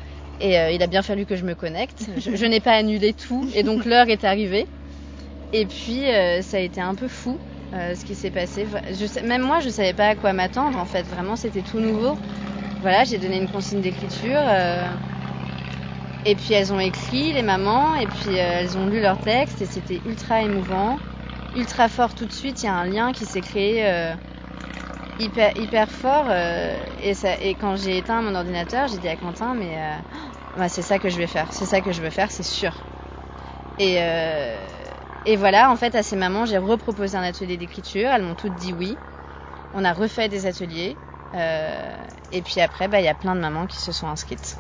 Et 0.41 0.55
il 0.75 0.83
a 0.83 0.87
bien 0.87 1.03
fallu 1.03 1.25
que 1.25 1.37
je 1.37 1.45
me 1.45 1.55
connecte. 1.55 2.05
Je, 2.19 2.47
n'ai 2.47 2.61
pas 2.61 2.73
annulé 2.73 3.13
tout, 3.13 3.49
et 3.55 3.63
donc 3.63 3.85
l'heure 3.85 4.09
est 4.09 4.25
arrivée. 4.25 4.67
Et 5.53 5.67
puis 5.67 6.03
ça 6.43 6.59
a 6.59 6.61
été 6.61 6.81
un 6.81 6.95
peu 6.95 7.09
fou 7.09 7.39
ce 7.73 8.05
qui 8.05 8.15
s'est 8.15 8.31
passé. 8.31 8.67
Même 9.25 9.43
moi, 9.43 9.61
je 9.61 9.71
savais 9.71 9.95
pas 9.95 10.09
à 10.09 10.15
quoi 10.15 10.33
m'attendre. 10.33 10.79
En 10.79 10.85
fait, 10.85 11.03
vraiment, 11.03 11.37
c'était 11.37 11.63
tout 11.63 11.81
nouveau. 11.81 12.19
Voilà, 12.83 13.05
j'ai 13.05 13.19
donné 13.19 13.39
une 13.39 13.49
consigne 13.49 13.81
d'écriture. 13.81 14.43
et 16.27 16.35
puis 16.35 16.53
elles 16.55 16.73
ont 16.73 16.81
écrit, 16.81 17.33
les 17.33 17.43
mamans, 17.43 17.95
et 17.97 18.07
puis 18.07 18.35
elles 18.35 18.77
ont 18.77 18.87
lu 18.87 19.01
leur 19.01 19.19
texte, 19.19 19.63
et 19.63 19.67
c'était 19.67 20.01
ultra 20.05 20.43
émouvant, 20.43 20.99
ultra 21.55 21.89
fort 21.89 22.15
tout 22.15 22.27
de 22.27 22.33
suite. 22.33 22.63
Il 22.63 22.67
y 22.67 22.69
a 22.69 22.75
un 22.75 22.87
lien 22.87 23.13
qui 23.13 23.25
s'est 23.25 23.41
créé 23.41 24.15
hyper 25.19 25.53
hyper 25.57 25.91
fort 25.91 26.27
euh, 26.31 26.85
et 26.99 27.15
ça 27.15 27.39
et 27.41 27.57
quand 27.57 27.77
j'ai 27.77 27.99
éteint 27.99 28.23
mon 28.23 28.35
ordinateur 28.35 28.89
j'ai 28.89 28.99
dit 28.99 29.09
à 29.09 29.17
Quentin 29.17 29.55
mais 29.55 29.79
euh, 30.59 30.69
c'est 30.69 30.83
ça 30.83 30.99
que 30.99 31.09
je 31.09 31.19
vais 31.19 31.27
faire 31.27 31.53
c'est 31.53 31.67
ça 31.67 31.83
que 31.83 31.93
je 31.93 32.03
veux 32.03 32.11
faire 32.11 32.31
c'est 32.31 32.43
sûr. 32.43 32.89
Et 33.79 34.03
euh, 34.03 34.67
et 35.25 35.37
voilà 35.37 35.71
en 35.71 35.77
fait 35.77 35.95
à 35.95 36.03
ces 36.03 36.17
mamans 36.17 36.47
j'ai 36.47 36.59
reproposé 36.59 37.17
un 37.17 37.23
atelier 37.23 37.57
d'écriture 37.59 38.11
elles 38.11 38.23
m'ont 38.23 38.35
toutes 38.37 38.55
dit 38.55 38.73
oui. 38.73 39.03
On 39.73 39.85
a 39.85 39.93
refait 39.95 40.29
des 40.29 40.47
ateliers 40.47 41.01
et 42.31 42.43
puis 42.43 42.61
après 42.61 42.89
bah 42.89 43.01
il 43.01 43.05
y 43.05 43.09
a 43.09 43.15
plein 43.15 43.35
de 43.37 43.41
mamans 43.41 43.67
qui 43.67 43.79
se 43.81 43.93
sont 43.93 44.09
inscrites. 44.09 44.59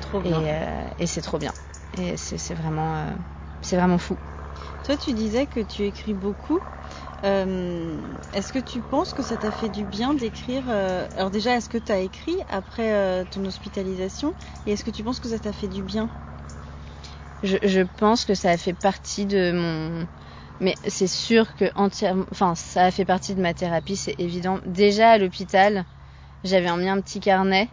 Trop 0.00 0.20
bien. 0.20 0.40
et, 0.40 0.94
et 0.98 1.06
c'est 1.06 1.22
trop 1.22 1.38
bien. 1.38 1.54
Et 1.96 2.16
c'est 2.16 2.54
vraiment 2.54 3.16
c'est 3.62 3.76
vraiment 3.76 3.98
fou 3.98 4.18
toi 4.84 4.96
tu 4.96 5.12
disais 5.12 5.46
que 5.46 5.60
tu 5.60 5.82
écris 5.84 6.14
beaucoup. 6.14 6.60
Euh, 7.24 8.14
est-ce 8.34 8.52
que 8.52 8.58
tu 8.58 8.82
penses 8.82 9.14
que 9.14 9.22
ça 9.22 9.38
t'a 9.38 9.50
fait 9.50 9.70
du 9.70 9.84
bien 9.84 10.14
d'écrire 10.14 10.64
euh, 10.68 11.06
Alors 11.16 11.30
déjà, 11.30 11.56
est-ce 11.56 11.70
que 11.70 11.78
tu 11.78 11.90
as 11.90 12.00
écrit 12.00 12.36
après 12.48 12.92
euh, 12.92 13.24
ton 13.24 13.44
hospitalisation? 13.46 14.34
Et 14.66 14.72
est-ce 14.72 14.84
que 14.84 14.90
tu 14.90 15.02
penses 15.02 15.20
que 15.20 15.28
ça 15.28 15.38
t'a 15.38 15.52
fait 15.52 15.68
du 15.68 15.82
bien? 15.82 16.10
Je, 17.42 17.82
pense 17.82 18.24
que 18.24 18.34
ça 18.34 18.50
a 18.50 18.56
fait 18.56 18.74
partie 18.74 19.26
de 19.26 19.52
mon... 19.52 20.06
Mais 20.60 20.76
c'est 20.86 21.06
sûr 21.06 21.54
que 21.54 21.70
entièrement... 21.74 22.26
Enfin, 22.30 22.54
ça 22.54 22.84
a 22.84 22.90
fait 22.90 23.04
partie 23.04 23.34
de 23.34 23.40
ma 23.40 23.54
thérapie, 23.54 23.96
c'est 23.96 24.14
évident. 24.18 24.60
Déjà 24.66 25.12
à 25.12 25.18
l'hôpital, 25.18 25.84
j'avais 26.42 26.74
mis 26.76 26.88
un 26.88 27.00
petit 27.00 27.20
carnet 27.20 27.68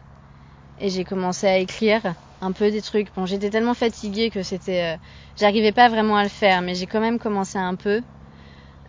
et 0.77 0.89
j'ai 0.89 1.03
commencé 1.03 1.47
à 1.47 1.57
écrire 1.57 2.15
un 2.41 2.51
peu 2.51 2.71
des 2.71 2.81
trucs. 2.81 3.13
Bon, 3.15 3.25
j'étais 3.25 3.49
tellement 3.49 3.73
fatiguée 3.73 4.29
que 4.29 4.43
c'était... 4.43 4.97
J'arrivais 5.37 5.71
pas 5.71 5.89
vraiment 5.89 6.17
à 6.17 6.23
le 6.23 6.29
faire, 6.29 6.61
mais 6.61 6.75
j'ai 6.75 6.87
quand 6.87 6.99
même 6.99 7.19
commencé 7.19 7.57
un 7.57 7.75
peu. 7.75 8.01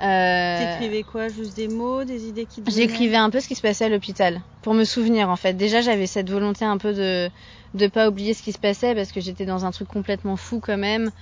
Euh... 0.02 0.58
T'écrivais 0.58 1.04
quoi? 1.04 1.28
Juste 1.28 1.54
des 1.56 1.68
mots, 1.68 2.02
des 2.02 2.26
idées 2.26 2.46
qui 2.46 2.62
J'écrivais 2.66 3.16
un 3.16 3.30
peu 3.30 3.40
ce 3.40 3.46
qui 3.46 3.54
se 3.54 3.62
passait 3.62 3.84
à 3.84 3.88
l'hôpital, 3.88 4.40
pour 4.62 4.74
me 4.74 4.84
souvenir 4.84 5.28
en 5.28 5.36
fait. 5.36 5.52
Déjà 5.52 5.80
j'avais 5.80 6.06
cette 6.06 6.28
volonté 6.28 6.64
un 6.64 6.78
peu 6.78 6.92
de 6.92 7.30
de 7.74 7.86
pas 7.86 8.08
oublier 8.08 8.34
ce 8.34 8.42
qui 8.42 8.52
se 8.52 8.58
passait 8.58 8.94
parce 8.94 9.12
que 9.12 9.20
j'étais 9.20 9.46
dans 9.46 9.64
un 9.64 9.70
truc 9.70 9.86
complètement 9.86 10.36
fou 10.36 10.60
quand 10.60 10.76
même. 10.76 11.12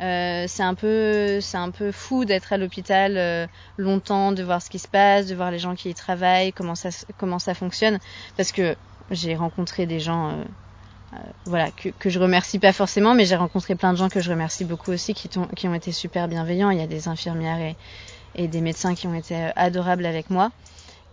Euh, 0.00 0.46
c'est 0.48 0.62
un 0.62 0.74
peu 0.74 1.40
c'est 1.42 1.58
un 1.58 1.70
peu 1.70 1.92
fou 1.92 2.24
d'être 2.24 2.54
à 2.54 2.56
l'hôpital 2.56 3.18
euh, 3.18 3.46
longtemps, 3.76 4.32
de 4.32 4.42
voir 4.42 4.62
ce 4.62 4.70
qui 4.70 4.78
se 4.78 4.88
passe, 4.88 5.26
de 5.26 5.34
voir 5.34 5.50
les 5.50 5.58
gens 5.58 5.74
qui 5.74 5.90
y 5.90 5.94
travaillent, 5.94 6.54
comment 6.54 6.76
ça 6.76 6.88
comment 7.18 7.38
ça 7.38 7.52
fonctionne, 7.52 7.98
parce 8.38 8.52
que 8.52 8.74
j'ai 9.10 9.36
rencontré 9.36 9.84
des 9.84 10.00
gens. 10.00 10.34
Euh, 11.12 11.16
voilà 11.44 11.72
que, 11.72 11.88
que 11.88 12.08
je 12.08 12.20
remercie 12.20 12.60
pas 12.60 12.72
forcément 12.72 13.14
mais 13.14 13.24
j'ai 13.24 13.34
rencontré 13.34 13.74
plein 13.74 13.92
de 13.92 13.98
gens 13.98 14.08
que 14.08 14.20
je 14.20 14.30
remercie 14.30 14.64
beaucoup 14.64 14.92
aussi 14.92 15.12
qui, 15.12 15.28
qui 15.28 15.66
ont 15.66 15.74
été 15.74 15.90
super 15.90 16.28
bienveillants 16.28 16.70
il 16.70 16.78
y 16.78 16.82
a 16.82 16.86
des 16.86 17.08
infirmières 17.08 17.74
et, 18.36 18.46
des 18.46 18.60
médecins 18.60 18.94
qui 18.94 19.08
ont 19.08 19.14
été 19.14 19.34
euh, 19.34 19.50
adorables 19.56 20.06
avec 20.06 20.30
moi. 20.30 20.52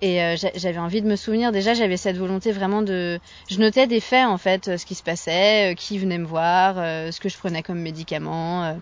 Et 0.03 0.21
euh, 0.21 0.35
j'avais 0.53 0.77
envie 0.77 1.01
de 1.01 1.07
me 1.07 1.15
souvenir. 1.15 1.51
Déjà, 1.51 1.73
j'avais 1.73 1.97
cette 1.97 2.17
volonté 2.17 2.51
vraiment 2.51 2.83
de. 2.83 3.19
Je 3.49 3.57
notais 3.57 3.87
des 3.87 3.99
faits 3.99 4.27
en 4.27 4.37
fait, 4.37 4.77
ce 4.77 4.85
qui 4.85 4.93
se 4.93 5.01
passait, 5.01 5.73
qui 5.75 5.97
venait 5.97 6.19
me 6.19 6.27
voir, 6.27 6.75
ce 6.75 7.19
que 7.19 7.27
je 7.27 7.37
prenais 7.39 7.63
comme 7.63 7.79
médicament. 7.79 8.77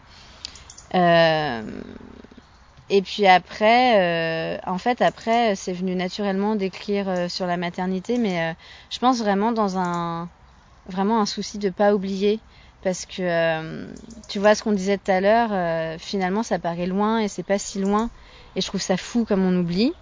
Et 2.89 3.01
puis 3.01 3.25
après, 3.25 4.59
en 4.67 4.77
fait, 4.77 5.01
après, 5.01 5.55
c'est 5.55 5.71
venu 5.71 5.95
naturellement 5.95 6.57
d'écrire 6.57 7.31
sur 7.31 7.47
la 7.47 7.55
maternité, 7.55 8.17
mais 8.17 8.53
je 8.89 8.99
pense 8.99 9.19
vraiment 9.19 9.53
dans 9.53 9.77
un 9.79 10.27
vraiment 10.87 11.19
un 11.21 11.25
souci 11.25 11.57
de 11.57 11.69
pas 11.69 11.93
oublier 11.93 12.39
parce 12.83 13.05
que 13.05 13.87
tu 14.29 14.39
vois 14.39 14.53
ce 14.53 14.61
qu'on 14.61 14.71
disait 14.71 14.97
tout 14.97 15.11
à 15.11 15.19
l'heure, 15.19 15.99
finalement 15.99 16.43
ça 16.43 16.59
paraît 16.59 16.85
loin 16.85 17.19
et 17.19 17.27
c'est 17.27 17.43
pas 17.43 17.57
si 17.57 17.79
loin 17.79 18.09
et 18.55 18.61
je 18.61 18.67
trouve 18.67 18.81
ça 18.81 18.97
fou 18.97 19.25
comme 19.25 19.43
on 19.43 19.57
oublie. 19.57 19.93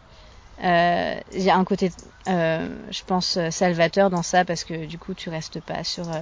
Euh, 0.63 1.19
il 1.33 1.41
y 1.41 1.49
a 1.49 1.57
un 1.57 1.63
côté, 1.65 1.91
euh, 2.27 2.67
je 2.91 3.03
pense, 3.03 3.37
salvateur 3.49 4.09
dans 4.09 4.23
ça 4.23 4.45
parce 4.45 4.63
que 4.63 4.85
du 4.85 4.97
coup, 4.97 5.13
tu 5.13 5.29
restes 5.29 5.59
pas 5.59 5.83
sur 5.83 6.09
euh, 6.09 6.21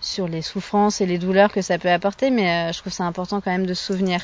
sur 0.00 0.28
les 0.28 0.42
souffrances 0.42 1.00
et 1.00 1.06
les 1.06 1.18
douleurs 1.18 1.50
que 1.50 1.62
ça 1.62 1.78
peut 1.78 1.90
apporter, 1.90 2.30
mais 2.30 2.72
je 2.72 2.78
trouve 2.80 2.92
ça 2.92 3.04
important 3.04 3.40
quand 3.40 3.50
même 3.50 3.66
de 3.66 3.74
se 3.74 3.84
souvenir. 3.84 4.20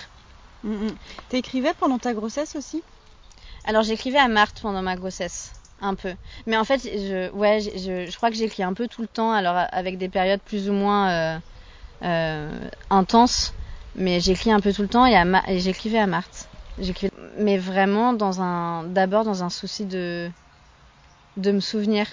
Mm 0.62 0.88
T'écrivais 1.30 1.72
pendant 1.78 1.98
ta 1.98 2.12
grossesse 2.12 2.54
aussi? 2.54 2.82
Alors 3.64 3.82
j'écrivais 3.82 4.18
à 4.18 4.28
Marthe 4.28 4.60
pendant 4.60 4.82
ma 4.82 4.96
grossesse, 4.96 5.52
un 5.80 5.94
peu. 5.94 6.14
Mais 6.46 6.56
en 6.56 6.64
fait, 6.64 6.80
je, 6.82 7.30
ouais, 7.32 7.60
je, 7.60 8.10
je 8.10 8.16
crois 8.16 8.30
que 8.30 8.36
j'écris 8.36 8.62
un 8.62 8.74
peu 8.74 8.88
tout 8.88 9.02
le 9.02 9.08
temps, 9.08 9.32
alors 9.32 9.56
avec 9.72 9.98
des 9.98 10.08
périodes 10.08 10.42
plus 10.42 10.68
ou 10.70 10.72
moins 10.72 11.40
intenses, 12.90 13.52
mais 13.94 14.20
j'écris 14.20 14.52
un 14.52 14.60
peu 14.60 14.72
tout 14.72 14.82
le 14.82 14.88
temps 14.88 15.06
et, 15.06 15.14
et 15.48 15.58
j'écrivais 15.60 15.98
à 15.98 16.06
Marthe. 16.06 16.48
Mais 17.38 17.58
vraiment 17.58 18.12
dans 18.12 18.40
un, 18.40 18.84
d'abord 18.84 19.24
dans 19.24 19.42
un 19.44 19.50
souci 19.50 19.84
de, 19.86 20.30
de 21.36 21.52
me 21.52 21.60
souvenir, 21.60 22.06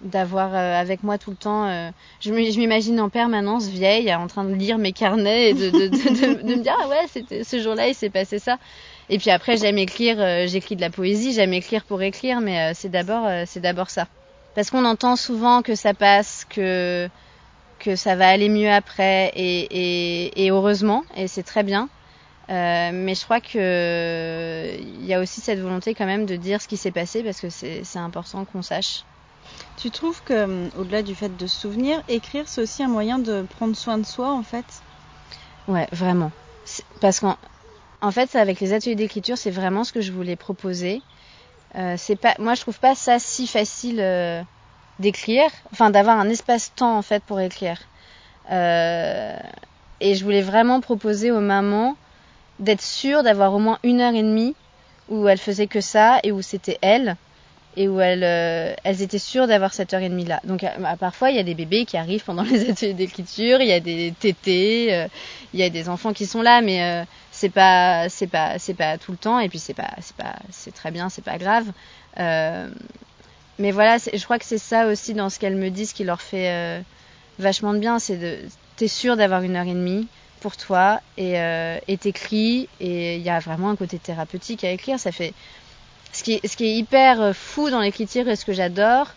d'avoir 0.00 0.54
euh, 0.54 0.74
avec 0.74 1.02
moi 1.02 1.18
tout 1.18 1.30
le 1.30 1.36
temps. 1.36 1.66
Euh, 1.66 1.90
je 2.20 2.30
m'imagine 2.32 3.00
en 3.00 3.08
permanence 3.10 3.66
vieille, 3.66 4.14
en 4.14 4.26
train 4.26 4.44
de 4.44 4.54
lire 4.54 4.78
mes 4.78 4.92
carnets 4.92 5.50
et 5.50 5.54
de, 5.54 5.70
de, 5.70 5.88
de, 5.88 6.42
de 6.42 6.54
me 6.56 6.62
dire 6.62 6.76
ah 6.80 6.88
ouais, 6.88 7.44
ce 7.44 7.60
jour-là, 7.60 7.88
il 7.88 7.94
s'est 7.94 8.10
passé 8.10 8.38
ça. 8.38 8.58
Et 9.10 9.18
puis 9.18 9.30
après, 9.30 9.56
j'aime 9.56 9.78
écrire, 9.78 10.20
euh, 10.20 10.46
j'écris 10.46 10.76
de 10.76 10.80
la 10.80 10.90
poésie, 10.90 11.32
j'aime 11.32 11.52
écrire 11.52 11.84
pour 11.84 12.02
écrire, 12.02 12.40
mais 12.40 12.74
c'est 12.74 12.90
d'abord, 12.90 13.26
c'est 13.46 13.60
d'abord 13.60 13.90
ça. 13.90 14.06
Parce 14.54 14.70
qu'on 14.70 14.84
entend 14.84 15.16
souvent 15.16 15.62
que 15.62 15.74
ça 15.74 15.94
passe, 15.94 16.44
que 16.48 17.08
que 17.78 17.96
ça 17.96 18.16
va 18.16 18.28
aller 18.28 18.48
mieux 18.48 18.70
après, 18.70 19.30
et, 19.36 19.60
et, 19.70 20.44
et 20.44 20.50
heureusement, 20.50 21.04
et 21.16 21.28
c'est 21.28 21.44
très 21.44 21.62
bien. 21.62 21.88
Euh, 22.50 22.90
mais 22.94 23.14
je 23.14 23.24
crois 23.24 23.40
que 23.40 24.76
il 24.80 25.04
y 25.04 25.12
a 25.12 25.20
aussi 25.20 25.40
cette 25.40 25.60
volonté 25.60 25.94
quand 25.94 26.06
même 26.06 26.24
de 26.24 26.36
dire 26.36 26.62
ce 26.62 26.68
qui 26.68 26.78
s'est 26.78 26.90
passé 26.90 27.22
parce 27.22 27.40
que 27.40 27.50
c'est 27.50 27.98
important 27.98 28.44
qu'on 28.46 28.62
sache. 28.62 29.04
Tu 29.76 29.90
trouves 29.90 30.22
que 30.24 30.32
euh, 30.32 30.68
au-delà 30.78 31.02
du 31.02 31.14
fait 31.14 31.36
de 31.36 31.46
se 31.46 31.60
souvenir, 31.60 32.02
écrire 32.08 32.44
c'est 32.46 32.62
aussi 32.62 32.82
un 32.82 32.88
moyen 32.88 33.18
de 33.18 33.42
prendre 33.42 33.76
soin 33.76 33.98
de 33.98 34.06
soi 34.06 34.32
en 34.32 34.42
fait? 34.42 34.64
Ouais, 35.68 35.86
vraiment. 35.92 36.32
Parce 37.00 37.20
qu'en 37.20 37.36
en 38.00 38.10
fait, 38.10 38.36
avec 38.36 38.60
les 38.60 38.72
ateliers 38.72 38.94
d'écriture, 38.94 39.36
c'est 39.36 39.50
vraiment 39.50 39.84
ce 39.84 39.92
que 39.92 40.00
je 40.00 40.12
voulais 40.12 40.36
proposer. 40.36 41.02
Euh, 41.74 41.96
pas, 42.20 42.34
moi, 42.38 42.54
je 42.54 42.60
trouve 42.60 42.78
pas 42.78 42.94
ça 42.94 43.18
si 43.18 43.46
facile 43.46 44.00
euh, 44.00 44.42
d'écrire, 44.98 45.50
enfin 45.72 45.90
d'avoir 45.90 46.18
un 46.18 46.28
espace-temps 46.28 46.96
en 46.96 47.02
fait 47.02 47.22
pour 47.24 47.40
écrire. 47.40 47.78
Euh, 48.50 49.36
et 50.00 50.14
je 50.14 50.24
voulais 50.24 50.42
vraiment 50.42 50.80
proposer 50.80 51.30
aux 51.30 51.40
mamans 51.40 51.96
d'être 52.60 52.82
sûre 52.82 53.22
d'avoir 53.22 53.54
au 53.54 53.58
moins 53.58 53.78
une 53.82 54.00
heure 54.00 54.14
et 54.14 54.22
demie 54.22 54.54
où 55.08 55.28
elle 55.28 55.38
faisait 55.38 55.66
que 55.66 55.80
ça 55.80 56.18
et 56.22 56.32
où 56.32 56.40
c'était 56.40 56.78
elle 56.80 57.16
et 57.76 57.88
où 57.88 58.00
elles, 58.00 58.24
elles 58.82 59.02
étaient 59.02 59.18
sûres 59.18 59.46
d'avoir 59.46 59.74
cette 59.74 59.92
heure 59.94 60.00
et 60.00 60.08
demie 60.08 60.24
là. 60.24 60.40
Donc 60.44 60.64
bah, 60.80 60.96
parfois 60.98 61.30
il 61.30 61.36
y 61.36 61.38
a 61.38 61.44
des 61.44 61.54
bébés 61.54 61.84
qui 61.84 61.96
arrivent 61.96 62.24
pendant 62.24 62.42
les 62.50 62.70
ateliers 62.70 62.94
d'écriture, 62.94 63.60
il 63.60 63.68
y 63.68 63.72
a 63.72 63.80
des 63.80 64.12
tétés, 64.18 65.06
il 65.52 65.60
y 65.60 65.62
a 65.62 65.70
des 65.70 65.88
enfants 65.88 66.12
qui 66.12 66.26
sont 66.26 66.42
là, 66.42 66.62
mais 66.62 67.04
c'est 67.38 67.50
pas 67.50 68.08
c'est 68.08 68.26
pas 68.26 68.58
c'est 68.58 68.74
pas 68.74 68.98
tout 68.98 69.12
le 69.12 69.18
temps 69.18 69.38
et 69.38 69.48
puis 69.48 69.60
c'est 69.60 69.74
pas 69.74 69.90
c'est 70.00 70.16
pas 70.16 70.36
c'est 70.50 70.74
très 70.74 70.90
bien, 70.90 71.08
c'est 71.08 71.24
pas 71.24 71.38
grave. 71.38 71.66
mais 72.16 73.70
voilà, 73.70 73.98
je 73.98 74.24
crois 74.24 74.38
que 74.38 74.44
c'est 74.44 74.58
ça 74.58 74.86
aussi 74.88 75.14
dans 75.14 75.30
ce 75.30 75.38
qu'elles 75.38 75.56
me 75.56 75.70
disent 75.70 75.92
qui 75.92 76.04
leur 76.04 76.20
fait 76.20 76.82
vachement 77.38 77.74
de 77.74 77.78
bien, 77.78 77.98
c'est 77.98 78.16
de 78.16 78.38
t'es 78.76 78.88
sûre 78.88 79.16
d'avoir 79.16 79.42
une 79.42 79.56
heure 79.56 79.66
et 79.66 79.74
demie 79.74 80.08
pour 80.40 80.56
toi 80.56 81.00
et 81.16 81.38
euh, 81.40 81.78
t'écris 82.00 82.68
et 82.80 83.16
il 83.16 83.22
y 83.22 83.30
a 83.30 83.38
vraiment 83.38 83.70
un 83.70 83.76
côté 83.76 83.98
thérapeutique 83.98 84.64
à 84.64 84.70
écrire. 84.70 84.98
Ça 84.98 85.12
fait 85.12 85.34
ce 86.12 86.22
qui 86.22 86.34
est, 86.34 86.46
ce 86.46 86.56
qui 86.56 86.64
est 86.64 86.74
hyper 86.74 87.20
euh, 87.20 87.32
fou 87.32 87.70
dans 87.70 87.80
l'écriture 87.80 88.28
et 88.28 88.36
ce 88.36 88.44
que 88.44 88.52
j'adore, 88.52 89.08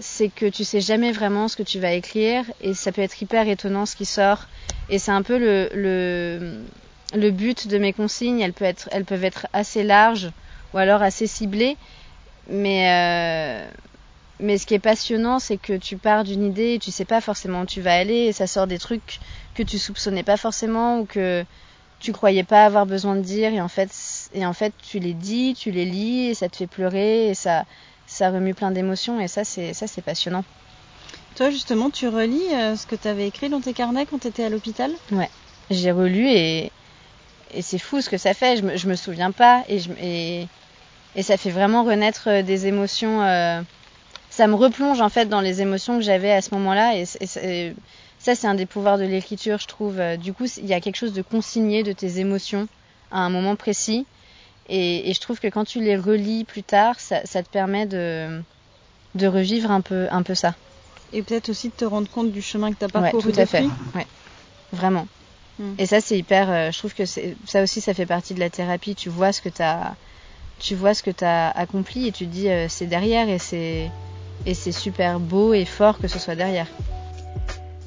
c'est 0.00 0.28
que 0.28 0.46
tu 0.46 0.64
sais 0.64 0.80
jamais 0.80 1.12
vraiment 1.12 1.48
ce 1.48 1.56
que 1.56 1.62
tu 1.62 1.80
vas 1.80 1.92
écrire 1.92 2.44
et 2.60 2.74
ça 2.74 2.92
peut 2.92 3.02
être 3.02 3.20
hyper 3.20 3.48
étonnant 3.48 3.86
ce 3.86 3.96
qui 3.96 4.06
sort. 4.06 4.46
Et 4.90 4.98
c'est 4.98 5.12
un 5.12 5.22
peu 5.22 5.38
le, 5.38 6.60
le 7.14 7.30
but 7.30 7.68
de 7.68 7.78
mes 7.78 7.92
consignes. 7.92 8.40
Elles 8.40 8.52
peuvent 8.52 8.68
être, 8.68 8.88
elles 8.92 9.04
peuvent 9.04 9.24
être 9.24 9.46
assez 9.52 9.82
larges 9.82 10.30
ou 10.72 10.78
alors 10.78 11.02
assez 11.02 11.26
ciblées, 11.26 11.76
mais 12.48 12.90
euh, 12.90 13.70
mais 14.40 14.58
ce 14.58 14.66
qui 14.66 14.74
est 14.74 14.80
passionnant, 14.80 15.38
c'est 15.38 15.58
que 15.58 15.74
tu 15.76 15.96
pars 15.96 16.24
d'une 16.24 16.44
idée, 16.44 16.74
et 16.74 16.78
tu 16.78 16.90
sais 16.90 17.04
pas 17.04 17.20
forcément 17.20 17.62
où 17.62 17.66
tu 17.66 17.80
vas 17.80 17.94
aller, 17.94 18.26
et 18.26 18.32
ça 18.32 18.46
sort 18.46 18.66
des 18.66 18.78
trucs 18.78 19.20
que 19.54 19.62
tu 19.62 19.78
soupçonnais 19.78 20.24
pas 20.24 20.36
forcément 20.36 20.98
ou 21.00 21.06
que 21.06 21.44
tu 22.00 22.12
croyais 22.12 22.42
pas 22.44 22.66
avoir 22.66 22.86
besoin 22.86 23.14
de 23.16 23.20
dire, 23.22 23.52
et 23.52 23.60
en 23.60 23.68
fait, 23.68 23.90
et 24.32 24.44
en 24.44 24.52
fait, 24.52 24.74
tu 24.82 24.98
les 24.98 25.14
dis, 25.14 25.54
tu 25.54 25.70
les 25.70 25.84
lis, 25.84 26.26
et 26.30 26.34
ça 26.34 26.48
te 26.48 26.56
fait 26.56 26.66
pleurer, 26.66 27.28
et 27.28 27.34
ça, 27.34 27.64
ça 28.06 28.30
remue 28.30 28.54
plein 28.54 28.72
d'émotions, 28.72 29.20
et 29.20 29.28
ça, 29.28 29.44
c'est, 29.44 29.72
ça, 29.72 29.86
c'est 29.86 30.02
passionnant. 30.02 30.44
Toi, 31.36 31.50
justement, 31.50 31.90
tu 31.90 32.08
relis 32.08 32.52
euh, 32.54 32.76
ce 32.76 32.86
que 32.86 32.96
tu 32.96 33.08
avais 33.08 33.28
écrit 33.28 33.48
dans 33.48 33.60
tes 33.60 33.72
carnets 33.72 34.06
quand 34.06 34.18
tu 34.18 34.28
étais 34.28 34.44
à 34.44 34.48
l'hôpital? 34.48 34.92
Ouais, 35.12 35.30
j'ai 35.70 35.92
relu 35.92 36.28
et 36.28 36.70
et 37.54 37.62
c'est 37.62 37.78
fou 37.78 38.00
ce 38.00 38.10
que 38.10 38.18
ça 38.18 38.34
fait. 38.34 38.56
Je 38.56 38.62
me, 38.62 38.76
je 38.76 38.88
me 38.88 38.94
souviens 38.94 39.32
pas 39.32 39.64
et, 39.68 39.78
je, 39.78 39.90
et, 40.00 40.46
et 41.16 41.22
ça 41.22 41.36
fait 41.36 41.50
vraiment 41.50 41.84
renaître 41.84 42.28
euh, 42.28 42.42
des 42.42 42.66
émotions. 42.66 43.22
Euh, 43.22 43.60
ça 44.30 44.46
me 44.46 44.54
replonge 44.54 45.00
en 45.00 45.08
fait 45.08 45.26
dans 45.26 45.40
les 45.40 45.62
émotions 45.62 45.96
que 45.98 46.04
j'avais 46.04 46.32
à 46.32 46.40
ce 46.40 46.54
moment-là. 46.54 46.96
Et, 46.96 47.04
et, 47.20 47.74
ça, 48.18 48.34
c'est 48.34 48.46
un 48.46 48.54
des 48.54 48.64
pouvoirs 48.64 48.96
de 48.96 49.04
l'écriture, 49.04 49.58
je 49.58 49.66
trouve. 49.66 50.00
Du 50.16 50.32
coup, 50.32 50.46
il 50.56 50.64
y 50.64 50.72
a 50.72 50.80
quelque 50.80 50.96
chose 50.96 51.12
de 51.12 51.20
consigné 51.20 51.82
de 51.82 51.92
tes 51.92 52.20
émotions 52.20 52.68
à 53.10 53.18
un 53.18 53.28
moment 53.28 53.54
précis. 53.54 54.06
Et, 54.68 55.12
je 55.12 55.20
trouve 55.20 55.40
que 55.40 55.48
quand 55.48 55.64
tu 55.64 55.80
les 55.80 55.96
relis 55.96 56.44
plus 56.44 56.62
tard, 56.62 56.98
ça, 56.98 57.20
ça 57.24 57.42
te 57.42 57.50
permet 57.50 57.86
de, 57.86 58.40
de 59.14 59.26
revivre 59.26 59.70
un 59.70 59.82
peu, 59.82 60.06
un 60.10 60.22
peu 60.22 60.34
ça. 60.34 60.54
Et 61.12 61.22
peut-être 61.22 61.48
aussi 61.48 61.68
de 61.68 61.74
te 61.74 61.84
rendre 61.84 62.10
compte 62.10 62.32
du 62.32 62.42
chemin 62.42 62.72
que 62.72 62.78
tu 62.78 62.84
as 62.84 62.88
parcouru 62.88 63.28
ouais, 63.28 63.32
tout 63.32 63.40
à 63.40 63.46
fait. 63.46 63.62
Ouais, 63.94 64.06
vraiment. 64.72 65.06
Mm. 65.58 65.74
Et 65.78 65.86
ça, 65.86 66.00
c'est 66.00 66.18
hyper. 66.18 66.50
Euh, 66.50 66.70
je 66.70 66.78
trouve 66.78 66.94
que 66.94 67.04
ça 67.04 67.62
aussi, 67.62 67.80
ça 67.80 67.94
fait 67.94 68.06
partie 68.06 68.34
de 68.34 68.40
la 68.40 68.50
thérapie. 68.50 68.94
Tu 68.94 69.08
vois 69.08 69.32
ce 69.32 69.40
que 69.40 69.48
tu 69.48 69.62
as, 69.62 69.94
tu 70.58 70.74
vois 70.74 70.94
ce 70.94 71.02
que 71.02 71.10
tu 71.10 71.24
as 71.24 71.50
accompli 71.50 72.08
et 72.08 72.12
tu 72.12 72.26
te 72.26 72.30
dis 72.30 72.48
euh, 72.48 72.66
c'est 72.68 72.86
derrière 72.86 73.28
et 73.28 73.38
c'est 73.38 73.90
et 74.46 74.54
c'est 74.54 74.72
super 74.72 75.20
beau 75.20 75.54
et 75.54 75.64
fort 75.64 75.98
que 75.98 76.08
ce 76.08 76.18
soit 76.18 76.34
derrière. 76.34 76.66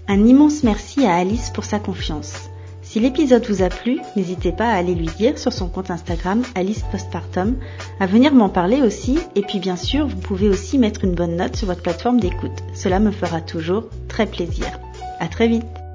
Un 0.07 0.25
immense 0.25 0.63
merci 0.63 1.05
à 1.05 1.15
Alice 1.15 1.49
pour 1.49 1.65
sa 1.65 1.79
confiance. 1.79 2.49
Si 2.81 3.01
l'épisode 3.01 3.45
vous 3.45 3.61
a 3.61 3.67
plu, 3.67 3.99
n'hésitez 4.15 4.53
pas 4.53 4.69
à 4.69 4.77
aller 4.77 4.95
lui 4.95 5.09
dire 5.17 5.37
sur 5.37 5.51
son 5.51 5.67
compte 5.67 5.91
Instagram 5.91 6.43
Alice 6.55 6.83
Postpartum, 6.89 7.57
à 7.99 8.05
venir 8.05 8.33
m'en 8.33 8.47
parler 8.47 8.81
aussi, 8.81 9.19
et 9.35 9.41
puis 9.41 9.59
bien 9.59 9.75
sûr, 9.75 10.07
vous 10.07 10.21
pouvez 10.21 10.47
aussi 10.47 10.77
mettre 10.77 11.03
une 11.03 11.13
bonne 11.13 11.35
note 11.35 11.57
sur 11.57 11.67
votre 11.67 11.81
plateforme 11.81 12.21
d'écoute. 12.21 12.63
Cela 12.73 13.01
me 13.01 13.11
fera 13.11 13.41
toujours 13.41 13.83
très 14.07 14.25
plaisir. 14.25 14.79
À 15.19 15.27
très 15.27 15.49
vite! 15.49 15.86